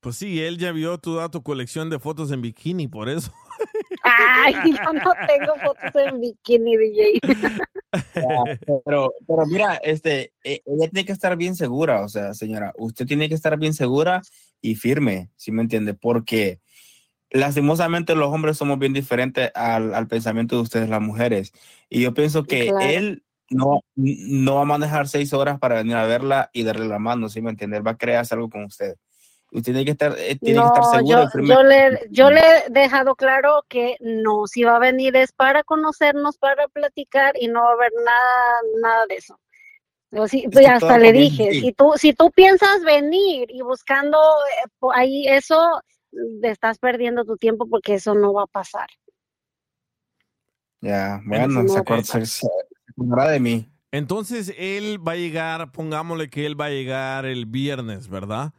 [0.00, 3.32] Pues sí, él ya vio toda tu colección de fotos en bikini, por eso.
[4.02, 7.20] Ay, yo no tengo fotos en bikini, DJ.
[8.84, 13.06] Pero, pero mira, este, e- ella tiene que estar bien segura, o sea, señora, usted
[13.06, 14.22] tiene que estar bien segura
[14.60, 15.94] y firme, ¿sí me entiende?
[15.94, 16.60] Porque
[17.36, 21.52] lastimosamente los hombres somos bien diferentes al, al pensamiento de ustedes, las mujeres.
[21.88, 22.86] Y yo pienso que Claro.
[22.86, 26.98] él no, no va a manejar seis horas para venir a verla y darle la
[26.98, 27.76] mano, ¿sí me entiende?
[27.76, 28.96] Él va a hacer algo con usted.
[29.52, 32.30] Usted tiene que estar, eh, tiene que estar No, segura yo, y yo le, yo
[32.30, 37.34] le he dejado claro que no, si va a venir es para conocernos, para platicar
[37.40, 39.38] y no va a haber nada, nada de eso.
[40.10, 44.18] Yo sí, Es pues hasta le dije, si tú, si tú piensas venir y buscando
[44.18, 45.80] eh, ahí eso,
[46.42, 48.88] estás perdiendo tu tiempo porque eso no va a pasar.
[50.80, 52.26] Ya, bueno, no se acuerda, pasar.
[52.26, 52.46] se, se
[52.90, 53.68] acordará de mí.
[53.90, 58.52] Entonces él va a llegar, pongámosle que él va a llegar el viernes, ¿verdad?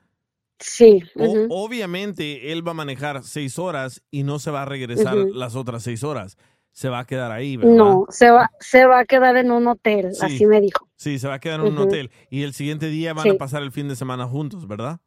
[0.59, 1.03] Sí.
[1.15, 1.47] O-.
[1.65, 5.84] Obviamente él va a manejar seis horas y no se va a regresar las otras
[5.84, 6.38] seis horas.
[6.71, 7.73] Se va a quedar ahí, ¿verdad?
[7.73, 10.25] No, se va, se va a quedar en un hotel, Sí.
[10.25, 10.88] así me dijo.
[10.95, 12.11] Sí, se va a quedar en un hotel.
[12.29, 13.29] Y el siguiente día van Sí.
[13.29, 14.99] a pasar el fin de semana juntos, ¿verdad?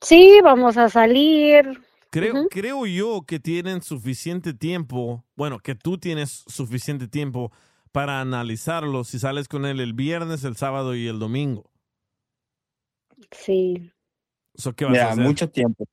[0.00, 1.80] Sí, vamos a salir.
[2.10, 7.52] Creo, creo yo que tienen suficiente tiempo, bueno, que tú tienes suficiente tiempo
[7.92, 11.70] para analizarlo si sales con él el viernes, el sábado y el domingo.
[13.32, 13.90] Sí.
[14.56, 15.24] So, ¿Qué vas a Ya, hacer?
[15.24, 15.86] mucho tiempo.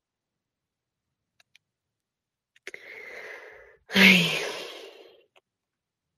[3.93, 4.27] Ay,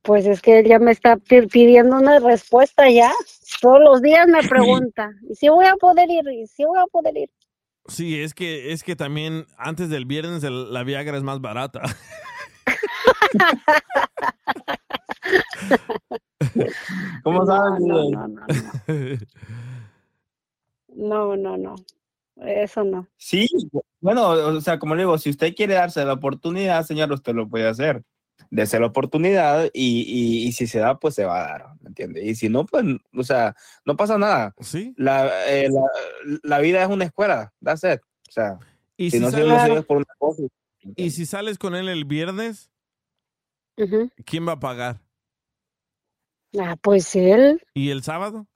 [0.04, 3.12] Pues es que él ya me está pi- pidiendo una respuesta ya.
[3.62, 6.28] Todos los días me pregunta, ¿y si voy a poder ir?
[6.32, 7.30] ¿Y si voy a poder ir?
[7.88, 11.82] Sí, es que, es que también antes del viernes el- la Viagra es más barata.
[17.24, 17.82] ¿Cómo No, sabes?
[17.82, 18.46] no, no, no,
[20.96, 21.76] No, no, no.
[22.38, 23.08] Eso no.
[23.18, 23.48] Sí,
[24.02, 27.48] bueno, o sea, como le digo, si usted quiere darse la oportunidad, señor, usted lo
[27.48, 28.04] puede hacer.
[28.52, 31.90] Dese la oportunidad y, y, y si se da, pues se va a dar, ¿me
[31.90, 32.24] entiende?
[32.24, 32.84] Y si no, pues,
[33.16, 33.56] o sea,
[33.86, 34.54] no pasa nada.
[34.62, 34.94] Sí.
[34.98, 38.02] La, eh, la, la vida es una escuela, that's it.
[38.28, 38.60] O sea,
[38.98, 40.44] Y si si no se sale- lo sigues por una cosa.
[40.96, 42.70] Y si sales con él el viernes.
[44.26, 45.02] ¿quién va a pagar?
[46.58, 48.48] Ah, pues él ¿Y el sábado?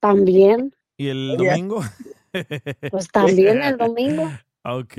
[0.00, 0.74] también.
[0.96, 1.82] ¿Y el domingo?
[2.90, 4.30] Pues también el domingo.
[4.64, 4.94] Ok.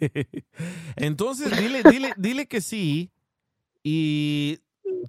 [0.96, 3.10] Entonces, dile, dile, dile que sí.
[3.82, 4.58] Y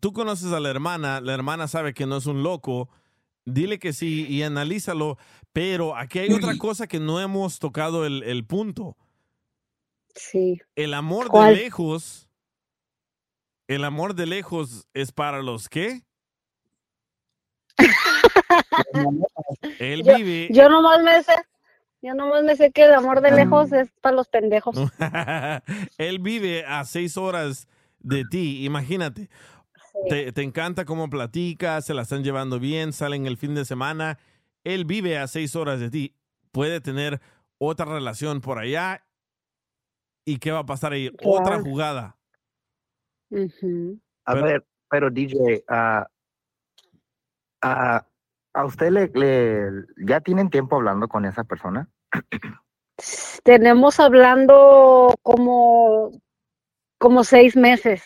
[0.02, 2.90] tú conoces a la hermana, la hermana sabe que no es un loco.
[3.46, 5.18] Dile que sí y analízalo.
[5.54, 8.98] Pero aquí hay otra cosa que no hemos tocado el, el punto.
[10.16, 10.62] Sí.
[10.76, 11.56] El amor ¿Cuál?
[11.56, 12.30] de lejos.
[13.68, 16.04] El amor de lejos es para los que.
[19.80, 20.50] Él Yo, vive.
[20.50, 21.34] yo nomás me sé,
[22.02, 24.76] yo nomás me sé que el amor de lejos es para los pendejos.
[25.98, 27.68] Él vive a seis horas
[28.00, 29.30] de ti, imagínate.
[30.10, 34.18] Te, te encanta cómo platica, se la están llevando bien, salen el fin de semana.
[34.64, 36.16] Él vive a seis horas de ti.
[36.52, 37.22] Puede tener
[37.58, 39.06] otra relación por allá.
[40.26, 41.12] ¿Y qué va a pasar ahí?
[41.24, 42.18] Otra jugada.
[44.26, 46.08] A ver, pero DJ, ah,
[47.62, 48.06] ah,
[48.54, 51.90] ¿a usted le, le- ya tienen tiempo hablando con esa persona?
[53.44, 56.12] Tenemos hablando como,
[57.00, 58.04] como seis meses.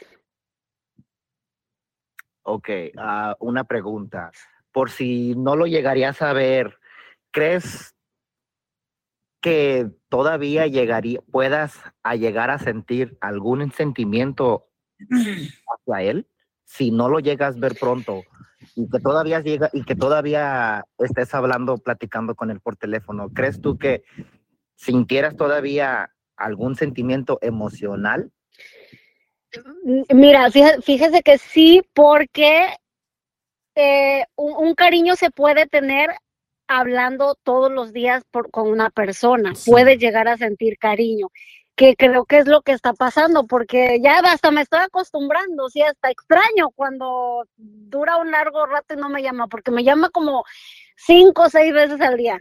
[2.43, 4.31] Ok, ah, una pregunta.
[4.71, 6.77] Por si no lo llegarías a ver,
[7.31, 7.95] ¿crees
[9.41, 14.69] que todavía llegaría, puedas a llegar a sentir algún sentimiento
[15.09, 16.27] hacia él?
[16.63, 18.23] Si no lo llegas a ver pronto
[18.75, 23.61] y que todavía llega y que todavía estés hablando, platicando con él por teléfono, ¿crees
[23.61, 24.03] tú que
[24.75, 28.31] sintieras todavía algún sentimiento emocional?
[29.85, 32.75] M- Mira, fíjese, fíjese que sí, porque
[33.75, 36.09] eh, un, un cariño se puede tener
[36.67, 41.27] hablando todos los días por- con una persona, puede llegar a sentir cariño,
[41.75, 45.81] que creo que es lo que está pasando, porque ya hasta me estoy acostumbrando, sí,
[45.81, 50.45] hasta extraño cuando dura un largo rato y no me llama, porque me llama como
[50.95, 52.39] cinco o seis veces al día.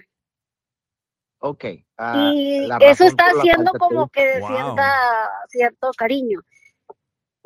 [1.41, 1.65] Ok.
[1.99, 4.47] ah, Y eso está haciendo como que Wow.
[4.47, 4.93] sienta
[5.49, 6.41] cierto cariño.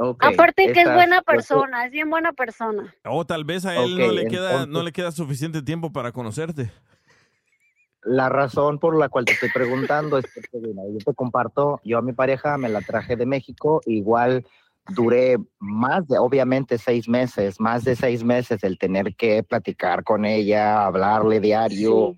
[0.01, 2.95] Ok, Aparte que es buena persona, es bien buena persona.
[3.05, 6.71] O tal vez a él no, le queda, no le queda suficiente tiempo para conocerte.
[8.03, 11.99] La razón por la cual te estoy preguntando es porque mira, yo te comparto, yo
[11.99, 14.47] a mi pareja me la traje de México, igual
[14.95, 20.25] duré más de, obviamente, seis meses, más de seis meses el tener que platicar con
[20.25, 22.15] ella, hablarle diario,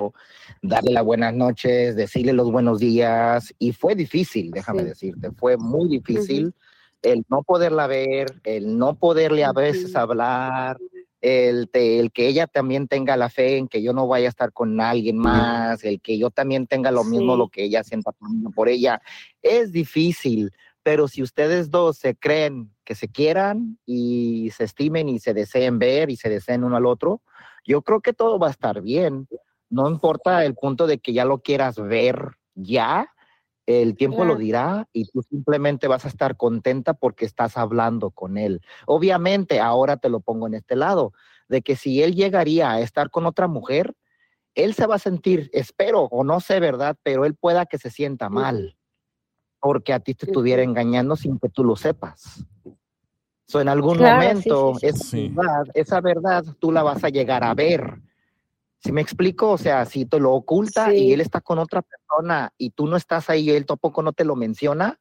[0.62, 4.88] darle las buenas noches, decirle los buenos días, y fue difícil, déjame Sí.
[4.90, 6.54] decirte, fue muy difícil
[7.02, 10.76] el no poderla ver, el no poderle a veces hablar,
[11.20, 14.52] el, el que ella también tenga la fe en que yo no vaya a estar
[14.52, 17.38] con alguien más, el que yo también tenga lo mismo Sí.
[17.38, 18.12] lo que ella sienta
[18.54, 19.00] por ella,
[19.42, 20.50] es difícil,
[20.82, 25.78] pero si ustedes dos se creen que se quieran y se estimen y se deseen
[25.78, 27.20] ver y se deseen uno al otro,
[27.64, 29.28] yo creo que todo va a estar bien.
[29.68, 33.12] No importa el punto de que ya lo quieras ver ya,
[33.70, 38.38] el tiempo lo dirá y tú simplemente vas a estar contenta porque estás hablando con
[38.38, 38.60] él.
[38.86, 41.12] Obviamente, ahora te lo pongo en este lado,
[41.48, 43.94] de que si él llegaría a estar con otra mujer,
[44.54, 46.96] él se va a sentir, espero o no sé, ¿verdad?
[47.02, 48.76] Pero él pueda que se sienta mal
[49.60, 52.44] porque a ti te estuviera engañando sin que tú lo sepas.
[53.46, 57.08] So, en algún Claro, sí, momento, sí, esa, verdad, esa verdad tú la vas a
[57.08, 58.00] llegar a ver.
[58.82, 59.50] ¿Sí me explico?
[59.50, 62.96] O sea, si te lo oculta y él está con otra persona y tú no
[62.96, 64.98] estás ahí y él tampoco no te lo menciona,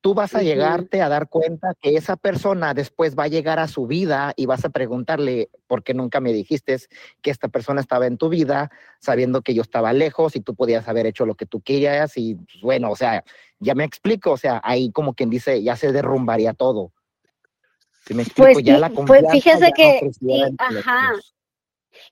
[0.00, 3.68] tú vas a llegarte a dar cuenta que esa persona después va a llegar a
[3.68, 6.78] su vida y vas a preguntarle, ¿por qué nunca me dijiste
[7.20, 8.70] que esta persona estaba en tu vida,
[9.00, 12.16] sabiendo que yo estaba lejos y tú podías haber hecho lo que tú querías?
[12.16, 13.24] Y pues, bueno, o sea,
[13.58, 16.92] ya me explico, o sea, ahí como quien dice, ya se derrumbaría todo.
[18.06, 18.52] ¿Sí me explico?
[18.54, 20.40] Pues, ya sí, la pues fíjese ya no que, y-
[20.72, 21.12] los ajá.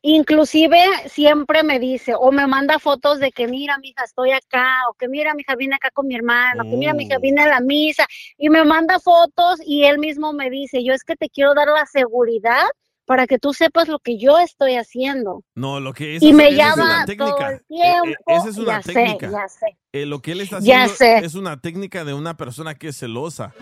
[0.02, 0.78] Inclusive
[1.08, 5.08] siempre me dice o me manda fotos de que mira, mija, estoy acá, o que
[5.08, 7.20] mira, mija, vine acá con mi hermano, que mira, mija, Oh.
[7.20, 8.06] vine a la misa,
[8.36, 11.68] y me manda fotos y él mismo me dice, yo es que te quiero dar
[11.68, 12.64] la seguridad
[13.06, 15.42] para que tú sepas lo que yo estoy haciendo.
[15.54, 17.34] No, lo que esa Y es- me esa es una llama técnica.
[17.36, 18.14] todo el Eh, eh, tiempo.
[18.26, 19.30] esa es una ya sé, técnica.
[19.30, 19.78] ya sé.
[19.92, 21.18] Eh, lo que él está Ya haciendo sé.
[21.26, 23.52] es una técnica de una persona que es celosa.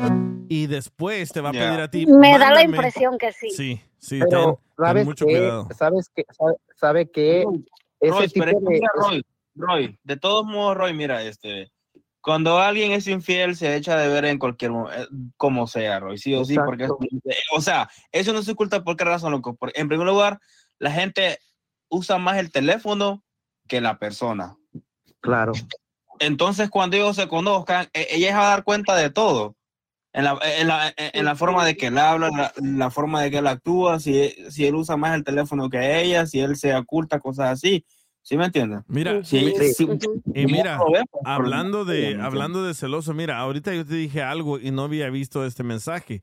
[0.48, 1.60] Y después te va a Ya.
[1.60, 2.06] pedir a ti.
[2.06, 2.64] Me da la "Mándame".
[2.77, 3.51] impresión que sí.
[3.51, 5.32] Sí, sí, Pero, ten, ten ¿sabes mucho qué?
[5.39, 5.69] cuidado.
[5.77, 6.24] ¿Sabes qué?
[6.31, 7.44] ¿Sabe, sabe qué?
[8.01, 8.66] Ese Roy, tipo es que de...
[8.69, 9.24] mira, Roy,
[9.55, 11.72] Roy, de todos modos, Roy, mira, este,
[12.23, 16.35] cuando alguien es infiel, se echa de ver en cualquier momento, como sea, Roy, sí
[16.35, 16.89] o sí, porque,
[17.53, 19.59] o sea, eso no se oculta por qué razón, loco.
[19.74, 20.39] En primer lugar,
[20.78, 21.39] la gente
[21.89, 23.24] usa más el teléfono
[23.66, 24.57] que la persona.
[25.20, 25.53] Claro.
[26.20, 29.57] Entonces, cuando ellos se conozcan, e- ella va a dar cuenta de todo.
[30.12, 33.31] En la, en la, en la forma de que él habla, la, la forma de
[33.31, 36.74] que él actúa, si, si él usa más el teléfono que ella, si él se
[36.74, 37.85] oculta, cosas así.
[38.23, 38.81] ¿Sí me entiendes?
[38.86, 39.86] Mira, Sí, mi- sí.
[40.35, 44.70] y mira, pues, hablando de, hablando de celoso, mira, ahorita yo te dije algo y
[44.70, 46.23] no había visto este mensaje.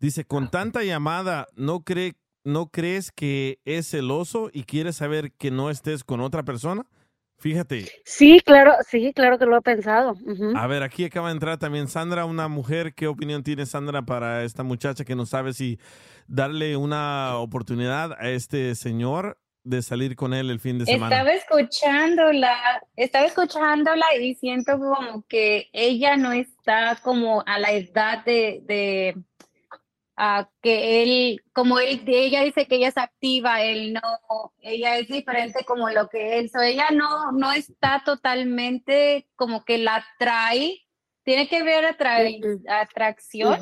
[0.00, 2.14] Dice, con tanta llamada, ¿no, cree,
[2.44, 6.84] ¿no crees que es celoso y quiere saber que no estés con otra persona?
[7.38, 10.14] Fíjate, Sí, claro, sí, claro que lo he pensado.
[10.54, 12.94] a ver, aquí acaba de entrar también Sandra, una mujer.
[12.94, 15.78] ¿Qué opinión tiene Sandra para esta muchacha que no sabe si
[16.28, 21.16] darle una oportunidad a este señor de salir con él el fin de semana?
[21.16, 28.24] Estaba escuchándola, estaba escuchándola y siento como que ella no está como a la edad
[28.24, 29.16] de, de
[30.62, 34.00] que él, como él, ella dice que ella es activa, él no,
[34.62, 39.78] ella es diferente como lo que él, so ella no, no está totalmente como que
[39.78, 40.80] la atrae,
[41.24, 43.58] tiene que ver atrae- atracción.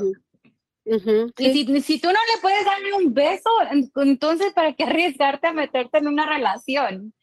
[0.86, 1.64] Ujú, Y sí.
[1.66, 5.46] si, si tú no le puedes dar ni un beso, en- entonces ¿para qué arriesgarte
[5.46, 7.14] a meterte en una relación?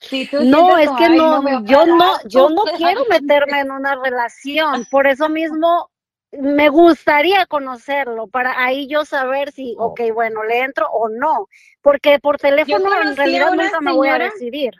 [0.00, 2.62] Si tú No, sientes es como, que "Ay, no, a yo no, parar", yo no
[2.64, 5.90] quiero darle meterme en una relación, por eso mismo
[6.32, 11.48] me gustaría conocerlo, para ahí yo saber si, ok, bueno, le entro o no,
[11.82, 14.72] porque por teléfono en a realidad nunca me voy a decidir.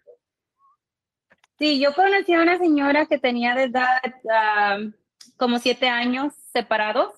[1.58, 4.78] Sí, yo conocí a una señora que tenía de edad ah,
[5.36, 7.12] como siete años separados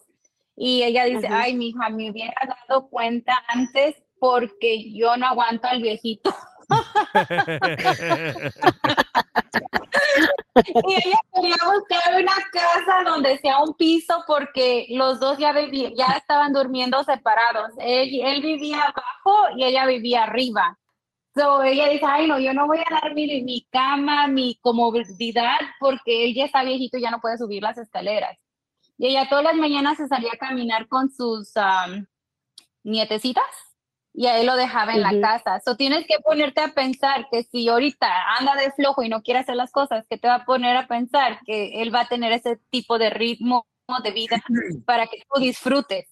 [0.62, 1.34] y ella dice, Ujú.
[1.34, 2.34] ay, mi hija, me hubiera
[2.68, 6.34] dado cuenta antes porque yo no aguanto al viejito.
[10.84, 15.94] Y ella quería buscar una casa donde sea un piso porque los dos ya, vivi-
[15.96, 17.70] ya estaban durmiendo separados.
[17.78, 20.78] Él, él vivía abajo y ella vivía arriba.
[21.34, 25.58] So, ella dice, ay, no, yo no voy a dar mi, mi cama, mi comodidad,
[25.78, 28.36] porque él ya está viejito y ya no puede subir las escaleras.
[29.01, 32.06] Y ella todas las mañanas se salía a caminar con sus am,
[32.85, 33.43] nietecitas
[34.12, 35.59] y a él lo dejaba en la casa.
[35.64, 38.06] So, tienes que ponerte a pensar que si ahorita
[38.39, 40.86] anda de flojo y no quiere hacer las cosas, que te va a poner a
[40.86, 43.66] pensar que él va a tener ese tipo de ritmo
[44.05, 44.36] de vida
[44.85, 46.06] para que tú disfrutes.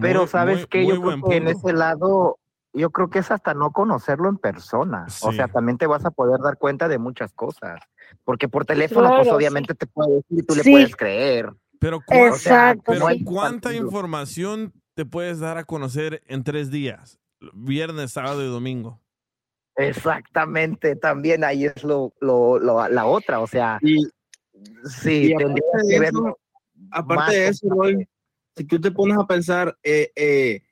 [0.00, 2.40] Pero sabes muy- muy yo creo que en ese lado,
[2.72, 5.06] yo creo que es hasta no conocerlo en persona.
[5.22, 7.78] O sea, también te vas a poder dar cuenta de muchas cosas.
[8.24, 9.34] Porque por teléfono, Claro, pues sí.
[9.34, 11.52] obviamente te puede decir y tú le puedes creer.
[11.82, 17.18] Pero, cuán- Exacto, pero hay ¿cuánta información te puedes dar a conocer en tres días?
[17.52, 19.00] Viernes, sábado y domingo.
[19.74, 24.04] Exactamente, también ahí es lo, lo, lo- la otra, o sea, Y,
[24.84, 26.38] sí, y aparte de que eso,
[26.92, 27.68] aparte de eso.
[27.68, 28.08] Roy,
[28.56, 30.62] si tú te pones a pensar, eh, eh,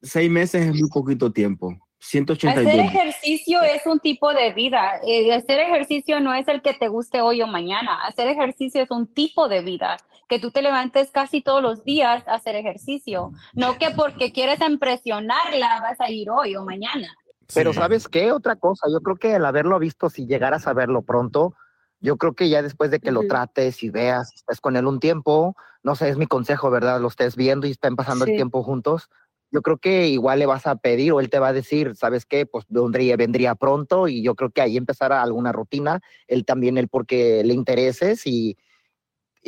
[0.00, 1.76] seis meses es muy poquito tiempo.
[2.00, 5.00] 182 Hacer ejercicio es un tipo de vida.
[5.04, 8.06] Eh, hacer ejercicio no es el que te guste hoy o mañana.
[8.06, 9.96] Hacer ejercicio es un tipo de vida.
[10.28, 13.32] Que tú te levantes casi todos los días a hacer ejercicio.
[13.54, 17.08] No que porque quieres impresionarla vas a ir hoy o mañana.
[17.54, 17.78] Pero Sí.
[17.78, 18.30] ¿sabes qué?
[18.32, 21.54] Otra cosa, yo creo que al haberlo visto, si llegaras a verlo pronto,
[22.00, 25.00] yo creo que ya después de que lo trates y veas, estés con él un
[25.00, 27.00] tiempo, no sé, es mi consejo, ¿verdad?
[27.00, 29.08] Lo estés viendo y estén pasando el tiempo juntos,
[29.50, 32.26] yo creo que igual le vas a pedir o él te va a decir, ¿sabes
[32.26, 32.44] qué?
[32.44, 36.88] Pues vendría, vendría pronto y yo creo que ahí empezará alguna rutina, él también, él
[36.88, 38.58] porque le intereses y y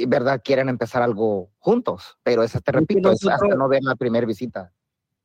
[0.07, 3.97] verdad quieren empezar algo juntos, pero eso te repito, es hasta nosotros- no ver la
[3.97, 4.73] primera visita.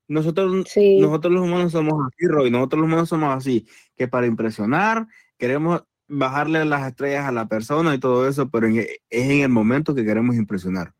[0.07, 0.51] Nosotros,
[0.99, 2.51] nosotros los humanos somos así, Roy.
[2.51, 3.65] Nosotros los humanos somos así,
[3.95, 8.77] que para impresionar queremos bajarle las estrellas a la persona y todo eso, pero en-
[8.79, 10.93] es en el momento que queremos impresionar.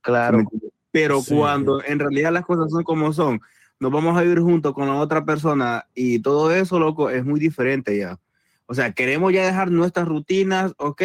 [0.00, 0.40] Claro.
[0.50, 0.68] ¿Sí?
[0.92, 1.34] Pero Sí.
[1.34, 3.40] cuando en realidad las cosas son como son,
[3.80, 7.40] nos vamos a vivir juntos con la otra persona y todo eso, loco, es muy
[7.40, 8.20] diferente ya.
[8.66, 11.02] O sea, queremos ya dejar nuestras rutinas, ok,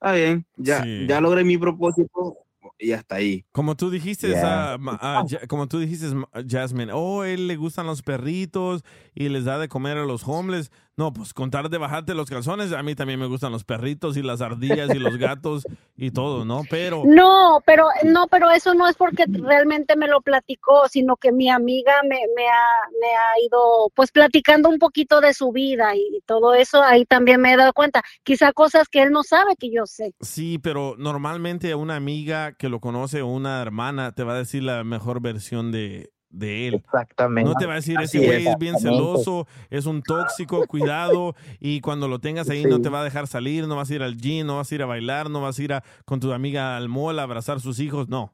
[0.00, 1.06] está bien, ya, Sí.
[1.06, 2.36] ya logré mi propósito
[2.78, 3.44] y hasta ahí.
[3.52, 6.06] Como tú dijiste, ah, ah, Ja- como tú dijiste,
[6.48, 8.82] Jasmine, oh, él le gustan los perritos
[9.14, 10.70] y les da de comer a los homeless.
[11.00, 14.22] No, pues contar de bajarte los calzones, a mí también me gustan los perritos y
[14.22, 15.66] las ardillas y los gatos
[15.96, 16.60] y todo, ¿no?
[16.68, 21.32] Pero No, pero no, pero eso no es porque realmente me lo platicó, sino que
[21.32, 25.96] mi amiga me, me ha, me ha ido pues platicando un poquito de su vida
[25.96, 29.56] y, todo eso, ahí también me he dado cuenta, quizá cosas que él no sabe
[29.58, 30.12] que yo sé.
[30.20, 34.64] sí, pero normalmente una amiga que lo conoce o una hermana te va a decir
[34.64, 36.74] la mejor versión de, de él.
[36.74, 37.50] Exactamente.
[37.50, 38.52] No te va a decir, ese güey es.
[38.52, 43.00] es bien celoso, es un tóxico, cuidado, y cuando lo tengas ahí no te va
[43.00, 45.28] a dejar salir, no vas a ir al gym, no vas a ir a bailar,
[45.28, 48.08] no vas a ir a, con tu amiga al mall a abrazar a sus hijos,
[48.08, 48.32] no.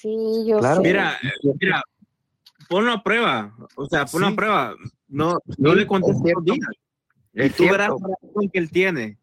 [0.00, 0.14] Sí,
[0.46, 0.76] yo Claro.
[0.76, 0.82] sé.
[0.88, 1.82] Mira, eh, mira,
[2.68, 3.54] ponlo a prueba.
[3.74, 4.32] O sea, ponlo Sí.
[4.32, 4.74] a prueba.
[5.08, 6.58] No, no Sí, le contestes días.
[7.34, 9.18] Y Es tú verás reacción que él tiene.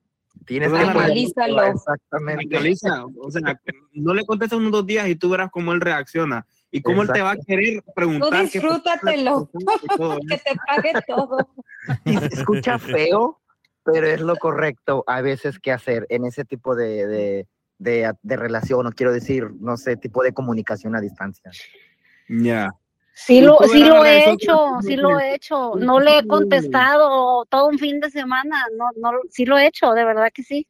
[0.46, 1.64] Tienes que Analízalo.
[1.64, 2.56] Exactamente.
[2.58, 3.06] Analiza.
[3.20, 3.60] O sea,
[3.94, 6.46] no le contestes unos dos días y tú verás cómo él reacciona.
[6.76, 8.32] Y cómo él te va a querer Tú preguntar.
[8.34, 9.50] la disfrútatelo,
[10.30, 11.38] que te pague todo.
[12.04, 13.40] Y se escucha feo,
[13.86, 17.48] pero es lo correcto a veces que hacer en ese tipo de, de,
[17.78, 21.50] de, de relación, o quiero decir, no sé, tipo de comunicación a distancia.
[22.28, 22.74] Ya.
[23.14, 25.76] Sí lo, tú sí lo he hecho, sí tú lo he hecho.
[25.78, 28.66] No le he contestado todo un fin de semana.
[28.76, 30.68] No, no, sí lo he hecho, de verdad que sí.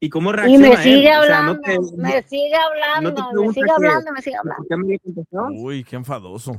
[0.00, 0.82] ¿Y cómo Y reacciona me él?
[0.82, 3.12] sigue O sea, hablando, no te, me sigue hablando,
[3.42, 5.60] me sigue hablando, me sigue hablando.
[5.60, 6.52] Uy, qué enfadoso.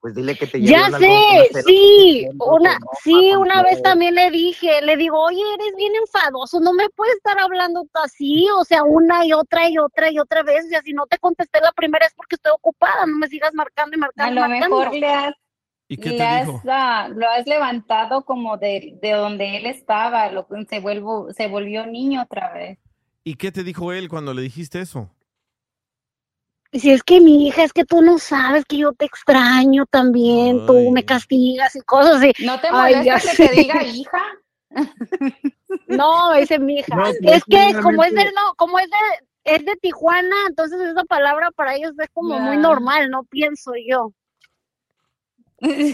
[0.00, 4.96] Pues dile que te Ya sé, sí, una, sí, una vez también le dije, le
[4.96, 9.32] digo, oye, eres bien enfadoso, no me puedes estar hablando así, o sea, una y
[9.32, 12.34] otra y otra y otra vez, y si no te contesté la primera es porque
[12.34, 14.78] estoy ocupada, no me sigas marcando y A marcando y lo marcando.
[14.80, 15.34] mejor le has,
[15.92, 16.62] ¿Y qué le te has, dijo?
[16.68, 21.84] ah, lo has levantado como de, de donde él estaba, lo, se, vuelvo, se volvió
[21.84, 22.78] niño otra vez.
[23.24, 25.10] ¿Y qué te dijo él cuando le dijiste eso?
[26.72, 30.64] Si es que mi hija, es que tú no sabes que yo te extraño también,
[30.64, 32.32] tú me castigas y cosas así.
[32.42, 34.22] ¿No te Ay, molesta ya que te diga hija?
[35.88, 36.96] No, dice mi hija.
[36.96, 41.04] No, es que como es de, no, como es de, es de Tijuana, entonces esa
[41.04, 44.14] palabra para ellos es como muy normal, no pienso yo.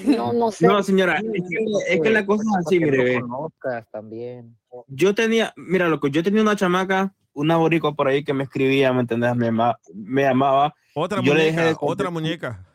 [0.04, 0.66] No, no sé.
[0.66, 3.20] No, señora, es que, es que la cosa es así, mire.
[3.20, 3.50] lo
[3.92, 4.56] también.
[4.86, 8.92] Yo tenía, mira, loco, yo tenía una chamaca, una boricua por ahí que me escribía,
[8.92, 9.36] ¿me entendés?
[9.36, 10.74] Me, ama- me amaba.
[10.94, 12.66] Otra Yo le muñeca, dejé de otra muñeca.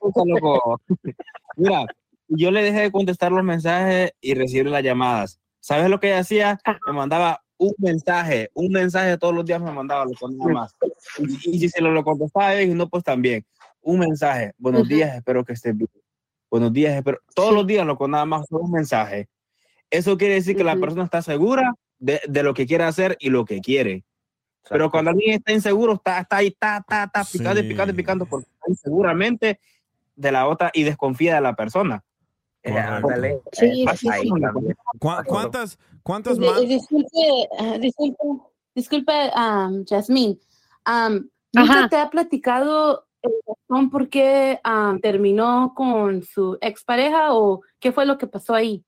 [0.00, 0.80] Loco.
[1.56, 1.86] Mira,
[2.28, 5.40] yo le dejé de contestar los mensajes y recibir las llamadas.
[5.60, 6.58] ¿Sabes lo que ella hacía?
[6.86, 10.74] Me mandaba un mensaje, un mensaje todos los días me mandaba, loco, nada más.
[11.18, 13.44] Y, y si se lo, lo contestaba, yo dije, no, pues también.
[13.80, 14.52] Un mensaje.
[14.58, 14.90] Buenos Ujú.
[14.90, 15.88] días, espero que estés bien.
[16.52, 17.18] Buenos días, espero.
[17.34, 19.26] Todos los días, loco, nada más solo un mensaje.
[19.88, 20.82] Eso quiere decir que la Ujú.
[20.82, 24.04] persona está segura de, de lo que quiere hacer y lo que quiere.
[24.68, 27.96] Pero cuando alguien está inseguro, está, está ahí, está, está, está picando y picando y
[27.96, 29.60] picando porque está inseguramente
[30.14, 32.04] de la otra y desconfía de la persona.
[32.62, 34.30] Eh, ándale, Sí, eh, sí, sí.
[34.98, 36.60] ¿Cuá- ¿Cuántas, cuántas más?
[36.68, 38.18] Disculpe, ah, disculpe,
[38.74, 40.38] disculpe, um, Jasmine.
[40.86, 41.88] Um, ¿Nunca Ajá.
[41.88, 48.04] te ha platicado el razón por qué um, terminó con su expareja o qué fue
[48.06, 48.84] lo que pasó ahí?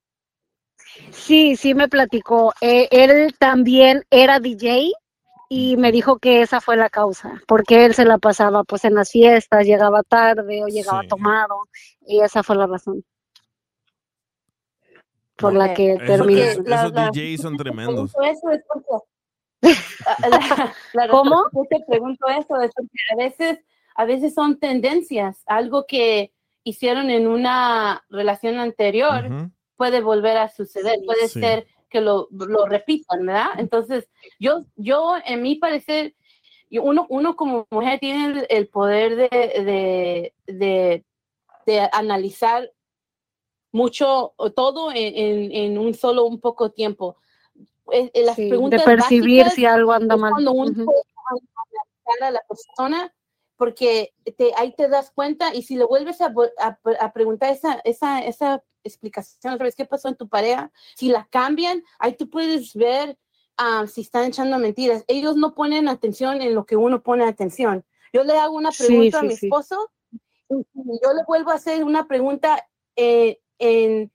[1.11, 2.53] Sí, sí me platicó.
[2.61, 4.91] Eh, él también era DJ
[5.49, 8.93] y me dijo que esa fue la causa, porque él se la pasaba pues en
[8.95, 11.07] las fiestas, llegaba tarde o llegaba Sí.
[11.07, 11.55] tomado
[12.01, 13.03] y esa fue la razón
[15.37, 15.57] por Ok.
[15.57, 16.41] la que Eso- terminó.
[16.41, 18.11] eso- la- esos la- DJs son tremendos.
[18.23, 19.05] eso es porque
[20.29, 21.43] la- la ¿Cómo?
[21.51, 23.59] qué te pregunto eso es porque a veces
[23.95, 26.31] a veces son tendencias algo que
[26.63, 31.39] hicieron en una relación anterior puede volver a suceder puede Sí.
[31.39, 34.07] ser que lo, lo repitan verdad entonces
[34.39, 36.13] yo yo en mi parecer
[36.71, 41.05] uno uno como mujer tiene el, el poder de, de, de,
[41.65, 42.69] de analizar
[43.71, 47.17] mucho o todo en, en, en un solo un poco tiempo.
[47.91, 50.31] Eh, eh, las Sí, de percibir si algo anda mal.
[50.31, 53.13] cuando uno puede analizar a la persona
[53.57, 57.81] porque te, ahí te das cuenta y si le vuelves a, a, a preguntar esa,
[57.85, 60.71] esa, esa explicación otra vez, ¿qué pasó en tu pareja?
[60.95, 63.17] Si la cambian, ahí tú puedes ver
[63.57, 65.03] ah, si están echando mentiras.
[65.07, 67.85] Ellos no ponen atención en lo que uno pone atención.
[68.13, 69.47] Yo le hago una Sí, pregunta a sí, mi sí.
[69.47, 69.91] esposo
[70.49, 74.11] y y yo le vuelvo a hacer una pregunta eh, en,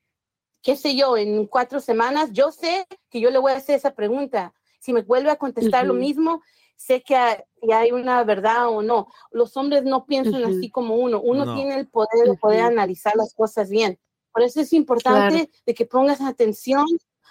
[0.63, 2.31] qué sé yo, en cuatro semanas.
[2.33, 4.55] Yo sé que yo le voy a hacer esa pregunta.
[4.79, 6.03] Si me vuelve a contestar lo Ujú.
[6.03, 6.43] mismo,
[6.81, 9.07] sé que hay, que hay una verdad o no.
[9.31, 11.21] Los hombres no piensan así como uno.
[11.21, 11.55] Uno No.
[11.55, 13.99] tiene el poder de poder analizar las cosas bien.
[14.33, 15.51] Por eso es importante Claro.
[15.67, 16.87] de que pongas atención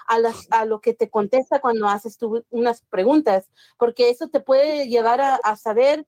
[0.08, 4.40] a, las, a lo que te contesta cuando haces tú unas preguntas, porque eso te
[4.40, 6.06] puede llevar a, a saber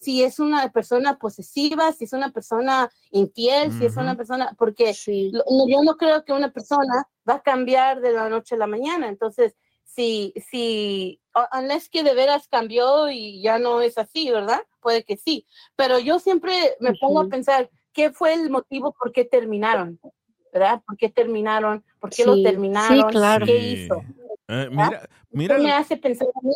[0.00, 4.94] si es una persona posesiva, si es una persona infiel, si es una persona, porque
[5.32, 8.58] lo- no- yo no creo que una persona va a cambiar de la noche a
[8.58, 9.08] la mañana.
[9.08, 11.20] Entonces, si, si,
[11.52, 14.60] unless que de veras cambió y ya no es así, ¿verdad?
[14.80, 15.46] Puede que sí.
[15.76, 17.30] Pero yo siempre me pongo a Ujú.
[17.30, 20.00] pensar, ¿qué fue el motivo por qué terminaron?
[20.52, 20.82] ¿Verdad?
[20.86, 21.84] ¿Por qué terminaron?
[22.00, 23.10] ¿Por qué lo Sí, sí, terminaron?
[23.10, 23.46] claro.
[23.46, 23.72] ¿Qué Sí.
[23.84, 24.02] hizo?
[24.48, 26.54] Eh, mira, mira, me hace pensar a mí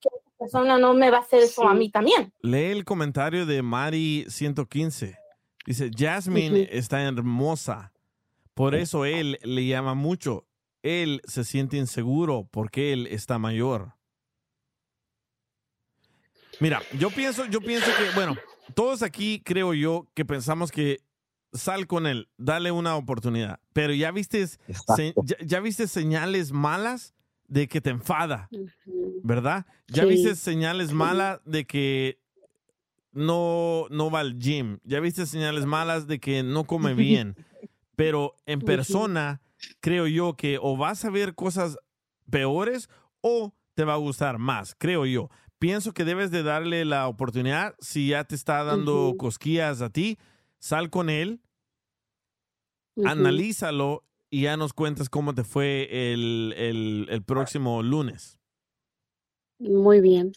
[0.00, 1.78] que esa persona no me va a hacer eso a Sí.
[1.78, 2.32] mí también.
[2.40, 5.18] lee el comentario de Mari 115.
[5.66, 6.68] Dice, Jasmine Ujú.
[6.72, 7.92] está hermosa.
[8.54, 10.46] Por eso él le llama mucho.
[10.82, 13.94] Él se siente inseguro porque él está mayor.
[16.60, 18.36] Mira, yo pienso, yo pienso que, bueno,
[18.74, 21.00] todos aquí creo yo que pensamos que
[21.52, 23.60] sal con él, dale una oportunidad.
[23.72, 27.14] Pero ya viste, se- ya, ya viste señales malas
[27.46, 28.48] de que te enfada,
[29.22, 29.66] ¿verdad?
[29.88, 30.08] Ya Sí.
[30.08, 32.18] viste señales malas de que
[33.12, 34.78] no, no va al gym.
[34.84, 37.36] Ya viste señales malas de que no come bien.
[37.96, 39.40] Pero en persona,
[39.80, 41.78] creo yo que o vas a ver cosas
[42.30, 42.88] peores
[43.20, 45.30] o te va a gustar más, creo yo.
[45.58, 47.74] Pienso que debes de darle la oportunidad.
[47.80, 49.16] Si ya te está dando Ujú.
[49.16, 50.18] cosquillas a ti,
[50.58, 51.40] sal con él,
[53.04, 58.38] analízalo y ya nos cuentas cómo te fue el, el- el próximo lunes.
[59.58, 60.32] Muy bien.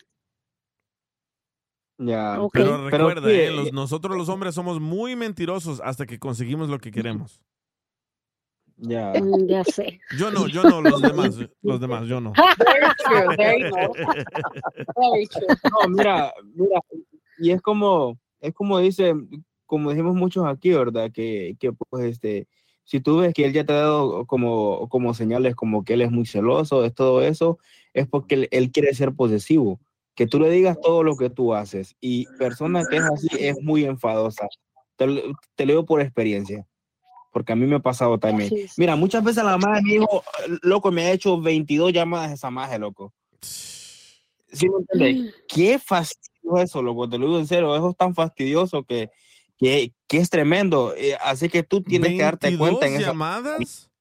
[2.00, 2.40] Ya.
[2.40, 2.54] Ok.
[2.54, 6.78] Pero Pero recuerda, eh, los- nosotros los hombres somos muy mentirosos hasta que conseguimos lo
[6.80, 7.42] que queremos.
[8.78, 9.14] Ya.
[9.14, 10.00] Mm, Ya sé.
[10.18, 12.32] Yo no, yo no, los demás, los demás, yo no.
[12.58, 13.64] Very true, very
[14.96, 15.48] Very true.
[15.72, 16.80] No, mira, mira,
[17.40, 19.14] y es como, es como dice,
[19.66, 21.12] como dijimos muchos aquí, ¿verdad?
[21.12, 22.48] Que, que pues este,
[22.84, 26.02] si tú ves que él ya te ha dado como, como señales como que él
[26.02, 27.58] es muy celoso, es todo eso,
[27.94, 29.80] es porque él, él quiere ser posesivo.
[30.16, 31.96] Que tú le digas todo lo que tú haces.
[32.02, 34.48] Y persona que es así es muy enfadosa.
[34.96, 35.22] Te, lo-
[35.56, 36.66] te lo digo por experiencia.
[37.38, 38.50] Porque a mí me ha pasado también.
[38.50, 38.74] Sí, sí.
[38.78, 40.24] Mira, muchas veces la madre me dijo,
[40.64, 43.14] loco, me ha hecho 22 llamadas esa maje, loco.
[43.42, 45.36] ¿Sí me entiendes?
[45.48, 49.12] Qué fastidio eso, loco, te lo digo en serio, eso es tan fastidioso que,
[49.56, 50.96] que, que es tremendo.
[50.98, 53.06] Eh, así que tú tienes que darte cuenta en ¿22 eso.
[53.06, 53.92] llamadas?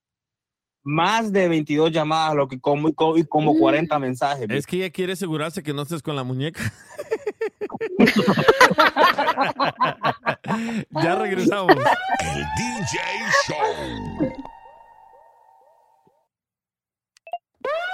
[0.82, 4.46] Más de 22 llamadas, lo que como, y como, y como 40 mensajes.
[4.48, 6.62] Es que ella quiere asegurarse que no estés con la muñeca.
[11.02, 11.76] ya regresamos.
[12.20, 13.00] El DJ
[13.46, 13.74] Show.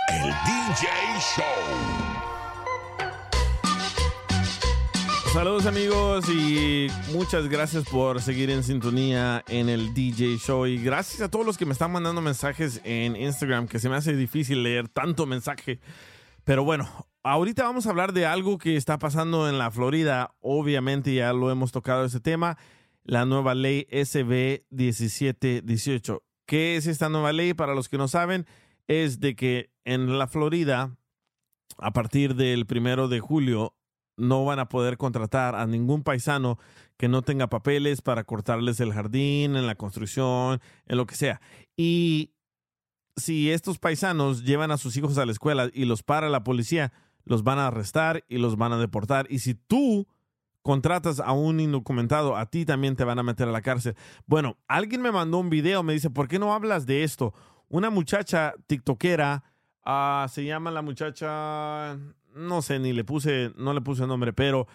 [0.09, 0.89] El DJ
[1.37, 2.13] Show.
[5.33, 11.23] Saludos amigos y muchas gracias por seguir en sintonía en el DJ Show y gracias
[11.23, 14.63] a todos los que me están mandando mensajes en Instagram que se me hace difícil
[14.63, 15.81] leer tanto mensaje.
[16.45, 20.35] Pero bueno, ahorita vamos a hablar de algo que está pasando en la Florida.
[20.41, 22.59] Obviamente ya lo hemos tocado ese tema,
[23.05, 26.23] la nueva ley SB 1718.
[26.47, 27.55] ¿Qué es esta nueva ley?
[27.55, 28.47] Para los que no saben,
[28.89, 30.97] es de que en la Florida,
[31.79, 33.75] a partir del primero de julio,
[34.17, 36.59] no van a poder contratar a ningún paisano
[36.97, 41.41] que no tenga papeles para cortarles el jardín, en la construcción, en lo que sea.
[41.77, 42.33] Y
[43.17, 46.93] si estos paisanos llevan a sus hijos a la escuela y los para la policía,
[47.25, 49.27] los van a arrestar y los van a deportar.
[49.31, 50.07] Y si tú
[50.63, 53.97] contratas a un indocumentado, a ti también te van a meter a la cárcel.
[54.27, 57.35] Bueno, alguien me mandó un video, me dice, ¿por qué no hablas de esto?
[57.69, 59.45] Una muchacha tiktokera,
[59.85, 61.99] ah, se llama la muchacha,
[62.35, 64.67] no sé, ni le puse, no le puse nombre, pero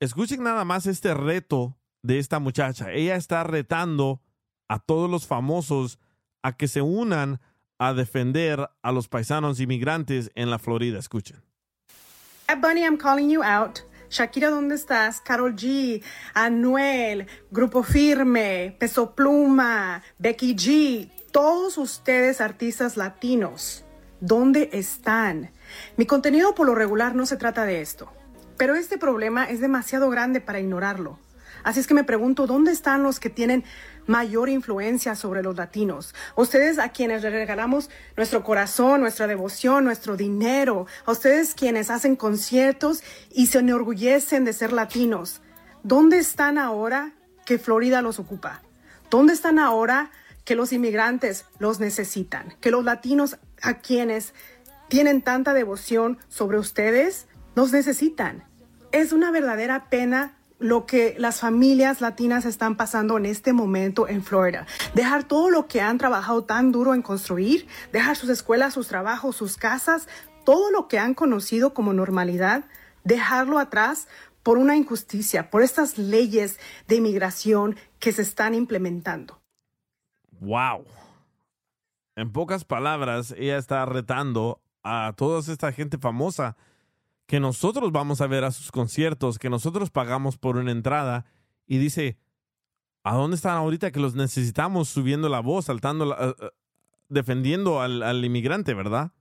[0.00, 2.92] escuchen nada más este reto de esta muchacha.
[2.92, 4.20] Ella está retando
[4.68, 5.98] a todos los famosos
[6.42, 7.40] a que se unan
[7.78, 10.98] a defender a los paisanos inmigrantes en la Florida.
[10.98, 11.42] Escuchen.
[12.54, 13.80] Bunny, I'm calling you out.
[14.08, 15.20] Shakira, ¿dónde estás?
[15.20, 16.02] Carol G,
[16.32, 23.84] Anuel, Grupo Firme, Peso Pluma, Becky G, todos ustedes artistas latinos,
[24.20, 25.50] ¿dónde están?
[25.96, 28.12] Mi contenido por lo regular no se trata de esto,
[28.56, 31.18] pero este problema es demasiado grande para ignorarlo.
[31.64, 33.64] Así es que me pregunto, ¿dónde están los que tienen
[34.06, 36.14] mayor influencia sobre los latinos?
[36.36, 42.16] Ustedes a quienes le regalamos nuestro corazón, nuestra devoción, nuestro dinero, a ustedes quienes hacen
[42.16, 45.40] conciertos y se enorgullecen de ser latinos.
[45.82, 47.12] ¿Dónde están ahora
[47.44, 48.62] que Florida los ocupa?
[49.10, 50.10] ¿Dónde están ahora
[50.44, 52.54] que los inmigrantes los necesitan?
[52.60, 54.34] Que los latinos a quienes
[54.88, 58.44] tienen tanta devoción sobre ustedes los necesitan.
[58.92, 64.22] Es una verdadera pena lo que las familias latinas están pasando en este momento en
[64.22, 64.66] Florida.
[64.94, 69.36] Dejar todo lo que han trabajado tan duro en construir, dejar sus escuelas, sus trabajos,
[69.36, 70.08] sus casas,
[70.44, 72.64] todo lo que han conocido como normalidad,
[73.04, 74.08] dejarlo atrás
[74.42, 79.40] por una injusticia, por estas leyes de inmigración que se están implementando.
[80.40, 80.84] Wow.
[82.14, 86.56] En pocas palabras, ella está retando a toda esta gente famosa
[87.26, 91.24] que nosotros vamos a ver a sus conciertos, que nosotros pagamos por una entrada
[91.66, 92.18] y dice,
[93.02, 96.50] ¿a dónde están ahorita que los necesitamos subiendo la voz, saltando, la- eh, eh,
[97.08, 99.12] defendiendo al, al inmigrante, verdad?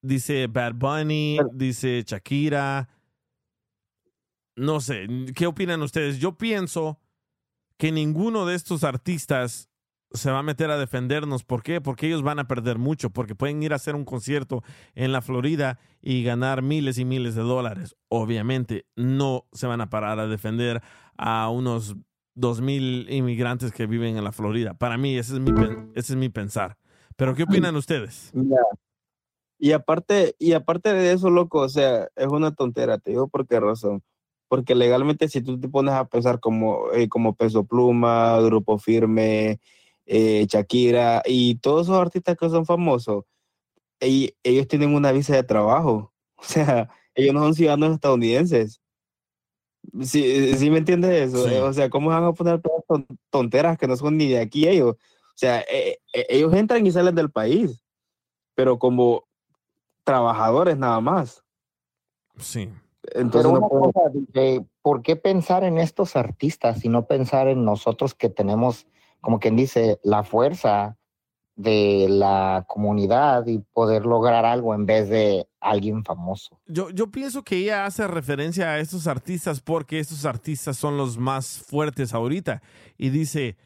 [0.00, 2.88] Dice Bad Bunny, dice Shakira.
[4.56, 6.18] No sé, ¿qué opinan ustedes?
[6.18, 6.98] Yo pienso
[7.78, 9.70] que ninguno de estos artistas
[10.14, 11.44] se va a meter a defendernos.
[11.44, 11.80] ¿Por qué?
[11.80, 14.62] Porque ellos van a perder mucho, porque pueden ir a hacer un concierto
[14.94, 17.96] en la Florida y ganar miles y miles de dólares.
[18.08, 20.82] Obviamente no se van a parar a defender
[21.16, 21.96] a unos
[22.34, 24.74] dos mil inmigrantes que viven en la Florida.
[24.74, 25.52] Para mí ese es mi,
[25.94, 26.78] ese es mi pensar.
[27.16, 28.32] Pero ¿qué opinan ustedes?
[29.58, 33.46] Y aparte, y aparte de eso, loco, o sea, es una tontera, te digo por
[33.46, 34.02] qué razón.
[34.48, 39.60] Porque legalmente si tú te pones a pensar como, eh, como Peso Pluma, Grupo Firme,
[40.06, 43.24] eh, Shakira y todos esos artistas que son famosos,
[44.00, 46.12] ell- ellos tienen una visa de trabajo.
[46.36, 48.80] O sea, ellos no son ciudadanos estadounidenses.
[50.02, 51.46] ¿Sí, sí me entiendes eso?
[51.46, 51.54] Sí.
[51.54, 54.40] Eh, O sea, ¿cómo van a poner todas ton- tonteras que no son ni de
[54.40, 54.94] aquí ellos?
[54.96, 57.82] O sea, eh, eh, ellos entran y salen del país,
[58.54, 59.24] pero como
[60.04, 61.44] trabajadores nada más.
[62.38, 62.68] Sí.
[63.14, 67.06] Entonces Pero no una puedo- cosa, DJ, ¿por qué pensar en estos artistas y no
[67.06, 68.86] pensar en nosotros que tenemos,
[69.22, 70.98] como quien dice, la fuerza
[71.54, 76.60] de la comunidad y poder lograr algo en vez de alguien famoso?
[76.66, 81.16] Yo, yo pienso que ella hace referencia a estos artistas porque estos artistas son los
[81.16, 82.62] más fuertes ahorita.
[82.98, 83.56] Y dice,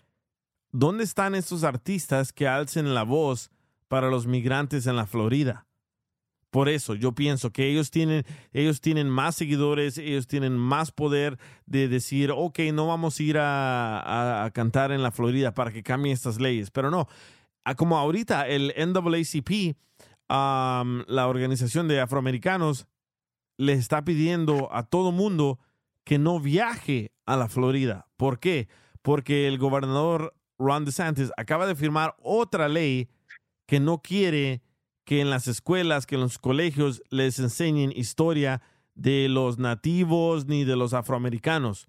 [0.70, 3.51] ¿dónde están estos artistas que alcen la voz
[3.89, 5.66] para los migrantes en la Florida?
[6.57, 8.24] Por eso yo pienso que ellos tienen,
[8.55, 13.37] ellos tienen más seguidores, ellos tienen más poder de decir, ok, no vamos a ir
[13.39, 16.70] a, cantar en la Florida para que cambien estas leyes.
[16.70, 17.09] Pero no,
[17.77, 19.77] como ahorita el NAACP,
[20.31, 22.87] um, la organización de afroamericanos,
[23.59, 25.59] le está pidiendo a todo mundo
[26.05, 28.09] que no viaje a la Florida.
[28.16, 28.66] ¿Por qué?
[29.03, 33.11] Porque el gobernador Ron DeSantis acaba de firmar otra ley
[33.66, 34.62] que no quiere
[35.07, 38.61] que en las escuelas, que en los colegios les enseñen historia
[38.97, 41.89] de los nativos ni de los afroamericanos.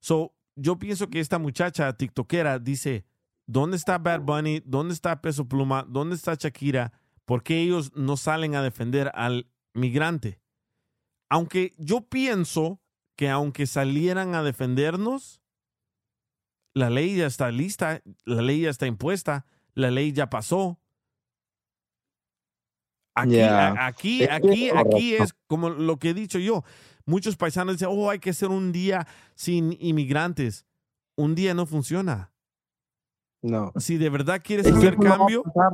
[0.00, 3.06] So, yo pienso que esta muchacha tiktokera dice,
[3.46, 4.60] ¿dónde está Bad Bunny?
[4.66, 5.86] ¿Dónde está Peso Pluma?
[5.88, 6.92] ¿Dónde está Shakira?
[7.24, 10.38] ¿Por qué ellos no salen a defender al migrante?
[11.30, 12.82] Aunque yo pienso
[13.16, 15.40] que aunque salieran a defendernos,
[16.74, 20.78] la ley ya está lista, la ley ya está impuesta, la ley ya pasó.
[23.22, 23.68] Aquí, Ya.
[23.68, 26.64] a- aquí, aquí, aquí es como lo que he dicho yo.
[27.06, 30.66] Muchos paisanos dicen, oh, hay que hacer un día sin inmigrantes.
[31.16, 32.30] Un día no funciona.
[33.40, 33.72] No.
[33.76, 35.70] Si de verdad quieres Es hacer cambio, pasar,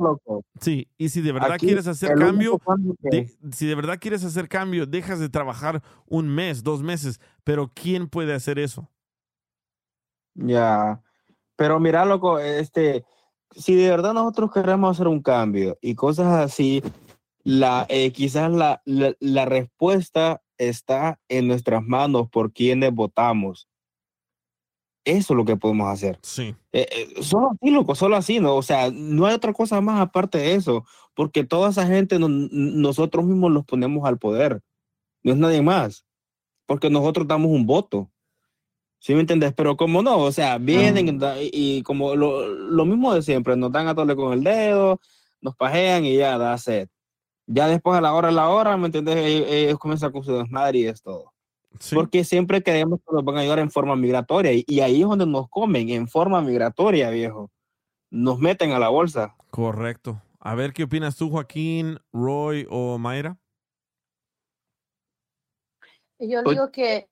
[0.61, 4.23] sí, y si de verdad Aquí, quieres hacer cambio, cambio de- si de verdad quieres
[4.23, 8.91] hacer cambio, dejas de trabajar un mes, dos meses, pero ¿quién puede hacer eso?
[10.35, 11.01] Ya.
[11.55, 13.03] Pero mira, loco, este,
[13.51, 16.83] si de verdad nosotros queremos hacer un cambio y cosas así,
[17.45, 23.69] la, eh, quizás la, la, la respuesta está en nuestras manos por quienes votamos.
[25.05, 26.17] Eso es lo que podemos hacer.
[26.23, 26.55] Sí.
[26.73, 28.55] Eh, eh, solo así, loco, solo así, ¿no?
[28.55, 32.27] O sea, no hay otra cosa más aparte de eso, porque toda esa gente no-
[32.27, 34.61] nosotros mismos los ponemos al poder,
[35.23, 36.05] no es nadie más,
[36.65, 38.09] porque nosotros damos un voto.
[38.97, 39.53] ¿Sí me entiendes?
[39.55, 43.55] Pero como no, o sea, vienen da- y, y como lo, lo mismo de siempre,
[43.55, 44.99] nos dan a tole con el dedo,
[45.41, 46.89] nos pajean y ya, da sed.
[47.47, 49.17] Ya después a la hora, a la hora, ¿me entiendes?
[49.17, 51.31] Ellos, ellos comienzan con su desmadre y es todo.
[51.93, 55.07] Porque siempre creemos que nos van a ayudar en forma migratoria y, y ahí es
[55.07, 57.51] donde nos comen, en forma migratoria, viejo.
[58.09, 59.35] Nos meten a la bolsa.
[59.49, 60.21] Correcto.
[60.39, 63.37] A ver, ¿qué opinas tú, Joaquín, Roy o Mayra?
[66.17, 67.07] Yo digo que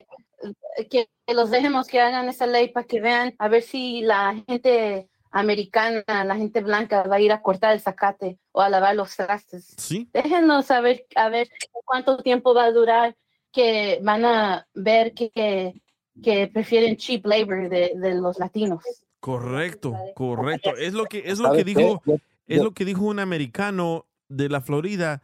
[0.89, 5.09] que los dejemos que hagan esa ley para que vean a ver si la gente
[5.33, 9.15] americana, la gente blanca va a ir a cortar el zacate o a lavar los
[9.15, 9.73] trastes.
[9.77, 10.07] Sí.
[10.13, 11.49] Déjenos saber a ver
[11.85, 13.15] cuánto tiempo va a durar
[13.51, 15.81] que van a ver que, que,
[16.21, 18.83] que prefieren cheap labor de, de los latinos.
[19.19, 20.75] Correcto, correcto.
[20.77, 22.03] Es lo que es lo ¿Sabes que dijo
[22.45, 25.23] es lo que dijo un americano de la Florida.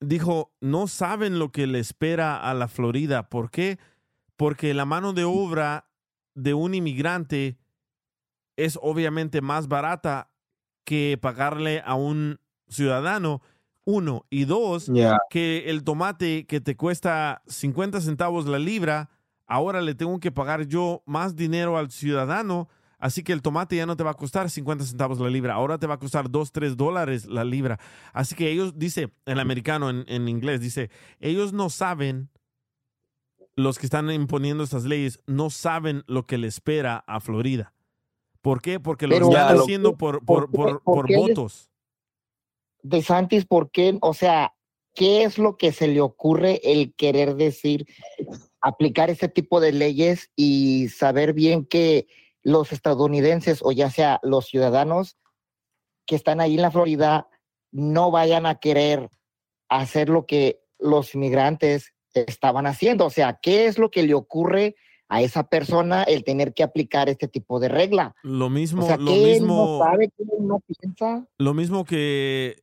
[0.00, 3.28] Dijo, no saben lo que le espera a la Florida.
[3.28, 3.78] ¿Por qué?
[4.36, 5.90] Porque la mano de obra
[6.34, 7.59] de un inmigrante
[8.64, 10.30] es obviamente más barata
[10.84, 13.42] que pagarle a un ciudadano.
[13.84, 14.26] Uno.
[14.30, 14.90] Y dos,
[15.30, 19.10] que el tomate que te cuesta 50 centavos la libra,
[19.46, 22.68] ahora le tengo que pagar yo más dinero al ciudadano.
[22.98, 25.78] Así que el tomate ya no te va a costar 50 centavos la libra, ahora
[25.78, 27.80] te va a costar 2, 3 dólares la libra.
[28.12, 32.28] Así que ellos, dice el americano en, en inglés, dice, ellos no saben,
[33.56, 37.72] los que están imponiendo estas leyes, no saben lo que le espera a Florida.
[38.42, 38.80] ¿Por qué?
[38.80, 41.70] Porque lo Pero, están ¿por qué- haciendo por, por por, qué votos.
[42.82, 43.98] De Santis, ¿por qué?
[44.00, 44.54] O sea,
[44.94, 47.86] ¿qué es lo que se le ocurre el querer decir,
[48.60, 52.06] aplicar ese tipo de leyes y saber bien que
[52.42, 55.18] los estadounidenses o ya sea los ciudadanos
[56.06, 57.28] que están ahí en la Florida
[57.70, 59.10] no vayan a querer
[59.68, 63.04] hacer lo que los inmigrantes estaban haciendo?
[63.04, 64.74] O sea, ¿qué es lo que le ocurre
[65.10, 68.14] a esa persona el tener que aplicar este tipo de regla?
[68.22, 69.78] Lo mismo, O sea, lo ¿qué él mismo.
[69.78, 71.26] no sabe, él no piensa?
[71.36, 72.62] Lo mismo que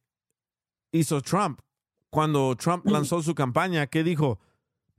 [0.91, 1.59] hizo Trump.
[2.09, 4.39] Cuando Trump lanzó su campaña, ¿qué dijo?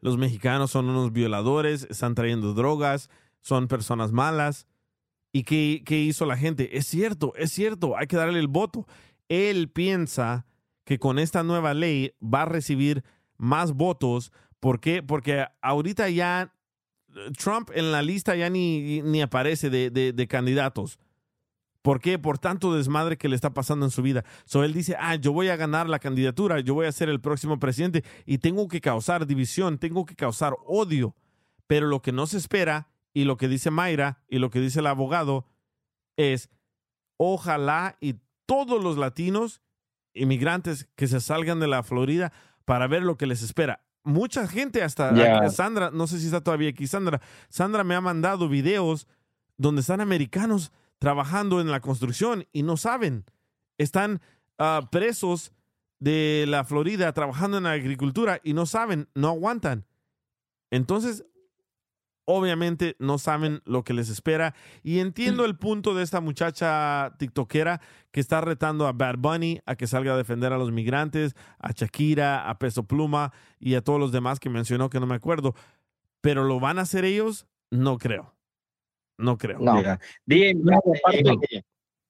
[0.01, 3.09] Los mexicanos son unos violadores, están trayendo drogas,
[3.41, 4.67] son personas malas.
[5.33, 6.77] ¿Y qué, qué hizo la gente?
[6.77, 8.87] Es cierto, es cierto, hay que darle el voto.
[9.29, 10.47] Él piensa
[10.85, 13.05] que con esta nueva ley va a recibir
[13.39, 14.33] más votos.
[14.61, 15.03] ¿Por qué?
[15.03, 16.55] Porque ahorita ya
[17.39, 20.99] Trump en la lista ya ni, ni aparece de, de- de candidatos.
[21.83, 22.19] ¿Por qué?
[22.19, 24.25] Por tanto desmadre que le está pasando en su vida.
[24.45, 27.21] So él dice, ah, yo voy a ganar la candidatura, yo voy a ser el
[27.21, 31.15] próximo presidente y tengo que causar división, tengo que causar odio.
[31.67, 34.81] Pero lo que no se espera y lo que dice Mayra y lo que dice
[34.81, 35.47] el abogado
[36.17, 36.51] es,
[37.17, 38.17] ojalá y
[38.47, 39.63] todos los latinos
[40.15, 42.33] inmigrantes que se salgan de la Florida
[42.65, 43.85] para ver lo que les espera.
[44.09, 47.21] Mucha gente, hasta Sandra, no sé si está todavía aquí, Sandra,
[47.51, 49.07] Sandra me ha mandado videos
[49.59, 53.27] donde están americanos trabajando en la construcción y no saben.
[53.77, 54.23] Están
[54.57, 55.53] ah, presos
[55.99, 59.85] de la Florida trabajando en la agricultura y no saben, no aguantan.
[60.71, 61.27] Entonces,
[62.31, 64.55] obviamente no saben lo que les espera.
[64.83, 67.81] Y entiendo el punto de esta muchacha tiktokera
[68.11, 71.73] que está retando a Bad Bunny a que salga a defender a los migrantes, a
[71.73, 75.55] Shakira, a Peso Pluma y a todos los demás que mencionó que no me acuerdo.
[76.21, 78.35] Pero lo van a hacer ellos, no creo.
[79.17, 79.59] No creo.
[79.83, 79.99] Ya.
[80.27, 81.63] Dije, eh,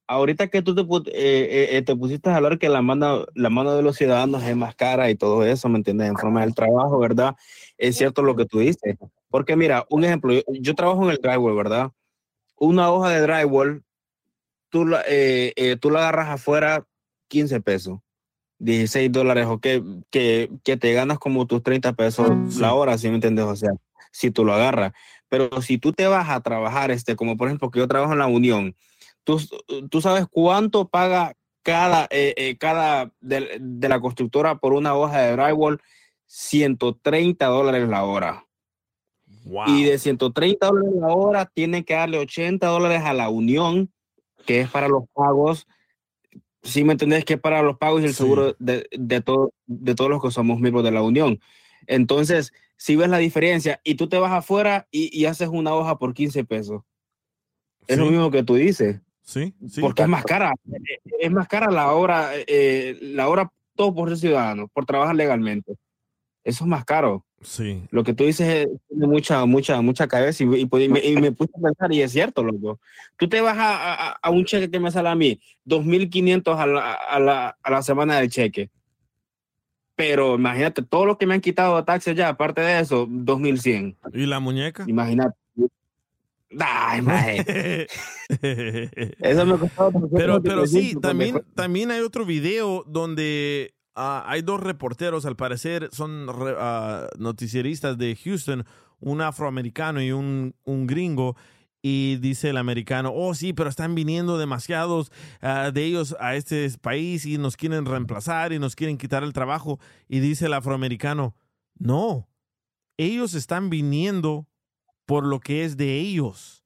[0.09, 3.51] ahorita que tú te, eh, eh, eh, te pusiste a hablar que la mano, la
[3.51, 6.09] mano de los ciudadanos es más cara y todo eso, ¿me entiendes?
[6.09, 7.37] En forma del trabajo, ¿verdad?
[7.77, 8.97] Es cierto lo que tú dices.
[9.31, 11.93] Porque mira, un ejemplo, yo, yo trabajo en el drywall, ¿verdad?
[12.57, 13.85] Una hoja de drywall,
[14.71, 16.85] tú la, eh, eh, tú la agarras afuera
[17.29, 18.01] 15 pesos.
[18.61, 23.09] 16 dólares o que, que, que te ganas como tus 30 pesos la hora, ¿sí
[23.09, 23.45] me entiendes?
[23.45, 23.71] O sea,
[24.11, 24.93] si tú lo agarras.
[25.29, 28.19] Pero si tú te vas a trabajar, este, como por ejemplo que yo trabajo en
[28.19, 28.75] la Unión,
[29.25, 29.41] tú,
[29.91, 35.21] tú sabes cuánto paga cada, eh, eh, cada de, de la constructora por una hoja
[35.21, 35.81] de drywall,
[36.27, 38.45] 130 dólares la hora.
[39.67, 43.91] Y de 130 dólares la hora, tienen que darle 80 dólares a la Unión,
[44.47, 45.67] que es para los pagos.
[46.63, 49.95] Si me entendés que es para los pagos y el seguro de, de, todo, de
[49.95, 51.41] todos los que somos miembros de la Unión.
[51.87, 55.99] Entonces, si ves la diferencia y tú te vas afuera y, y haces una hoja
[55.99, 56.83] por 15 pesos,
[57.87, 58.11] es lo Sí.
[58.11, 59.01] mismo que tú dices.
[59.29, 59.83] Sí, sí.
[59.83, 60.55] Porque es más cara.
[61.21, 65.75] Es más cara la hora, eh, la hora todo por ser ciudadano, por trabajar legalmente.
[66.43, 67.27] Eso es más caro.
[67.43, 67.83] Sí.
[67.91, 71.15] Lo que tú dices es- tiene mucha, mucha, mucha cabeza y, y, y me, y
[71.17, 72.81] me puse a pensar y es cierto, loco.
[73.19, 76.67] Tú te vas a, a- a un cheque que me sale a mí, 2.500 a
[76.67, 78.71] la, a, la, a la semana del cheque.
[79.95, 83.95] Pero imagínate, todo lo que me han quitado de taxes ya, aparte de eso, 2.100.
[84.15, 84.85] ¿Y la muñeca?
[84.87, 85.37] Imagínate.
[86.59, 87.87] Ay, maje.
[89.21, 94.43] Eso me costó Pero, pero sí, 300, también, también hay otro video donde ah, hay
[94.43, 98.65] dos reporteros, al parecer son re- ah, noticieristas de Houston,
[99.01, 101.37] un afroamericano y un, un gringo.
[101.81, 105.13] Y dice el americano, oh sí, pero están viniendo demasiados
[105.43, 109.33] ah, de ellos a este país y nos quieren reemplazar y nos quieren quitar el
[109.33, 109.79] trabajo.
[110.09, 111.37] Y dice el afroamericano,
[111.79, 112.29] no,
[112.97, 114.49] ellos están viniendo
[115.09, 116.63] por lo que es de ellos.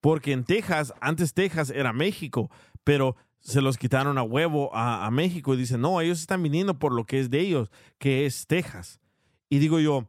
[0.00, 2.50] Porque en Texas, antes Texas era México,
[2.82, 6.80] pero se los quitaron a huevo a, a México y dicen, no, ellos están viniendo
[6.80, 9.00] por lo que es de ellos, que es Texas.
[9.48, 10.08] Y digo yo,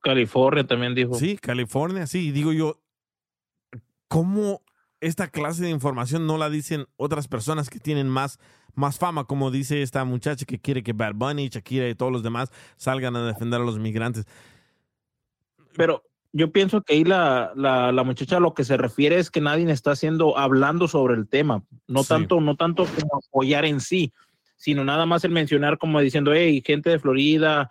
[0.00, 1.14] California también dijo.
[1.14, 2.28] Sí, California, sí.
[2.28, 2.80] Y digo yo,
[4.06, 4.62] ¿cómo
[5.00, 8.38] esta clase de información no la dicen otras personas que tienen más,
[8.74, 9.24] más fama?
[9.24, 13.16] Como dice esta muchacha que quiere que Bad Bunny, Shakira y todos los demás salgan
[13.16, 14.24] a defender a los migrantes.
[15.76, 19.30] Pero yo pienso que ahí la, la, la muchacha a lo que se refiere es
[19.30, 21.62] que nadie está haciendo, hablando sobre el tema.
[21.88, 22.08] No Sí.
[22.10, 24.12] tanto, no tanto como apoyar en sí,
[24.56, 27.70] sino nada más el mencionar como diciendo, hey, gente de Florida,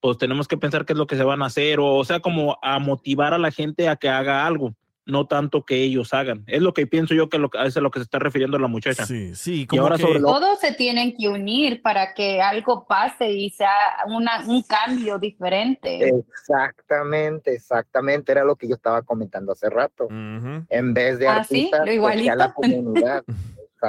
[0.00, 2.20] pues tenemos que pensar qué es lo que se van a hacer, o, o sea,
[2.20, 4.74] como a motivar a la gente a que haga algo,
[5.06, 6.42] no tanto que ellos hagan.
[6.48, 8.66] Es lo que pienso yo que lo, es a lo que se está refiriendo la
[8.66, 9.06] muchacha.
[9.06, 12.42] Sí, sí, y como ahora que- sobre lo- Todos se tienen que unir para que
[12.42, 13.70] algo pase y sea
[14.08, 16.08] una, un cambio diferente.
[16.08, 20.08] Exactamente, exactamente, era lo que yo estaba comentando hace rato.
[20.10, 21.70] En vez de Ah, ¿sí?
[21.70, 23.24] artistas, Lo pues, la comunidad.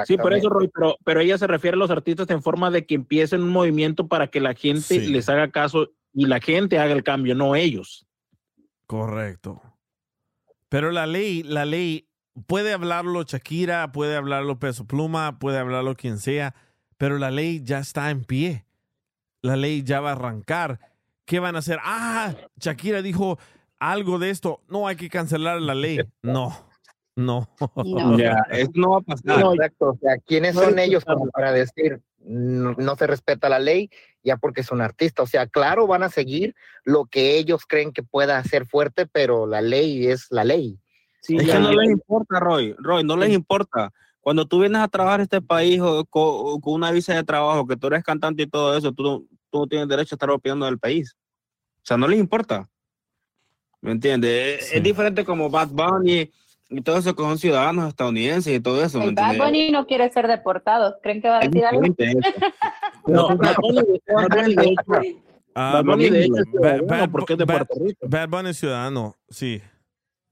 [0.04, 0.48] Sí, por eso.
[0.48, 3.48] Roy, pero, pero ella se refiere a los artistas en forma de que empiecen un
[3.50, 5.08] movimiento para que la gente Sí.
[5.08, 8.06] les haga caso y la gente haga el cambio, no ellos.
[8.86, 9.60] Correcto.
[10.68, 12.08] Pero la ley, la ley,
[12.46, 16.54] puede hablarlo Shakira, puede hablarlo Peso Pluma, puede hablarlo quien sea,
[16.96, 18.64] pero la ley ya está en pie.
[19.40, 20.80] La ley ya va a arrancar.
[21.24, 21.78] ¿Qué van a hacer?
[21.82, 23.38] Ah, Shakira dijo
[23.78, 24.62] algo de esto.
[24.68, 26.00] No, hay que cancelar la ley.
[26.22, 26.66] No,
[27.16, 27.48] no.
[28.16, 29.40] Ya, eso no va a pasar.
[29.40, 29.90] No, exacto.
[29.90, 33.90] O sea, ¿quiénes No son ellos como para decir no, no se respeta la ley
[34.28, 35.22] ya porque es un artista?
[35.22, 39.46] O sea, claro, van a seguir lo que ellos creen que pueda ser fuerte, pero
[39.46, 40.78] la ley es la ley.
[41.20, 42.74] Sí, es que no les importa, Roy.
[42.78, 43.92] Roy, no les importa.
[44.20, 47.66] Cuando tú vienes a trabajar a este país o, co- con, una visa de trabajo,
[47.66, 50.30] que tú eres cantante y todo eso, tú, no- tú no tienes derecho a estar
[50.30, 51.16] opiando del país.
[51.78, 52.68] O sea, no les importa.
[53.80, 54.64] ¿Me entiendes?
[54.64, 56.30] Es, es diferente como Bad Bunny
[56.70, 58.98] y todo eso son ciudadanos estadounidenses y todo eso.
[58.98, 59.36] ¿me El Bad?
[59.38, 60.98] Bunny no quiere ser deportado.
[61.02, 61.82] ¿Creen que va a decir algo?
[63.06, 65.16] No, Bad Bunny- Bad Bunny, de hecho,
[65.54, 68.06] Ah, Bad Bunny, de hecho, es Bad- ciudadano Bad- porque es de Puerto Rico.
[68.08, 69.60] Bad Bunny es ciudadano, sí.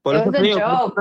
[0.02, 0.94] Por eso digo,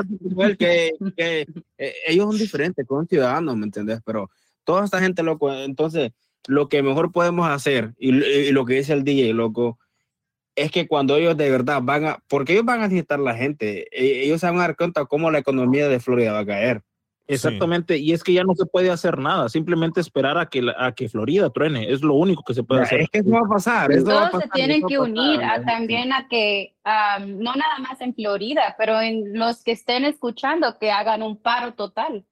[0.57, 1.45] que, que,
[1.77, 3.99] eh, ellos son diferentes, son ciudadanos, ¿me entiendes?
[4.03, 4.31] Pero
[4.63, 6.11] toda esta gente, loco, entonces,
[6.47, 9.77] lo que mejor podemos hacer, y, y lo que dice el DJ, loco,
[10.55, 13.87] es que cuando ellos de verdad van a, porque ellos van a necesitar la gente,
[13.91, 16.81] e- ellos se van a dar cuenta cómo la economía de Florida va a caer.
[17.27, 20.91] Exactamente, y es que ya no se puede hacer nada, simplemente esperar a que, a
[20.91, 23.01] que Florida truene, es lo único que se puede Ya, hacer.
[23.01, 24.47] es que eso va a pasar, eso va a Todos pasar.
[24.47, 29.37] se tienen que unir a, también a que, no nada más en Florida, pero en
[29.39, 32.23] los que estén escuchando, que hagan un paro total.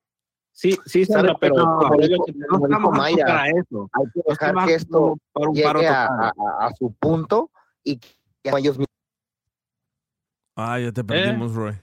[0.52, 3.90] Sí, sí, Sandra, pero No, como digo, no estamos para eso.
[3.94, 6.34] Hay que dejar que esto para un paro llegue a- a-
[6.68, 7.50] a su punto
[7.84, 8.10] y que
[8.58, 8.88] ellos mismos
[10.56, 11.74] Ah, ya te perdimos, Roy.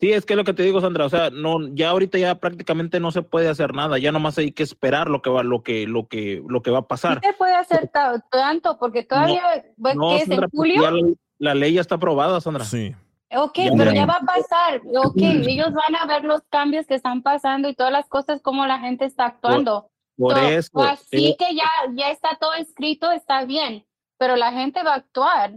[0.00, 2.34] Sí, es que es lo que te digo, Sandra, o sea, no, ya ahorita ya
[2.36, 5.62] prácticamente no se puede hacer nada, ya nomás hay que esperar lo que va, lo
[5.62, 7.20] que, lo que, lo que va a pasar.
[7.22, 9.42] se puede hacer ta- tanto, porque todavía,
[9.76, 10.82] pues, No, ¿qué es Sandra, en julio?
[10.82, 12.64] ya la, la ley ya está aprobada, Sandra.
[12.64, 12.94] Sí.
[13.36, 13.72] Ok, Ya.
[13.76, 14.80] pero ya va a pasar.
[14.86, 18.64] Ok, ellos van a ver los cambios que están pasando y todas las cosas como
[18.66, 19.90] la gente está actuando.
[20.16, 20.82] Por So, eso.
[20.82, 23.84] Así eh, que ya, ya está todo escrito, está bien,
[24.20, 25.54] pero la gente va a actuar.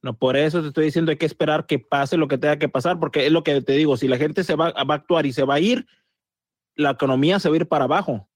[0.00, 2.68] no, por eso te estoy diciendo, hay que esperar que pase lo que tenga que
[2.68, 5.26] pasar, porque es lo que te digo, si la gente se va, va a actuar
[5.26, 5.88] y se va a ir,
[6.76, 8.28] la economía se va a ir para abajo.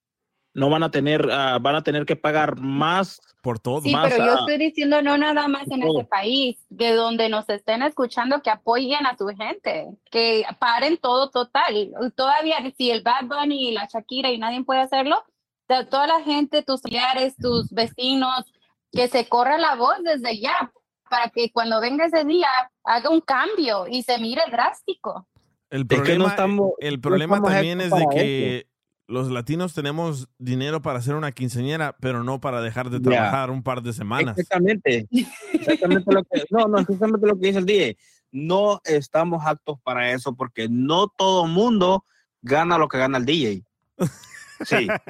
[0.54, 3.80] No van a tener, ah, van a tener que pagar más por todo.
[3.82, 6.00] Sí, más, pero yo estoy diciendo no nada más en todo.
[6.00, 11.30] ese país, de donde nos estén escuchando, que apoyen a su gente, que paren todo
[11.30, 11.92] total.
[12.16, 15.22] Todavía, si el Bad Bunny y la Shakira y nadie puede hacerlo,
[15.68, 18.44] de toda la gente, tus familiares, tus vecinos,
[18.92, 20.72] que se corra la voz desde ya,
[21.08, 22.48] para que cuando venga ese día
[22.84, 25.26] haga un cambio y se mire drástico.
[25.70, 28.66] El Es que no problema, estamos- el no problema estamos también es de que
[29.06, 33.62] los latinos tenemos dinero para hacer una quinceañera, pero no para dejar de trabajar un
[33.62, 34.38] par de semanas.
[34.38, 35.08] Exactamente.
[35.52, 37.96] Exactamente lo que, no, no, exactamente lo que dice el DJ.
[38.32, 42.04] No estamos aptos para eso porque no todo mundo
[42.42, 43.64] gana lo que gana el DJ.
[44.64, 44.86] Sí.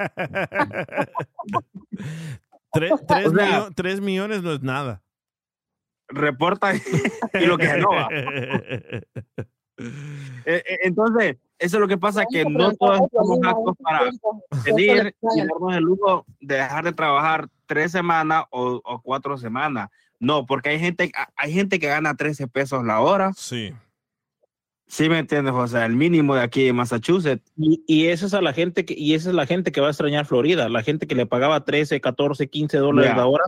[2.71, 5.01] Tres, tres O sea- millo- tres millones no es nada.
[6.09, 6.79] Reporta y
[7.45, 8.09] lo que se roba.
[10.45, 14.11] Eh, eh, Entonces, eso es lo que pasa, que no todos estamos aptos para
[14.63, 19.89] pedir y darnos el lujo de dejar de trabajar tres semanas o, o cuatro semanas.
[20.19, 23.31] No, porque hay gente, hay gente que gana 13 pesos la hora.
[23.35, 23.73] Sí.
[24.91, 27.49] Sí, me entiendes, o sea, el mínimo de aquí de Massachusetts.
[27.55, 29.87] Y, y esa es a la gente que, y esa es la gente que va
[29.87, 33.15] a extrañar Florida, la gente que le pagaba 13, 14, 15 dólares Ya.
[33.15, 33.45] la hora,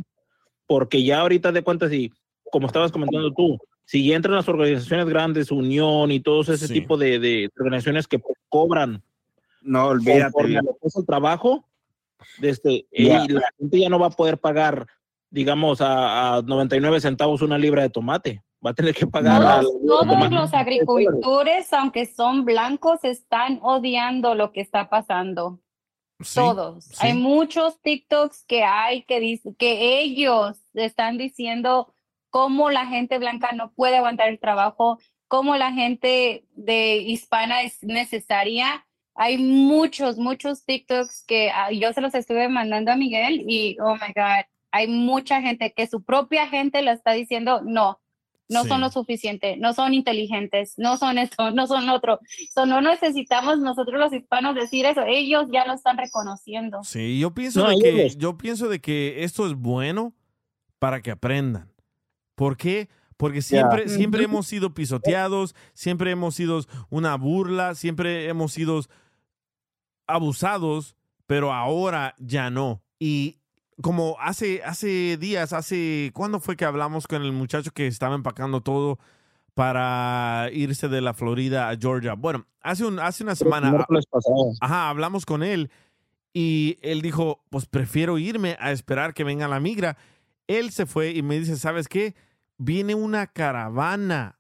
[0.68, 2.14] porque ya ahorita de cuenta si,
[2.50, 6.74] como estabas comentando tú, si entran las organizaciones grandes, Unión y todos ese Sí.
[6.76, 9.04] tipo de, de organizaciones que cobran
[9.62, 10.60] No, olvídate.
[10.82, 11.66] es el trabajo,
[12.40, 13.26] desde, Ya.
[13.26, 14.88] y la gente ya no va a poder pagar,
[15.30, 18.42] digamos, a, a 99 centavos una libra de tomate.
[18.66, 24.36] Va a tener que pagar a- Todos, todos los agricultores, aunque son blancos, están odiando
[24.36, 25.60] lo que está pasando.
[26.22, 26.86] Sí, Todos.
[26.86, 26.96] sí.
[27.00, 31.94] Hay muchos TikToks que hay que dicen que ellos están diciendo
[32.30, 37.84] cómo la gente blanca no puede aguantar el trabajo, cómo la gente de hispana es
[37.84, 38.86] necesaria.
[39.16, 43.96] Hay muchos, muchos TikToks que ah, yo se los estuve mandando a Miguel y, oh
[43.96, 48.00] my God, hay mucha gente que su propia gente le está diciendo, no,
[48.54, 48.70] no Sí.
[48.70, 52.20] son lo suficiente, no son inteligentes, no son esto, no son otro.
[52.54, 56.84] So, no necesitamos nosotros los hispanos decir eso, ellos ya lo están reconociendo.
[56.84, 60.14] Sí, yo pienso, No, de que, yo pienso de que esto es bueno
[60.80, 61.72] para que aprendan.
[62.36, 62.88] ¿Por qué?
[63.18, 68.82] Porque siempre, siempre hemos sido pisoteados, siempre hemos sido una burla, siempre hemos sido
[70.08, 72.82] abusados, pero ahora ya no.
[73.00, 73.40] Y
[73.82, 78.62] como hace, hace días, hace, ¿cuándo fue que hablamos con el muchacho que estaba empacando
[78.62, 79.00] todo
[79.54, 82.14] para irse de la Florida a Georgia?
[82.14, 83.86] Bueno, hace, un, hace una semana.
[83.88, 84.52] pasado.
[84.62, 85.70] Ajá, hablamos con él
[86.34, 89.98] y él dijo, pues prefiero irme a esperar que venga la migra.
[90.48, 92.16] Él se fue y me dice, ¿sabes qué?
[92.58, 94.40] Viene una caravana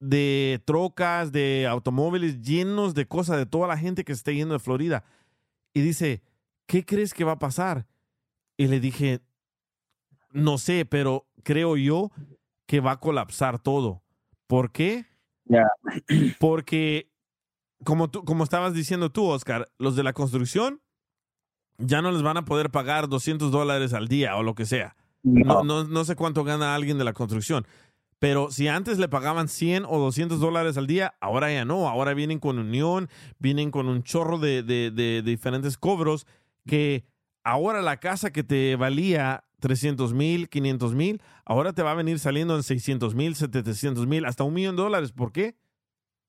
[0.00, 4.60] de trocas, de automóviles llenos de cosas de toda la gente que está yendo de
[4.60, 5.04] Florida.
[5.72, 6.22] Y dice,
[6.66, 7.86] ¿qué crees que va a pasar?
[8.60, 9.20] Y le dije,
[10.32, 12.10] no sé, pero creo yo
[12.66, 14.02] que va a colapsar todo.
[14.46, 15.06] ¿Por qué?
[16.38, 17.10] Porque,
[17.84, 20.82] como, tú, como estabas diciendo tú, Oscar, los de la construcción
[21.78, 24.94] ya no les van a poder pagar 200 dólares al día o lo que sea.
[25.22, 27.66] No, no, no sé cuánto gana alguien de la construcción.
[28.18, 31.88] Pero si antes le pagaban 100 o 200 dólares al día, ahora ya no.
[31.88, 33.08] Ahora vienen con unión,
[33.38, 36.26] vienen con un chorro de, de- de- de diferentes cobros
[36.66, 37.06] que
[37.44, 42.18] ahora la casa que te valía 300 mil, 500 mil, ahora te va a venir
[42.18, 45.12] saliendo en 600 mil, 700 mil, hasta un millón de dólares.
[45.12, 45.56] ¿Por qué?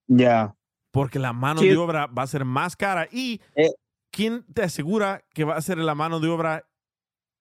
[0.07, 0.55] Ya.
[0.91, 1.69] Porque la mano Sí.
[1.69, 3.07] de obra va a ser más cara.
[3.11, 3.69] ¿Y Eh.
[4.11, 6.65] quién te asegura que va a ser la mano de obra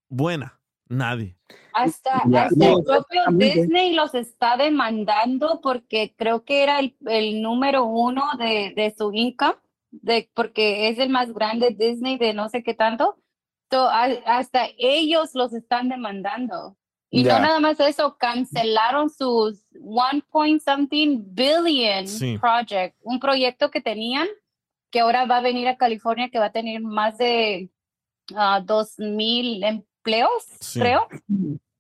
[0.08, 0.60] buena?
[0.88, 1.36] Nadie.
[1.72, 3.22] Hasta, hasta No, el propio.
[3.32, 9.12] Disney los está demandando porque creo que era el, el número uno de, de su
[9.12, 9.54] income,
[9.92, 13.16] de, porque es el más grande Disney de no sé qué tanto.
[13.70, 16.76] So, a- hasta ellos los están demandando.
[17.12, 22.38] Y no nada más eso, cancelaron sus one point something billion Sí.
[22.38, 24.28] project, un proyecto que tenían
[24.92, 27.70] que ahora va a venir a California que va a tener más de
[28.36, 30.78] ah, dos mil empleos, Sí.
[30.80, 31.08] creo.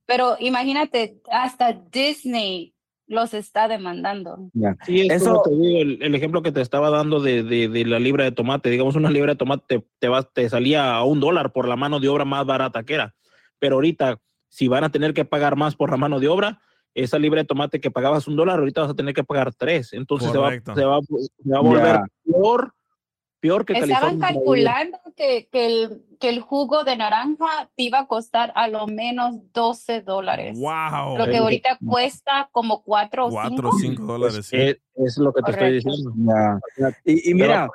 [0.06, 2.74] Pero imagínate, hasta Disney
[3.10, 4.50] los está demandando.
[4.86, 7.68] Sí, es Eso- como te digo, el, el ejemplo que te estaba dando de, de-
[7.68, 8.70] de la libra de tomate.
[8.70, 11.74] Digamos, una libra de tomate te, te, va- te salía a un dólar por la
[11.74, 13.14] mano de obra más barata que era.
[13.58, 16.60] Pero ahorita, si van a tener que pagar más por la mano de obra,
[16.94, 19.92] esa libra de tomate que pagabas un dólar, ahorita vas a tener que pagar tres.
[19.92, 22.04] Entonces se va, se, va, se va a volver Ya.
[22.24, 22.74] peor,
[23.40, 24.28] peor que Estaban California.
[24.28, 28.86] calculando que, que, el, que el jugo de naranja te iba a costar a lo
[28.86, 30.58] menos 12 dólares.
[30.58, 31.16] ¡Wow!
[31.18, 34.46] Lo que ahorita cuesta como 4 o 4 o 5 dólares.
[34.46, 34.56] sí.
[34.56, 35.90] Es, es lo que te estoy Correcto.
[35.90, 36.60] diciendo.
[36.76, 36.96] Ya.
[37.04, 37.68] Y, y mira,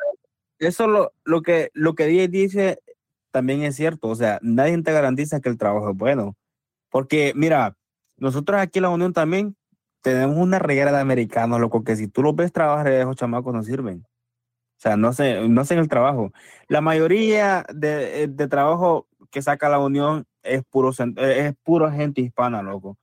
[0.59, 2.79] Pero- eso lo, lo que lo que dice
[3.31, 4.07] también es cierto.
[4.07, 6.35] O sea, nadie te garantiza que el trabajo es bueno.
[6.89, 7.75] Porque, mira,
[8.17, 9.57] nosotros aquí en la Unión también
[10.01, 13.63] tenemos una reguera de americanos, loco, que si tú los ves trabajar, esos chamacos no
[13.63, 14.05] sirven.
[14.77, 16.31] O sea, no sé, no hacen el trabajo.
[16.67, 21.91] La mayoría de, eh, de trabajo que saca la Unión es puro, eh, es puro
[21.91, 22.97] gente hispana, loco.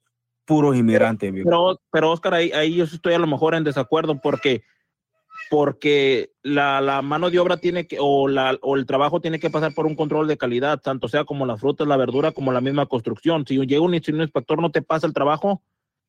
[0.44, 1.32] Puros inmigrantes.
[1.32, 4.62] Pero, pero Oscar, ahí, ahí yo estoy a lo mejor en desacuerdo porque,
[5.50, 9.50] porque la, la mano de obra tiene que, o, la, o el trabajo tiene que
[9.50, 12.60] pasar por un control de calidad, tanto sea como las frutas, la verdura, como la
[12.60, 13.46] misma construcción.
[13.46, 15.62] Si llega un, si un inspector no te pasa el trabajo,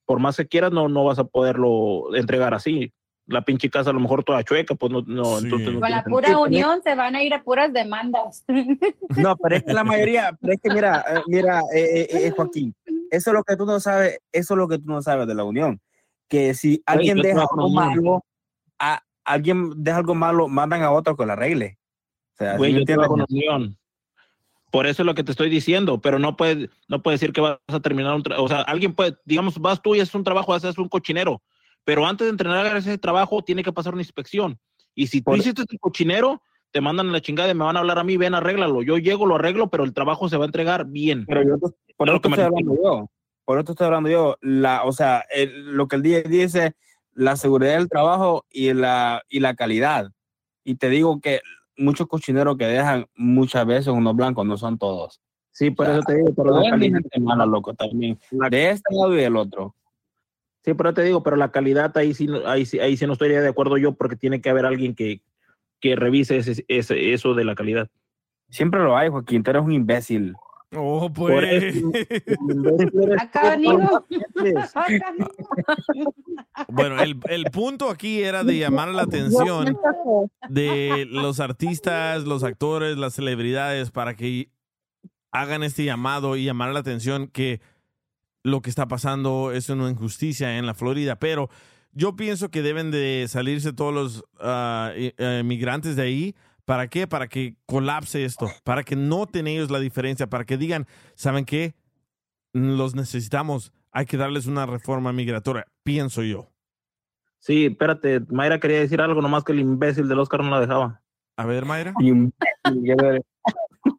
[0.05, 2.91] por más que quieras, no, no vas a poderlo entregar así.
[3.33, 6.03] La pinche casa a lo mejor toda chueca, pues no, no entonces no Con la
[6.03, 6.41] pura sentido.
[6.43, 8.45] unión se van a ir a puras demandas.
[9.17, 12.31] No, pero es que la mayoría, pero es que mira, eh, mira, eh, eh, eh,
[12.31, 12.73] Joaquín,
[13.11, 15.35] eso es lo que tú no sabes, eso es lo que tú no sabes de
[15.35, 15.79] la unión,
[16.27, 18.25] que si alguien yo deja algo malo,
[18.79, 21.77] a, alguien deja algo malo, mandan a otro que lo arregle.
[22.33, 23.77] O sea, ¿sí Güey, yo trabajo en unión.
[24.71, 27.41] Por eso es lo que te estoy diciendo, pero no puedes no puede decir que
[27.41, 28.45] vas a terminar un trabajo.
[28.45, 31.43] O sea, alguien puede, digamos, vas tú y haces un trabajo, haces un cochinero,
[31.83, 34.59] pero antes de entrenar ese trabajo tiene que pasar una inspección.
[34.95, 36.41] Y si tú Por- hiciste el cochinero,
[36.71, 38.81] te mandan a la chingada y me van a hablar a mí, ven, arréglalo.
[38.81, 41.25] Yo llego, lo arreglo, pero el trabajo se va a entregar bien.
[41.27, 41.57] Pero yo,
[41.97, 43.09] por eso estoy hablando yo.
[43.45, 46.75] por esto estoy hablando yo, la, o sea, el- lo que el día dice,
[47.13, 50.09] la seguridad del trabajo y la, y la calidad.
[50.63, 51.41] Y te digo que
[51.77, 55.21] muchos cochineros que dejan muchas veces unos blancos no son todos.
[55.51, 58.17] Sí, por eso te digo, pero calidad gente mala, loco, también.
[58.49, 59.75] De este lado y del otro.
[60.63, 63.13] Sí, pero te digo, pero la calidad ahí sí, no- ahí sí, ahí sí no
[63.13, 65.21] estoy de acuerdo yo porque tiene que haber alguien que,
[65.81, 67.89] que revise ese, ese- eso de la calidad.
[68.49, 70.33] Siempre lo hay, Joaquín, tú eres un imbécil.
[70.75, 71.75] Oh, Por pues.
[71.75, 71.91] eso,
[73.19, 74.05] Acá, amigo.
[76.67, 79.77] Bueno, el, el punto aquí era de llamar la atención
[80.49, 84.49] de los artistas, los actores, las celebridades para que
[85.31, 87.61] hagan este llamado y llamar la atención que
[88.43, 91.17] lo que está pasando es una injusticia en la Florida.
[91.17, 91.49] Pero
[91.91, 94.23] yo pienso que deben de salirse todos los
[94.97, 96.35] i- eh, migrantes de ahí.
[96.65, 97.07] ¿Para qué?
[97.07, 101.75] Para que colapse esto, para que noten ellos la diferencia, para que digan, ¿saben qué?
[102.53, 106.49] Los necesitamos, hay que darles una reforma migratoria, pienso yo.
[107.39, 111.01] Sí, espérate, Mayra quería decir algo, nomás que el imbécil del Oscar no la dejaba.
[111.35, 111.93] A ver, Mayra.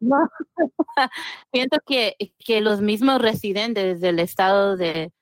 [0.04, 0.28] No.
[1.50, 5.12] Pienso que, que los mismos residentes del estado de,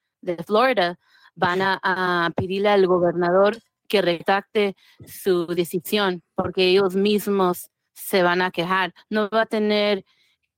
[0.47, 0.99] Florida
[1.35, 4.77] van a, pedirle al gobernador que retracte
[5.07, 8.93] su decisión, porque ellos mismos se van a quejar.
[9.11, 10.05] No va a tener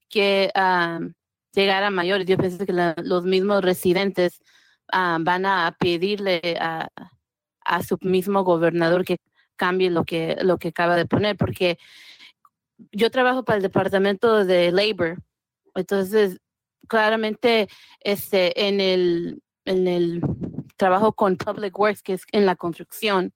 [0.09, 0.99] que ah,
[1.53, 2.27] llegar a mayores.
[2.27, 2.73] Yo pienso que
[3.03, 4.39] los mismos residentes
[4.91, 6.89] ah, van a pedirle a,
[7.61, 9.17] a su mismo gobernador que
[9.55, 11.77] cambie lo que, lo que acaba de poner, porque
[12.91, 15.21] yo trabajo para el departamento de labor,
[15.75, 16.39] entonces
[16.87, 17.67] claramente
[18.01, 20.21] este en el en el
[20.77, 23.33] trabajo con public works que es en la construcción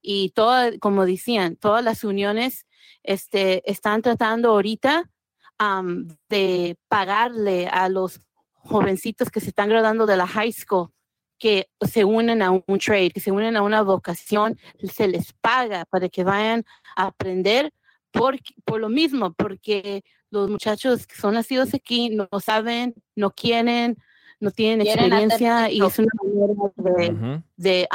[0.00, 2.66] y toda como decían todas las uniones
[3.02, 5.10] este están tratando ahorita
[5.58, 8.20] am, de pagarle a los
[8.52, 10.90] jovencitos que se están graduando de la high school
[11.38, 14.56] que se unen a un trade, que se unen a una vocación,
[14.88, 16.64] se les paga para que vayan
[16.94, 17.72] a aprender
[18.12, 23.96] por, por lo mismo, porque los muchachos que son nacidos aquí no saben, no quieren,
[24.40, 24.80] no tienen
[25.10, 27.12] experiencia y es una manera de,
[27.56, 27.88] de,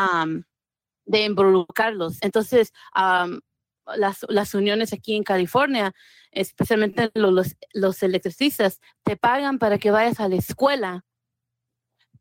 [1.06, 2.18] de involucrarlos.
[2.22, 3.40] Entonces, am,
[3.96, 5.94] las, las uniones aquí en California,
[6.32, 11.04] especialmente lo- los, los electricistas, te pagan para que vayas a la escuela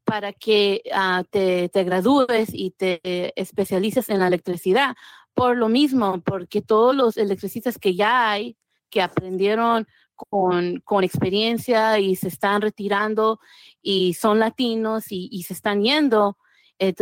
[0.05, 3.01] para que ah, te, te gradúes y te
[3.41, 4.95] especialices en la electricidad.
[5.37, 8.57] Por lo mismo, porque todos los electricistas que ya hay,
[8.89, 13.39] que aprendieron con, con experiencia y se están retirando
[13.83, 16.39] y son latinos y, se están yendo,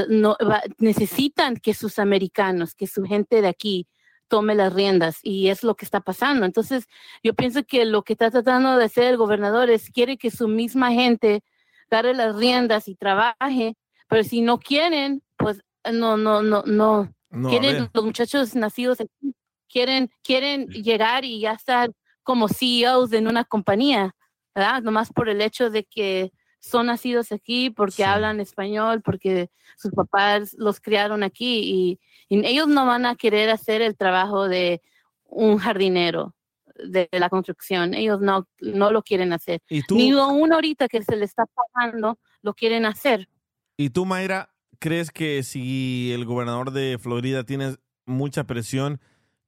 [0.09, 0.37] no,
[0.79, 3.87] necesitan que sus americanos, que su gente de aquí
[4.27, 6.45] tome las riendas y es lo que está pasando.
[6.45, 6.87] Entonces,
[7.23, 10.49] yo pienso que lo que está tratando de hacer el gobernador es quiere que su
[10.49, 11.45] misma gente
[11.89, 13.77] agarre las riendas y trabaje,
[14.09, 15.63] pero si no quieren, pues
[15.93, 17.15] no, no, no, no.
[17.35, 19.35] No, quieren los muchachos nacidos aquí,
[19.69, 21.91] quieren, quieren llegar y ya estar
[22.23, 24.15] como CEOs en una compañía,
[24.55, 24.83] ¿verdad?
[24.83, 30.55] Nomás por el hecho de que son nacidos aquí, porque hablan español, porque sus papás
[30.59, 34.81] los criaron aquí y, y ellos no van a querer hacer el trabajo de
[35.25, 36.35] un jardinero
[36.77, 37.95] de la construcción.
[37.95, 39.61] Ellos no, no lo quieren hacer.
[39.69, 39.97] ¿Y tú?
[39.97, 43.29] Ni aún ahorita que se le está pagando, lo quieren hacer.
[43.77, 47.77] ¿Y tú, Mayra, crees que si el gobernador de Florida tiene
[48.07, 49.01] mucha presión,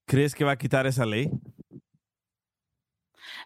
[0.06, 1.30] crees que va a quitar esa ley?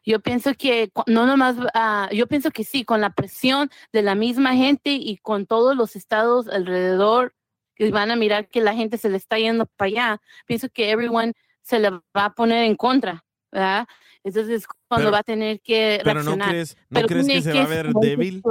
[0.05, 4.15] Yo pienso que no nomás, ah, yo pienso que sí, con la presión de la
[4.15, 7.35] misma gente y con todos los estados alrededor
[7.75, 10.91] que van a mirar que la gente se le está yendo para allá, pienso que
[10.91, 11.33] everyone
[11.63, 13.87] se le va a poner en contra, ¿verdad?
[14.23, 16.49] Entonces, cuando Pero- va a tener que pero ¿no reaccionar.
[16.51, 18.43] crees- no Pero crees que se va a ver débil?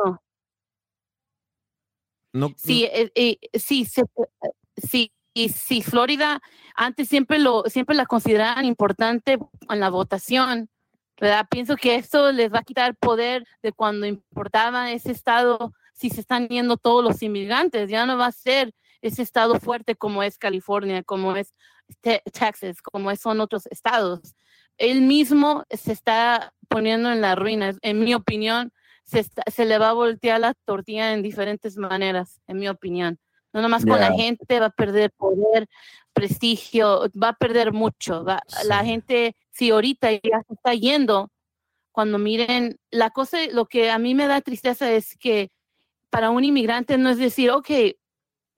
[2.33, 4.03] No, Sí, eh, eh, sí, se-
[4.77, 6.41] sí, y sí, Florida
[6.75, 9.37] antes siempre lo siempre la consideraban importante
[9.69, 10.69] en la votación,
[11.19, 11.47] ¿verdad?
[11.49, 16.21] Pienso que esto les va a quitar poder de cuando importaba ese estado, si se
[16.21, 20.37] están yendo todos los inmigrantes, ya no va a ser ese estado fuerte como es
[20.37, 21.53] California, como es
[22.01, 24.35] Te- Texas, como son otros estados.
[24.77, 28.71] Él mismo se está poniendo en la ruina, en mi opinión,
[29.09, 33.17] se, está- se le va a voltear la tortilla en diferentes maneras, en mi opinión.
[33.53, 35.67] No nomás con la gente va a perder poder,
[36.13, 38.23] prestigio, va a perder mucho.
[38.23, 41.31] va- La gente, si ahorita ya se está yendo,
[41.91, 45.49] cuando miren, la cosa, lo que a mí me da tristeza es que
[46.11, 47.69] para un inmigrante no es decir, ok,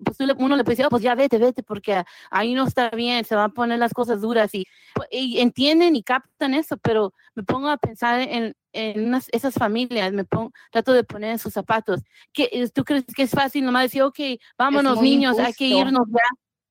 [0.03, 2.65] pues tú le- uno le puede decir, "Oh, pues ya vete, vete, porque ahí no
[2.67, 4.65] está bien, se van a poner las cosas duras y,
[5.11, 10.13] y entienden y captan eso, pero me pongo a pensar en, en unas- esas familias,
[10.13, 12.01] me pongo, trato de poner en sus zapatos.
[12.33, 14.19] ¿Qué, es- ¿Tú crees que es fácil nomás decir, ok,
[14.57, 16.19] vámonos niños, hay que irnos ya?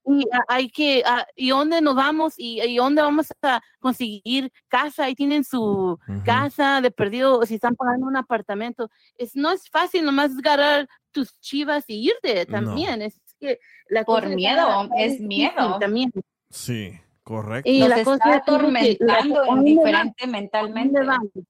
[0.06, 2.34] Y hay que, ah, ¿y dónde nos vamos?
[2.36, 5.04] ¿Y, y dónde vamos a conseguir casa?
[5.04, 8.88] Ahí tienen su casa de perdido, si están pagando un apartamento.
[9.16, 13.02] Es, no es fácil nomás agarrar tus chivas y irte también.
[13.02, 13.58] Es que
[13.88, 15.78] la Por cosa miedo, es miedo.
[15.78, 16.10] También.
[16.48, 17.70] Sí, correcto.
[17.70, 19.64] Y Los la está cosa es atormentando ¿a en dónde van?
[19.64, 20.98] diferente mentalmente.
[20.98, 21.46] ¿A dónde van?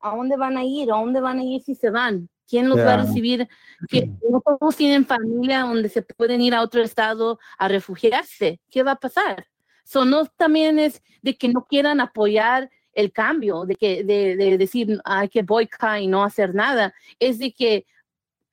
[0.00, 0.92] ¿A dónde van a ir?
[0.92, 2.28] ¿A dónde van a ir si se van?
[2.48, 3.46] ¿Quién los va a recibir?
[3.88, 8.60] Que no todos tienen familia donde se pueden ir a otro estado a refugiarse.
[8.70, 9.46] ¿Qué va a pasar?
[9.84, 14.58] So, no también es de que no quieran apoyar el cambio, de que de, de
[14.58, 16.94] decir hay que boicotar y no hacer nada.
[17.18, 17.86] Es de que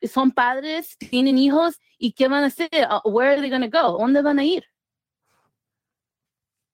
[0.04, 2.70] son padres, tienen hijos y ¿qué van a hacer?
[2.74, 3.98] Uh, Where are they going to go?
[3.98, 4.66] ¿Dónde van a ir?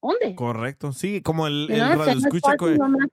[0.01, 0.35] ¿Dónde?
[0.35, 3.07] Correcto, sí, como el, el no radio es escucha nomás.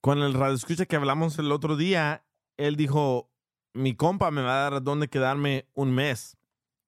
[0.00, 2.24] con el radio escucha que hablamos el otro día,
[2.56, 3.29] él dijo,
[3.72, 6.36] mi compa me va a dar dónde quedarme un mes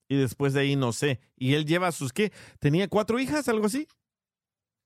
[0.09, 1.21] y después de ahí no sé.
[1.37, 3.89] Y él lleva sus qué, tenía cuatro hijas, algo así.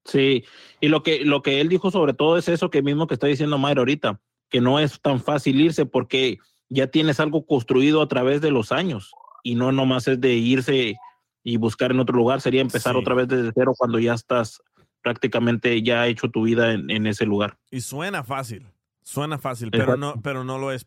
[0.05, 0.45] Sí,
[0.81, 3.27] y lo que, lo que él dijo sobre todo es eso que mismo que está
[3.27, 8.09] diciendo Mayra ahorita, que no es tan fácil irse porque ya tienes algo construido a
[8.09, 9.13] través de los años
[9.43, 10.97] y no nomás es de irse
[11.43, 13.01] y buscar en otro lugar, sería empezar Sí.
[13.01, 14.61] otra vez desde cero cuando ya estás
[15.03, 17.59] prácticamente ya hecho tu vida en, en ese lugar.
[17.71, 18.67] Y suena fácil,
[19.03, 20.85] suena fácil, pero no, pero no lo es.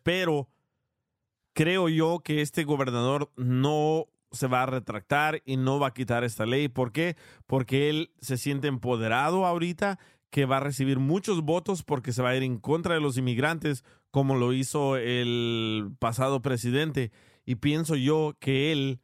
[1.60, 6.24] Creo yo que este gobernador no se va a retractar y no va a quitar
[6.24, 6.68] esta ley.
[6.68, 7.18] ¿Por qué?
[7.46, 9.98] Porque él se siente empoderado ahorita,
[10.30, 13.18] que va a recibir muchos votos porque se va a ir en contra de los
[13.18, 17.12] inmigrantes, como lo hizo el pasado presidente.
[17.44, 19.00] Y pienso yo que él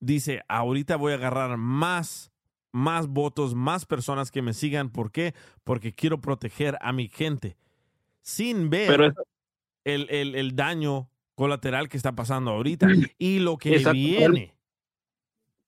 [0.00, 2.32] dice, ahorita voy a agarrar más,
[2.72, 4.90] más votos, más personas que me sigan.
[4.90, 5.36] ¿Por qué?
[5.62, 7.56] Porque quiero proteger a mi gente.
[8.22, 9.12] Sin ver Pero
[9.84, 11.08] el, el- el daño
[11.38, 13.92] colateral que está pasando ahorita y lo que Exacto.
[13.94, 14.54] viene.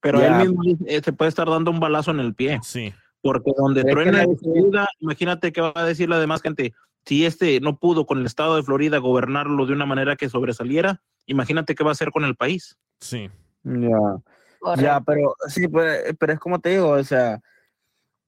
[0.01, 0.43] Pero Ya.
[0.43, 2.59] él mismo eh, se puede estar dando un balazo en el pie.
[2.65, 2.93] Sí.
[3.23, 6.75] Porque donde truena se ayuda, imagínate qué va a decir la demás gente.
[7.05, 11.01] Si este no pudo con el estado de Florida gobernarlo de una manera que sobresaliera,
[11.27, 12.77] imagínate qué va a hacer con el país.
[13.01, 13.31] Sí.
[13.63, 13.99] Ya.
[14.77, 17.41] Ya, pero sí, pues, pero es como te digo, o sea,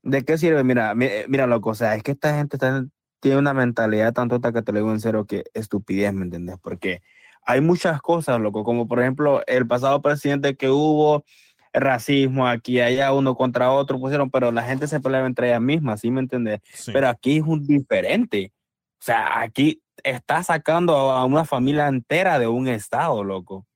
[0.03, 0.63] ¿de qué sirve?
[0.63, 2.87] Mira, mi- mira, loco, o sea, es que esta gente está-
[3.21, 6.57] tiene una mentalidad tan tonta que te lo digo en serio que estupidez, ¿me entiendes?
[6.63, 7.03] Porque
[7.45, 11.25] hay muchas cosas, loco, como por ejemplo el pasado presidente que hubo
[11.73, 16.01] racismo aquí, allá uno contra otro pusieron, pero la gente se peleaba entre ellas mismas,
[16.01, 16.61] ¿sí me entiendes?
[16.93, 18.53] Pero aquí es un diferente.
[19.01, 23.67] O sea, aquí está sacando a una familia entera de un estado, loco.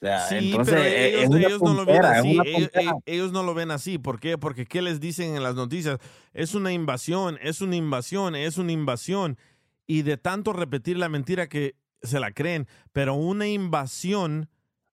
[0.00, 2.38] O sea, Sí, entonces pero eh, ellos, es una ellos no lo ven así.
[2.44, 3.98] Ellos, ellos- ellos no lo ven así.
[3.98, 4.36] ¿Por qué?
[4.36, 5.98] Porque ¿qué les dicen en las noticias?
[6.34, 9.38] Es una invasión, es una invasión, es una invasión.
[9.86, 12.66] Y de tanto repetir la mentira que se la creen.
[12.92, 14.48] Pero una invasión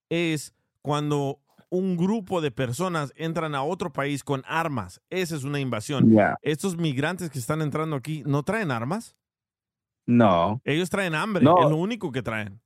[0.10, 5.02] es cuando un grupo de personas entran a otro país con armas.
[5.10, 6.12] Esa es una invasión.
[6.12, 6.38] Ya.
[6.42, 9.16] Estos migrantes que están entrando aquí no traen armas.
[10.08, 10.62] No.
[10.66, 11.44] Ellos traen hambre.
[11.44, 11.62] No.
[11.64, 12.60] Es lo único que traen.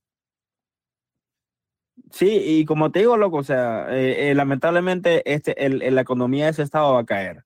[2.12, 6.02] Sí, y como te digo, loco, o sea, eh, eh, lamentablemente este, el, el- la
[6.02, 7.44] economía de ese estado va a caer.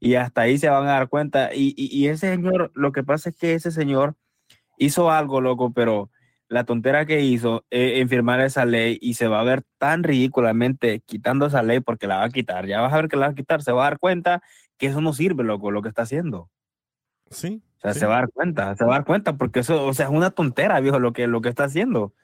[0.00, 1.54] Y hasta ahí se van a dar cuenta.
[1.54, 4.16] Y, y, y ese señor, lo que pasa es que ese señor
[4.78, 6.10] hizo algo, loco, pero
[6.48, 10.02] la tontera que hizo eh, en firmar esa ley y se va a ver tan
[10.02, 12.66] ridículamente quitando esa ley porque la va a quitar.
[12.66, 13.62] Ya vas a ver que la va a quitar.
[13.62, 14.42] Se va a dar cuenta
[14.78, 16.50] que eso no sirve, loco, lo que está haciendo.
[17.30, 17.62] Sí.
[17.76, 18.00] O sea, sí.
[18.00, 20.12] se va a dar cuenta, se va a dar cuenta porque eso, o sea, es
[20.12, 22.14] una tontera, viejo, lo que, lo que está haciendo.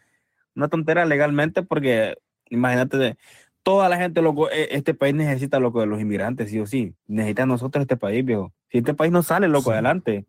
[0.57, 2.17] Una tontera legalmente porque,
[2.49, 3.17] imagínate,
[3.63, 6.95] toda la gente, loco, e- este país necesita, loco, de los inmigrantes, sí o sí.
[7.07, 8.53] Necesita a nosotros este país, viejo.
[8.71, 10.27] Si este país no sale, loco, adelante.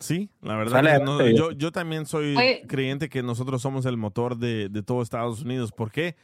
[0.00, 0.82] Sí, la verdad.
[0.82, 2.64] Sale no- yo, yo también soy Oye.
[2.66, 5.72] creyente que nosotros somos el motor de, de todo Estados Unidos.
[5.72, 6.16] ¿Por qué?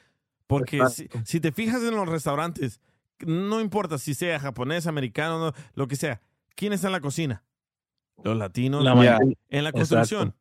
[0.46, 2.80] Porque si, si te fijas en los restaurantes,
[3.20, 6.20] no importa si sea japonés, americano, no, lo que sea,
[6.54, 7.44] ¿quién está en la cocina?
[8.24, 8.82] Los latinos.
[8.82, 9.18] La mayoría.
[9.50, 9.78] En la Exacto.
[9.96, 10.34] construcción.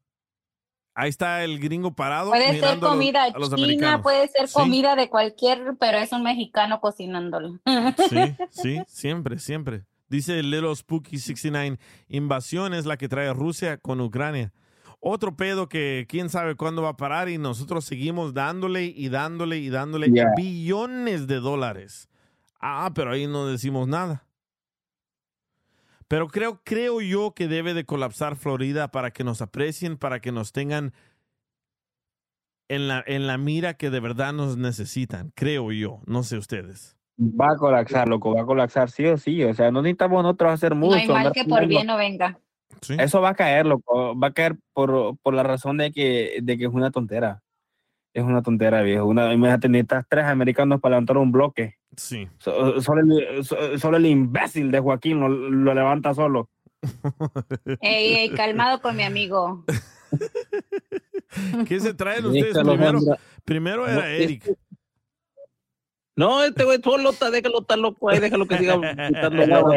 [0.98, 2.30] Ahí está el gringo parado.
[2.30, 4.02] Puede ser mirando a los- comida a los china, americanos.
[4.02, 4.54] puede ser Sí.
[4.54, 7.60] comida de cualquier, pero es un mexicano cocinándolo.
[8.10, 8.18] Sí,
[8.52, 9.84] sí, siempre, siempre.
[10.08, 11.80] Dice Little Spooky 69,
[12.10, 14.54] invasión es la que trae Rusia con Ucrania.
[15.00, 19.58] Otro pedo que quién sabe cuándo va a parar y nosotros seguimos dándole y dándole
[19.58, 20.34] y dándole Yeah.
[20.36, 22.08] billones de dólares.
[22.60, 24.26] Ah, pero ahí no decimos nada.
[26.08, 30.32] Pero creo, creo yo que debe de colapsar Florida para que nos aprecien, para que
[30.32, 30.94] nos tengan
[32.68, 36.02] en la, en la mira que de verdad nos necesitan, creo yo.
[36.06, 36.95] No sé ustedes.
[37.18, 39.42] Va a colapsar, loco, va a colapsar sí o sí.
[39.44, 40.98] O sea, no necesitamos nosotros hacer No mucho.
[40.98, 42.40] hay mal que por bien no venga.
[43.00, 44.18] Eso va a caer, loco.
[44.20, 47.42] Va a caer por, por la razón de que, de que es una tontera.
[48.14, 49.06] Es una tontera, viejo.
[49.06, 51.76] Una, imagínate, necesitas tres americanos para levantar un bloque.
[51.96, 52.28] Sí.
[52.38, 56.50] So- solo, el, so- solo el imbécil de Joaquín lo, lo levanta solo.
[57.82, 59.64] Ey, ey, calmado con mi amigo.
[61.68, 63.00] ¿Qué se traen ustedes primero?
[63.44, 64.50] Primero era Eric.
[66.16, 68.76] No, este güey solo está, déjalo estar loco ahí, déjalo que siga
[69.08, 69.74] quitando huevos.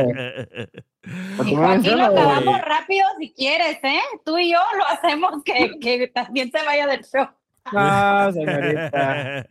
[1.47, 4.01] Y Joaquín lo acabamos rápido si quieres, ¿eh?
[4.25, 7.29] Tú y yo lo hacemos que, que también se vaya del show.
[7.73, 9.45] No, señorita.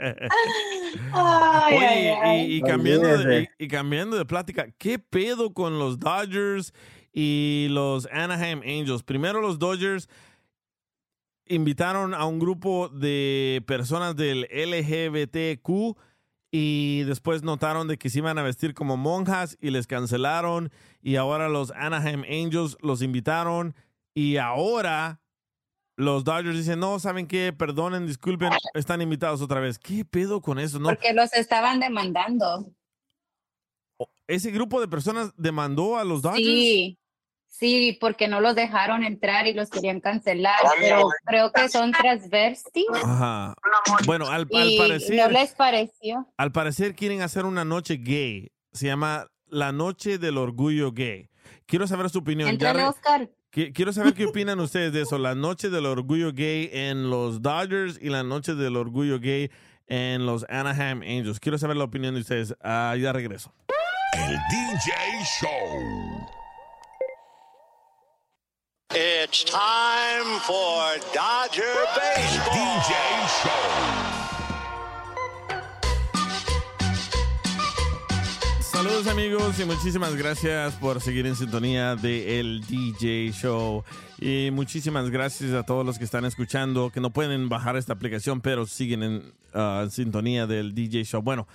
[1.12, 2.42] Ay, Oye, ay, ay.
[2.54, 3.52] y, y cambiando de, Olvídese.
[3.60, 6.74] y, y cambiando de plática, ¿qué pedo con los Dodgers
[7.14, 9.04] y los Anaheim Angels?
[9.04, 10.10] Primero los Dodgers
[11.46, 15.98] invitaron a un grupo de personas del LGBTQ
[16.52, 20.72] y después notaron de que se iban a vestir como monjas y les cancelaron
[21.02, 23.76] y ahora los Anaheim Angels los invitaron
[24.14, 25.20] y ahora
[25.98, 27.52] los Dodgers dicen, no, ¿saben qué?
[27.54, 29.80] Perdonen, disculpen, están invitados otra vez.
[29.80, 30.80] ¿Qué pedo con eso?
[30.80, 32.72] No, Porque los estaban demandando.
[34.28, 36.46] ese grupo de personas demandó a los Dodgers.
[36.46, 37.00] Sí,
[37.58, 42.86] sí, porque no los dejaron entrar y los querían cancelar, pero creo que son transvestis
[43.04, 43.54] Ajá.
[44.06, 46.28] Bueno, al, al y parecer, no les pareció.
[46.38, 48.52] al parecer quieren hacer una noche gay.
[48.74, 51.30] Se llama la Noche del Orgullo Gay.
[51.66, 52.48] Quiero saber su opinión.
[52.48, 53.30] Ya Entrale, re- Oscar.
[53.52, 55.18] qui- Quiero saber qué opinan ustedes de eso.
[55.18, 59.50] La Noche del Orgullo Gay en los Dodgers y la Noche del Orgullo Gay
[59.88, 61.40] en los Anaheim Angels.
[61.40, 62.56] Quiero saber la opinión de ustedes.
[62.62, 63.54] Ah, ya regreso.
[64.14, 64.92] El DJ
[65.42, 66.28] Show.
[68.96, 70.82] It's time for
[71.14, 72.56] Dodger Baseball.
[72.56, 72.96] DJ
[73.44, 73.52] Show.
[78.62, 83.84] Saludos amigos y muchísimas gracias por seguir en sintonía de El DJ Show.
[84.20, 88.40] Y muchísimas gracias a todos los que están escuchando, que no pueden bajar esta aplicación,
[88.42, 91.22] pero siguen en en sintonía del DJ Show.
[91.22, 91.48] Bueno,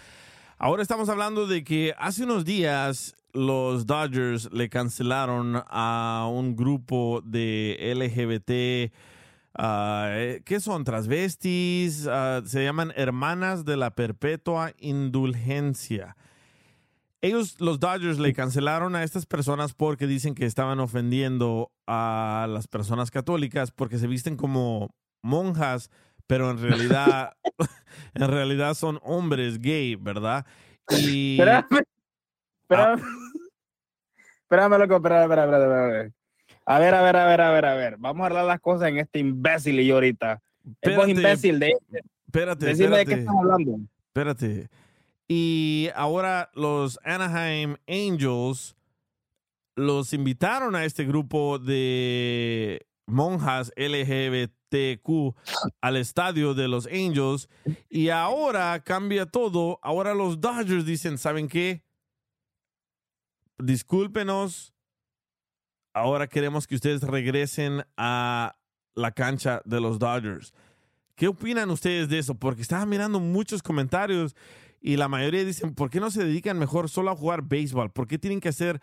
[0.62, 7.20] ahora estamos hablando de que hace unos días los Dodgers le cancelaron a un grupo
[7.24, 8.94] de LGBT.
[9.54, 10.84] ah, eh, ¿Qué son?
[10.84, 12.06] Transvestis.
[12.08, 16.16] ah, se llaman Hermanas de la Perpetua Indulgencia.
[17.20, 22.68] Ellos, los Dodgers, le cancelaron a estas personas porque dicen que estaban ofendiendo a las
[22.68, 25.90] personas católicas porque se visten como monjas,
[26.26, 27.34] pero en realidad,
[28.14, 30.46] en realidad son hombres gay, ¿verdad?
[30.90, 31.82] Y Espérame.
[32.62, 33.02] Espérame.
[34.42, 36.12] Espérame, loco, espérame, espérame, espérame.
[36.64, 37.96] A ver, a ver, a ver, a ver, a ver.
[37.98, 40.40] Vamos a hablar las cosas en este imbécil y yo ahorita.
[40.64, 41.74] Es Espérate, imbécil de
[42.26, 43.20] espérate, Decime de qué espérate.
[43.20, 43.78] estás hablando.
[44.06, 44.68] Espérate.
[45.28, 48.76] Y ahora los Anaheim Angels
[49.74, 53.72] los invitaron a este grupo de monjas
[54.72, 55.34] LGBTQ
[55.80, 57.48] al estadio de los Angels
[57.88, 59.78] y ahora cambia todo.
[59.82, 61.84] Ahora los Dodgers dicen, ¿saben qué?
[63.58, 64.74] Discúlpenos.
[65.94, 68.56] Ahora queremos que ustedes regresen a
[68.94, 70.54] la cancha de los Dodgers.
[71.14, 72.34] ¿Qué opinan ustedes de eso?
[72.34, 74.34] Porque estaba mirando muchos comentarios
[74.80, 77.92] y la mayoría dicen, ¿por qué no se dedican mejor solo a jugar béisbol?
[77.92, 78.80] ¿Por qué tienen que hacer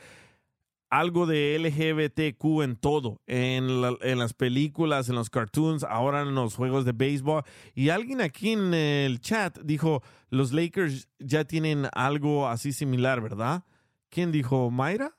[0.90, 3.22] algo de LGBTQ en todo?
[3.28, 3.70] En,
[4.02, 7.44] en las películas, en los cartoons, ahora en los juegos de béisbol.
[7.76, 13.64] Y alguien aquí en el chat dijo, los Lakers ya tienen algo así similar, ¿verdad?
[14.10, 14.72] ¿Quién dijo?
[14.72, 15.16] ¿Mayra?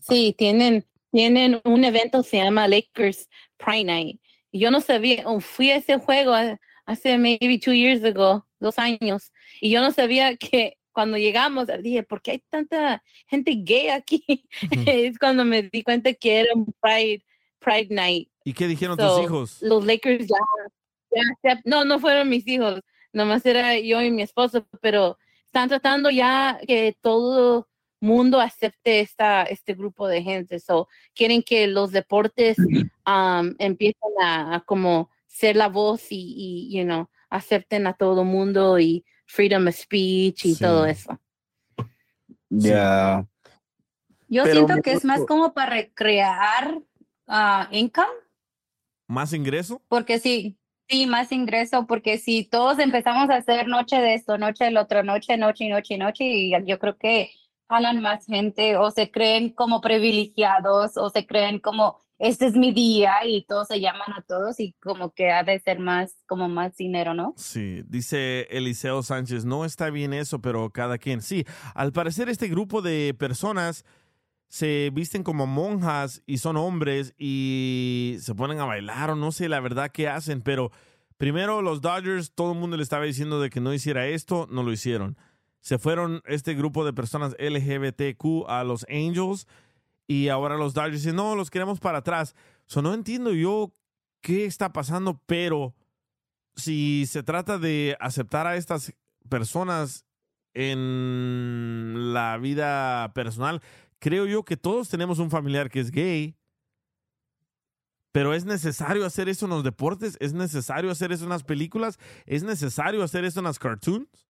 [0.00, 4.20] Sí, tienen, tienen un evento se llama Lakers Pride Night.
[4.52, 8.78] Yo no sabía, oh, fui a ese juego ha- hace maybe two years ago, dos
[8.78, 9.30] años,
[9.60, 14.24] y yo no sabía que cuando llegamos, dije, ¿por qué hay tanta gente gay aquí?
[14.86, 17.24] es cuando me di cuenta que era un Pride,
[17.58, 18.28] Pride Night.
[18.44, 19.62] ¿Y qué dijeron So, tus hijos?
[19.62, 22.80] Los Lakers ya, ya no, no fueron mis hijos,
[23.12, 27.68] nomás era yo y mi esposo, pero están tratando ya que todo
[28.00, 30.58] mundo acepte esta, este grupo de gente.
[30.58, 32.56] So, quieren que los deportes
[33.06, 38.24] um, empiecen a, a como ser la voz y, y, you know, acepten a todo
[38.24, 40.64] mundo y freedom of speech y Sí.
[40.64, 41.18] todo eso.
[42.48, 43.26] Ya.
[44.28, 46.78] Yo Pero siento que es más como para recrear
[47.26, 48.08] ah, income,
[49.08, 49.82] ¿Más ingreso?
[49.88, 50.56] porque sí,
[50.88, 55.02] sí, más ingreso, porque si todos empezamos a hacer noche de esto, noche del otro,
[55.02, 57.30] noche, noche, y noche, y noche, y yo creo que
[57.68, 62.70] jalan más gente o se creen como privilegiados o se creen como este es mi
[62.70, 66.50] día y todos se llaman a todos y como que ha de ser más, como
[66.50, 67.32] más dinero, ¿no?
[67.38, 71.22] Sí, dice Eliseo Sánchez, no está bien eso, pero cada quien.
[71.22, 73.86] Sí, al parecer este grupo de personas
[74.48, 79.48] se visten como monjas y son hombres y se ponen a bailar o no sé
[79.48, 80.70] la verdad qué hacen, pero
[81.16, 84.62] primero los Dodgers, todo el mundo le estaba diciendo de que no hiciera esto, no
[84.62, 85.16] lo hicieron.
[85.60, 89.46] Se fueron este grupo de personas LGBTQ a los Angels
[90.10, 92.34] y ahora los Dodgers dicen, no, los queremos para atrás.
[92.66, 93.72] So, no entiendo yo
[94.20, 95.76] qué está pasando, pero
[96.56, 98.92] si se trata de aceptar a estas
[99.28, 100.04] personas
[100.52, 103.62] en la vida personal,
[104.00, 106.34] creo yo que todos tenemos un familiar que es gay.
[108.10, 112.00] Pero es necesario hacer eso en los deportes, es necesario hacer eso en las películas,
[112.26, 114.26] es necesario hacer eso en las cartoons.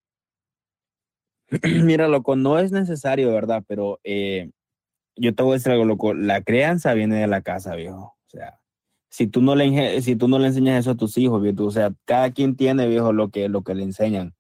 [1.63, 3.65] Mira, loco, no es necesario, ¿verdad?
[3.67, 4.51] Pero eh,
[5.21, 6.15] yo te voy a decir algo, loco.
[6.15, 8.17] La crianza viene de la casa, viejo.
[8.27, 8.59] O sea,
[9.11, 11.71] si tú no le, si tú no le enseñas eso a tus hijos, viejo, o
[11.71, 14.35] sea, cada quien tiene, viejo, lo que, lo que le enseñan.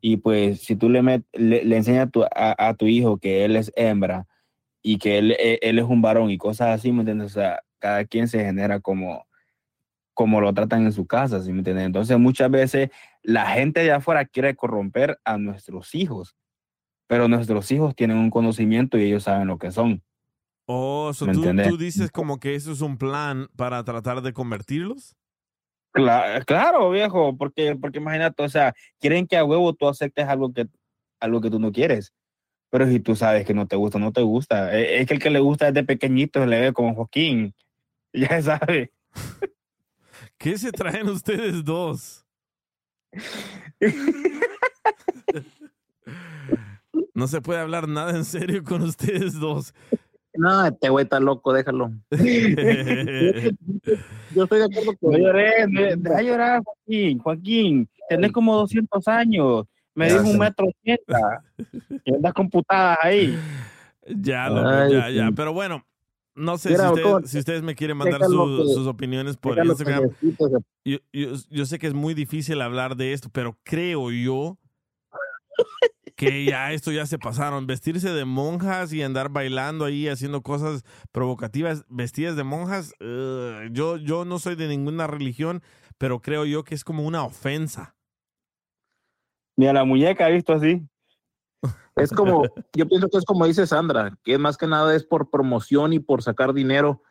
[0.00, 2.28] Y pues, si tú le, met- le, enseñas a tu, a,
[2.68, 4.26] a tu hijo que él es hembra
[4.82, 7.28] y que él, eh, él es un varón y cosas así, ¿me entiendes?
[7.32, 9.26] O sea, cada quien se genera como,
[10.14, 11.86] como lo tratan en su casa, ¿sí me entiendes?
[11.86, 12.90] Entonces, muchas veces
[13.22, 16.36] la gente de afuera quiere corromper a nuestros hijos,
[17.06, 20.02] pero nuestros hijos tienen un conocimiento y ellos saben lo que son.
[20.66, 24.32] Oh, so ¿Me tú, tú dices como que eso es un plan para tratar de
[24.32, 25.14] convertirlos.
[25.92, 30.52] Cla- claro, viejo, porque, porque imagínate, o sea, quieren que a huevo tú aceptes algo
[30.52, 30.66] que,
[31.20, 32.12] algo que tú no quieres.
[32.70, 34.76] Pero si tú sabes que no te gusta, no te gusta.
[34.76, 37.54] Eh, Es, que el que le gusta desde pequeñito se le ve como Joaquín.
[38.12, 38.92] Ya sabe.
[40.38, 42.24] ¿Qué se traen ustedes dos?
[47.14, 49.74] No se puede hablar nada en serio con ustedes dos.
[50.38, 51.90] No, este güey está loco, déjalo.
[54.34, 57.18] Yo estoy de acuerdo con No lloré, me- deja llorar, Joaquín.
[57.18, 59.64] Joaquín, tenés como 200 años.
[59.94, 61.42] Me dijo un metro ochenta.
[62.04, 63.38] Y andas computadas ahí.
[64.06, 65.30] Ya, loco, Ay, ya, ya.
[65.34, 65.84] Pero bueno,
[66.34, 68.86] no sé Mira, si, ustedes, loco, si ustedes me quieren mandar déjalo su- que- sus
[68.86, 70.10] opiniones por Instagram.
[70.84, 74.58] Yo sé que es muy difícil hablar de esto, pero creo yo
[76.16, 77.66] que ya esto ya se pasaron.
[77.66, 82.94] Vestirse de monjas y andar bailando ahí, haciendo cosas provocativas, vestidas de monjas.
[83.00, 85.62] ugh, yo, yo no soy de ninguna religión,
[85.98, 87.94] pero creo yo que es como una ofensa.
[89.56, 90.82] Ni a la muñeca he visto así.
[91.96, 92.42] Es como,
[92.74, 95.98] yo pienso que es como dice Sandra, que más que nada es por promoción y
[95.98, 97.02] por sacar dinero,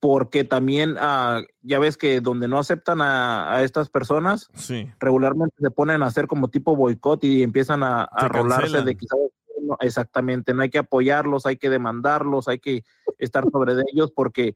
[0.00, 4.88] porque también ah, ya ves que donde no aceptan a, a estas personas, Sí.
[5.00, 8.96] regularmente se ponen a hacer como tipo boicot y empiezan a, a Se rolarse de
[8.96, 9.06] que.
[9.62, 12.84] No, exactamente, no hay que apoyarlos, hay que demandarlos, hay que
[13.18, 14.54] estar sobre de ellos porque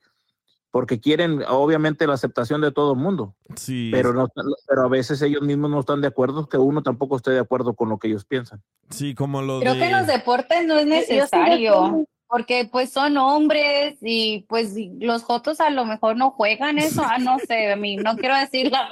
[0.73, 3.89] porque quieren obviamente la aceptación de todo el mundo, Sí.
[3.93, 4.29] pero no,
[4.69, 7.75] pero a veces ellos mismos no están de acuerdo que uno tampoco esté de acuerdo
[7.75, 8.63] con lo que ellos piensan.
[8.89, 9.81] Sí, como lo Creo de...
[9.81, 12.07] que en los deportes no es necesario.
[12.31, 17.03] Porque pues son hombres y pues y los jotos a lo mejor no juegan eso,
[17.05, 18.89] ah, no sé, a mí no quiero decir la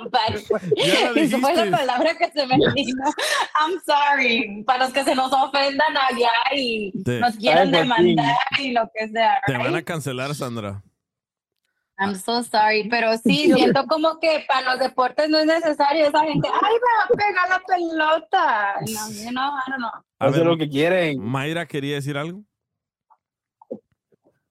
[1.14, 3.04] Esa fue la palabra que se me vino.
[3.60, 8.72] I'm sorry, para los que se nos ofendan allá y Te- nos quieran demandar y
[8.72, 9.40] lo que sea.
[9.46, 9.86] Te van a right?
[9.86, 10.82] cancelar, Sandra.
[12.00, 16.24] I'm so sorry, pero sí, siento como que para los deportes no es necesario esa
[16.24, 18.74] gente, ay, me va a pegar la pelota.
[18.80, 19.90] No, you know, I don't know.
[20.18, 21.20] A Hacer lo que quieren.
[21.20, 22.42] Mayra quería decir algo.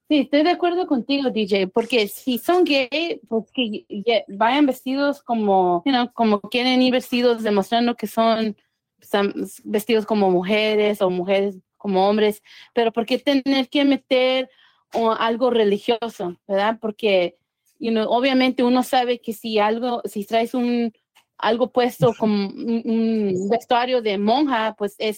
[0.10, 3.86] Sí, estoy de acuerdo contigo, DJ, porque si son gay, pues que
[4.30, 8.56] vayan vestidos como, you know, como quieren ir vestidos, demostrando que son,
[9.02, 9.34] son
[9.66, 12.42] vestidos como mujeres o mujeres como hombres,
[12.74, 14.50] pero ¿por qué tener que meter
[14.94, 16.78] o, algo religioso, verdad?
[16.80, 17.38] Porque,
[17.78, 20.94] you know, obviamente uno sabe que si algo, si traes un
[21.38, 25.18] algo puesto como un, un vestuario de monja, pues es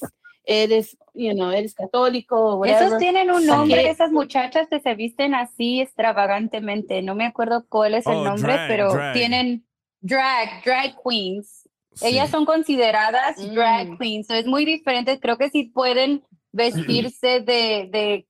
[0.51, 2.35] eres, you know, eres católico.
[2.57, 2.99] o Esos whatever.
[2.99, 3.89] tienen un ¿Por nombre, qué?
[3.91, 7.01] esas muchachas que se visten así extravagantemente.
[7.03, 9.13] No me acuerdo cuál es el Oh, nombre, drag, pero drag.
[9.13, 9.63] tienen
[10.01, 11.69] drag, drag queens.
[12.01, 13.53] Ellas son consideradas Mm.
[13.53, 14.27] drag queens.
[14.27, 15.19] So, es muy diferente.
[15.19, 18.25] Creo que sí pueden vestirse de, de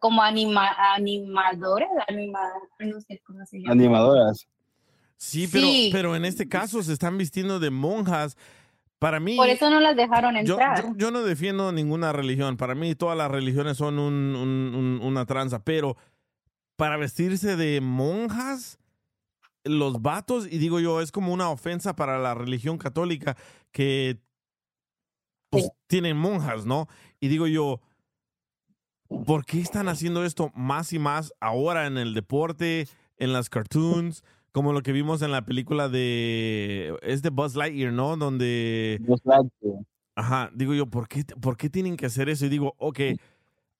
[0.00, 2.40] como anima, animadores, anima,
[2.78, 3.72] no sé cómo se llama.
[3.72, 4.46] Animadoras.
[5.16, 5.90] Sí, pero, Sí.
[5.92, 8.36] pero en este caso se están vistiendo de monjas.
[9.04, 10.82] Para mí, Por eso no las dejaron entrar.
[10.82, 12.56] yo- yo no defiendo ninguna religión.
[12.56, 15.98] Para mí todas las religiones son un- un- un- una tranza, pero
[16.76, 18.78] para vestirse de monjas,
[19.62, 23.36] los vatos, y digo yo, es como una ofensa para la religión católica
[23.72, 24.22] que
[25.50, 26.88] pues, tienen monjas, ¿no?
[27.20, 27.82] Y digo yo,
[29.26, 32.88] ¿por qué están haciendo esto más y más ahora en el deporte?
[33.18, 34.24] en las cartoons,
[34.54, 36.96] como lo que vimos en la película de...
[37.02, 38.16] Es de Buzz Lightyear, ¿no?
[38.16, 39.00] Donde...
[40.14, 42.46] Ajá, digo yo, ¿por qué, ¿por qué tienen que hacer eso?
[42.46, 43.00] Y digo, ok,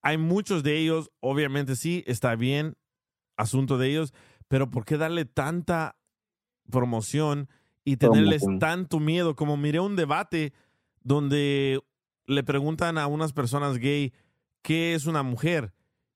[0.03, 2.75] hay muchos de ellos, obviamente sí, está bien,
[3.37, 4.13] asunto de ellos,
[4.49, 5.95] pero ¿por qué darle tanta
[6.69, 7.49] promoción
[7.85, 8.59] y tenerles Promoción.
[8.59, 9.37] tanto miedo?
[9.37, 10.53] Como miré un debate
[11.05, 11.81] donde
[12.27, 14.13] le preguntan a unas personas gay
[14.63, 15.73] qué es una mujer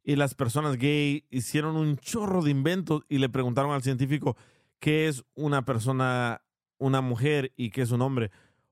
[0.08, 4.38] y las personas gay hicieron un chorro de inventos y le preguntaron al científico
[4.80, 6.40] qué es una persona,
[6.78, 8.30] una mujer y qué es un hombre.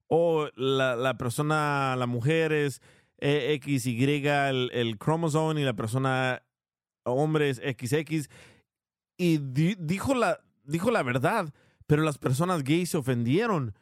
[0.08, 2.80] O la, la persona, la mujer es
[3.18, 6.42] eh, XY, el, el cromosome y la persona
[7.04, 8.30] hombre es XX.
[9.18, 11.52] Y di- dijo, la, dijo la verdad,
[11.86, 13.74] pero las personas gays se ofendieron.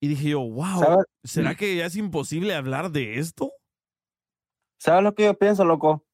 [0.00, 1.04] Y dije yo, wow, ¿Sabes?
[1.22, 3.52] ¿será que ya es imposible hablar de esto?
[4.80, 6.04] ¿Sabes lo que yo pienso, loco?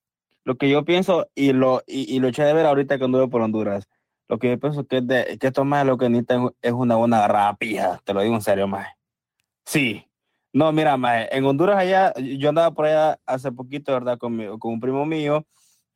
[0.44, 3.28] Lo que yo pienso y lo, y, y lo eché de ver ahorita que anduve
[3.28, 3.89] por Honduras.
[4.28, 6.97] Lo que yo pienso que, es de, que esto más lo que necesitan es una
[6.97, 8.00] buena agarrada pija.
[8.05, 8.89] Te lo digo en serio, más.
[9.64, 10.06] Sí.
[10.52, 11.26] No, mira, más.
[11.32, 14.18] En Honduras allá, yo andaba por allá hace poquito, ¿verdad?
[14.18, 15.44] Con, mi- con un primo mío.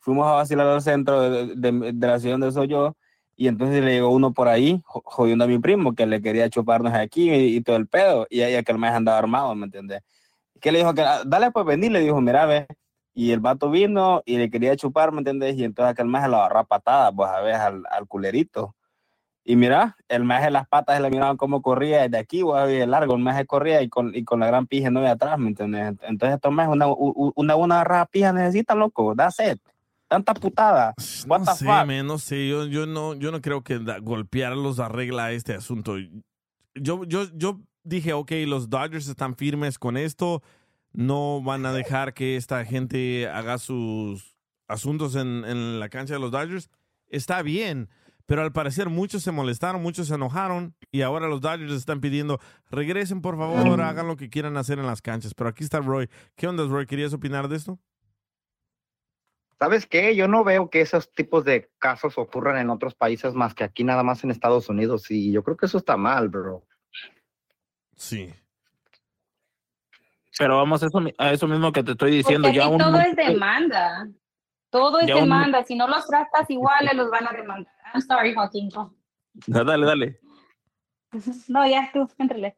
[0.01, 2.97] Fuimos a vacilar al centro de, de- de la ciudad donde soy yo.
[3.37, 6.51] Y entonces le llegó uno por ahí, jo- jodiendo a mi primo, que le quería
[6.51, 8.27] chuparnos aquí y, y todo el pedo.
[8.31, 10.03] Y ella que el más andaba armado, ¿me entiendes?
[10.61, 12.67] que le dijo que "Ah, dale pues venir, le dijo, mira, ve.
[13.19, 15.57] Y el vato vino y le quería chupar, ¿me entiendes?
[15.57, 18.77] Y entonces aquel se lo agarró a patadas, pues a ver, al, al culerito.
[19.45, 22.87] Y mira, el de las patas se le miraban cómo corría desde aquí, pues de
[22.87, 25.49] largo, el se corría y con, y con la gran pija no de atrás, ¿me
[25.49, 25.97] entiendes?
[26.03, 29.59] Entonces estos más una, una buena agarrada pija necesitan, loco, da sed.
[30.07, 30.95] Tanta putada.
[31.27, 31.87] What No the sé, fuck?
[31.89, 35.97] man, no sé, yo, yo no, yo no creo que da- golpearlos arregla este asunto.
[36.77, 40.41] Yo, yo, yo dije, ok, los Dodgers están firmes con esto,
[40.93, 44.37] no van a dejar que esta gente haga sus
[44.67, 46.71] asuntos en, en la cancha de los Dodgers.
[47.09, 47.89] Está bien,
[48.29, 52.39] pero al parecer muchos se molestaron, muchos se enojaron y ahora los Dodgers están pidiendo,
[52.71, 55.33] regresen por favor, hagan lo que quieran hacer en las canchas.
[55.33, 56.11] Pero aquí está Roy.
[56.37, 56.85] ¿Qué onda, Roy?
[56.85, 57.79] ¿Querías opinar de esto?
[59.59, 60.15] ¿Sabes qué?
[60.15, 63.83] Yo no veo que esos tipos de casos ocurran en otros países más que aquí
[63.83, 66.67] nada más en Estados Unidos y yo creo que eso está mal, bro.
[67.97, 68.35] Sí.
[70.39, 72.49] Pero vamos a eso, a eso mismo que te estoy diciendo.
[72.49, 74.09] Porque Ya un, todo es demanda.
[74.71, 75.65] Todo es un- demanda.
[75.65, 77.73] Si no los tratas iguales, los van a demandar.
[77.93, 78.71] I'm sorry, Joaquín.
[79.47, 80.21] Dale, dale.
[81.49, 82.57] No, ya tú, entrele.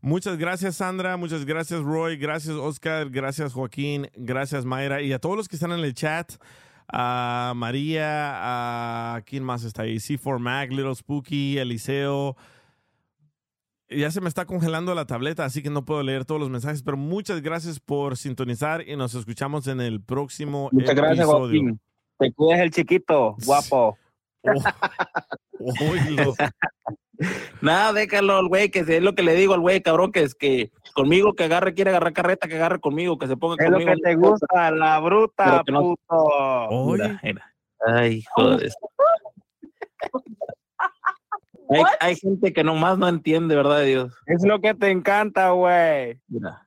[0.01, 1.17] Muchas gracias, Sandra.
[1.17, 2.17] Muchas gracias, Roy.
[2.17, 3.11] Gracias, Oscar.
[3.11, 4.09] Gracias, Joaquín.
[4.17, 5.03] Gracias, Mayra.
[5.03, 6.33] Y a todos los que están en el chat.
[6.93, 9.97] A María, a quién más está ahí?
[9.97, 12.37] C4 Mac, Little Spooky, Eliseo.
[13.89, 16.83] Ya se me está congelando la tableta, así que no puedo leer todos los mensajes,
[16.83, 21.61] pero muchas gracias por sintonizar y nos escuchamos en el próximo Muchas gracias, episodio.
[21.61, 21.81] Joaquín.
[22.19, 23.99] Te cuidas el chiquito, guapo.
[27.61, 30.35] Nada, déjalo al güey, que es lo que le digo al güey, cabrón, que es
[30.35, 33.77] que conmigo que agarre, quiere agarrar carreta, que agarre conmigo, que se ponga Es lo
[33.79, 33.93] conmigo.
[33.97, 36.69] que te gusta, la bruta, no- puto.
[36.93, 37.55] Mira, mira.
[37.87, 38.71] Ay, joder.
[41.73, 44.13] Hay, hay gente que nomás no entiende, ¿verdad, Dios?
[44.27, 46.21] Es lo que te encanta, güey.
[46.29, 46.67] Mira.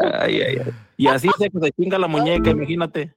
[0.00, 0.72] Ay, ay, ay.
[0.98, 3.14] Y así se se chinga la muñeca, imagínate.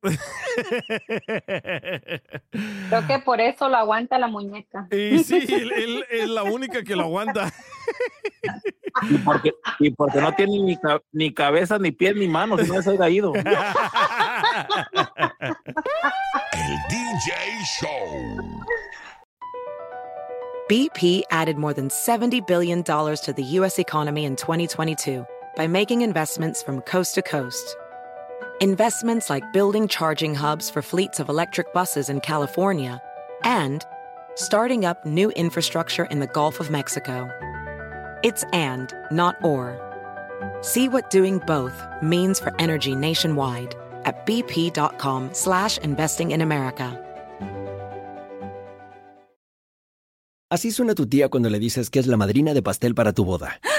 [2.89, 4.87] Creo que por eso lo aguanta la muñeca.
[4.91, 7.51] Y sí, él, él es la única que lo aguanta.
[9.09, 10.77] Y porque, y porque no tiene ni,
[11.11, 13.33] ni cabeza, ni pies, ni manos, si no se ha ido.
[13.35, 13.43] El
[16.89, 17.31] DJ
[17.79, 18.65] Show.
[20.69, 23.79] BP added more than $70 billion to the U.S.
[23.79, 25.25] economy in 2022
[25.59, 27.75] by making investments from coast to coast.
[28.61, 33.01] Investments like building charging hubs for fleets of electric buses in California
[33.43, 33.83] and
[34.35, 37.27] starting up new infrastructure in the Gulf of Mexico.
[38.23, 39.75] It's and, not or.
[40.61, 46.87] See what doing both means for energy nationwide at bp.com slash investing in America.
[50.49, 53.25] Así suena tu tía cuando le dices que es la madrina de pastel para tu
[53.25, 53.59] boda.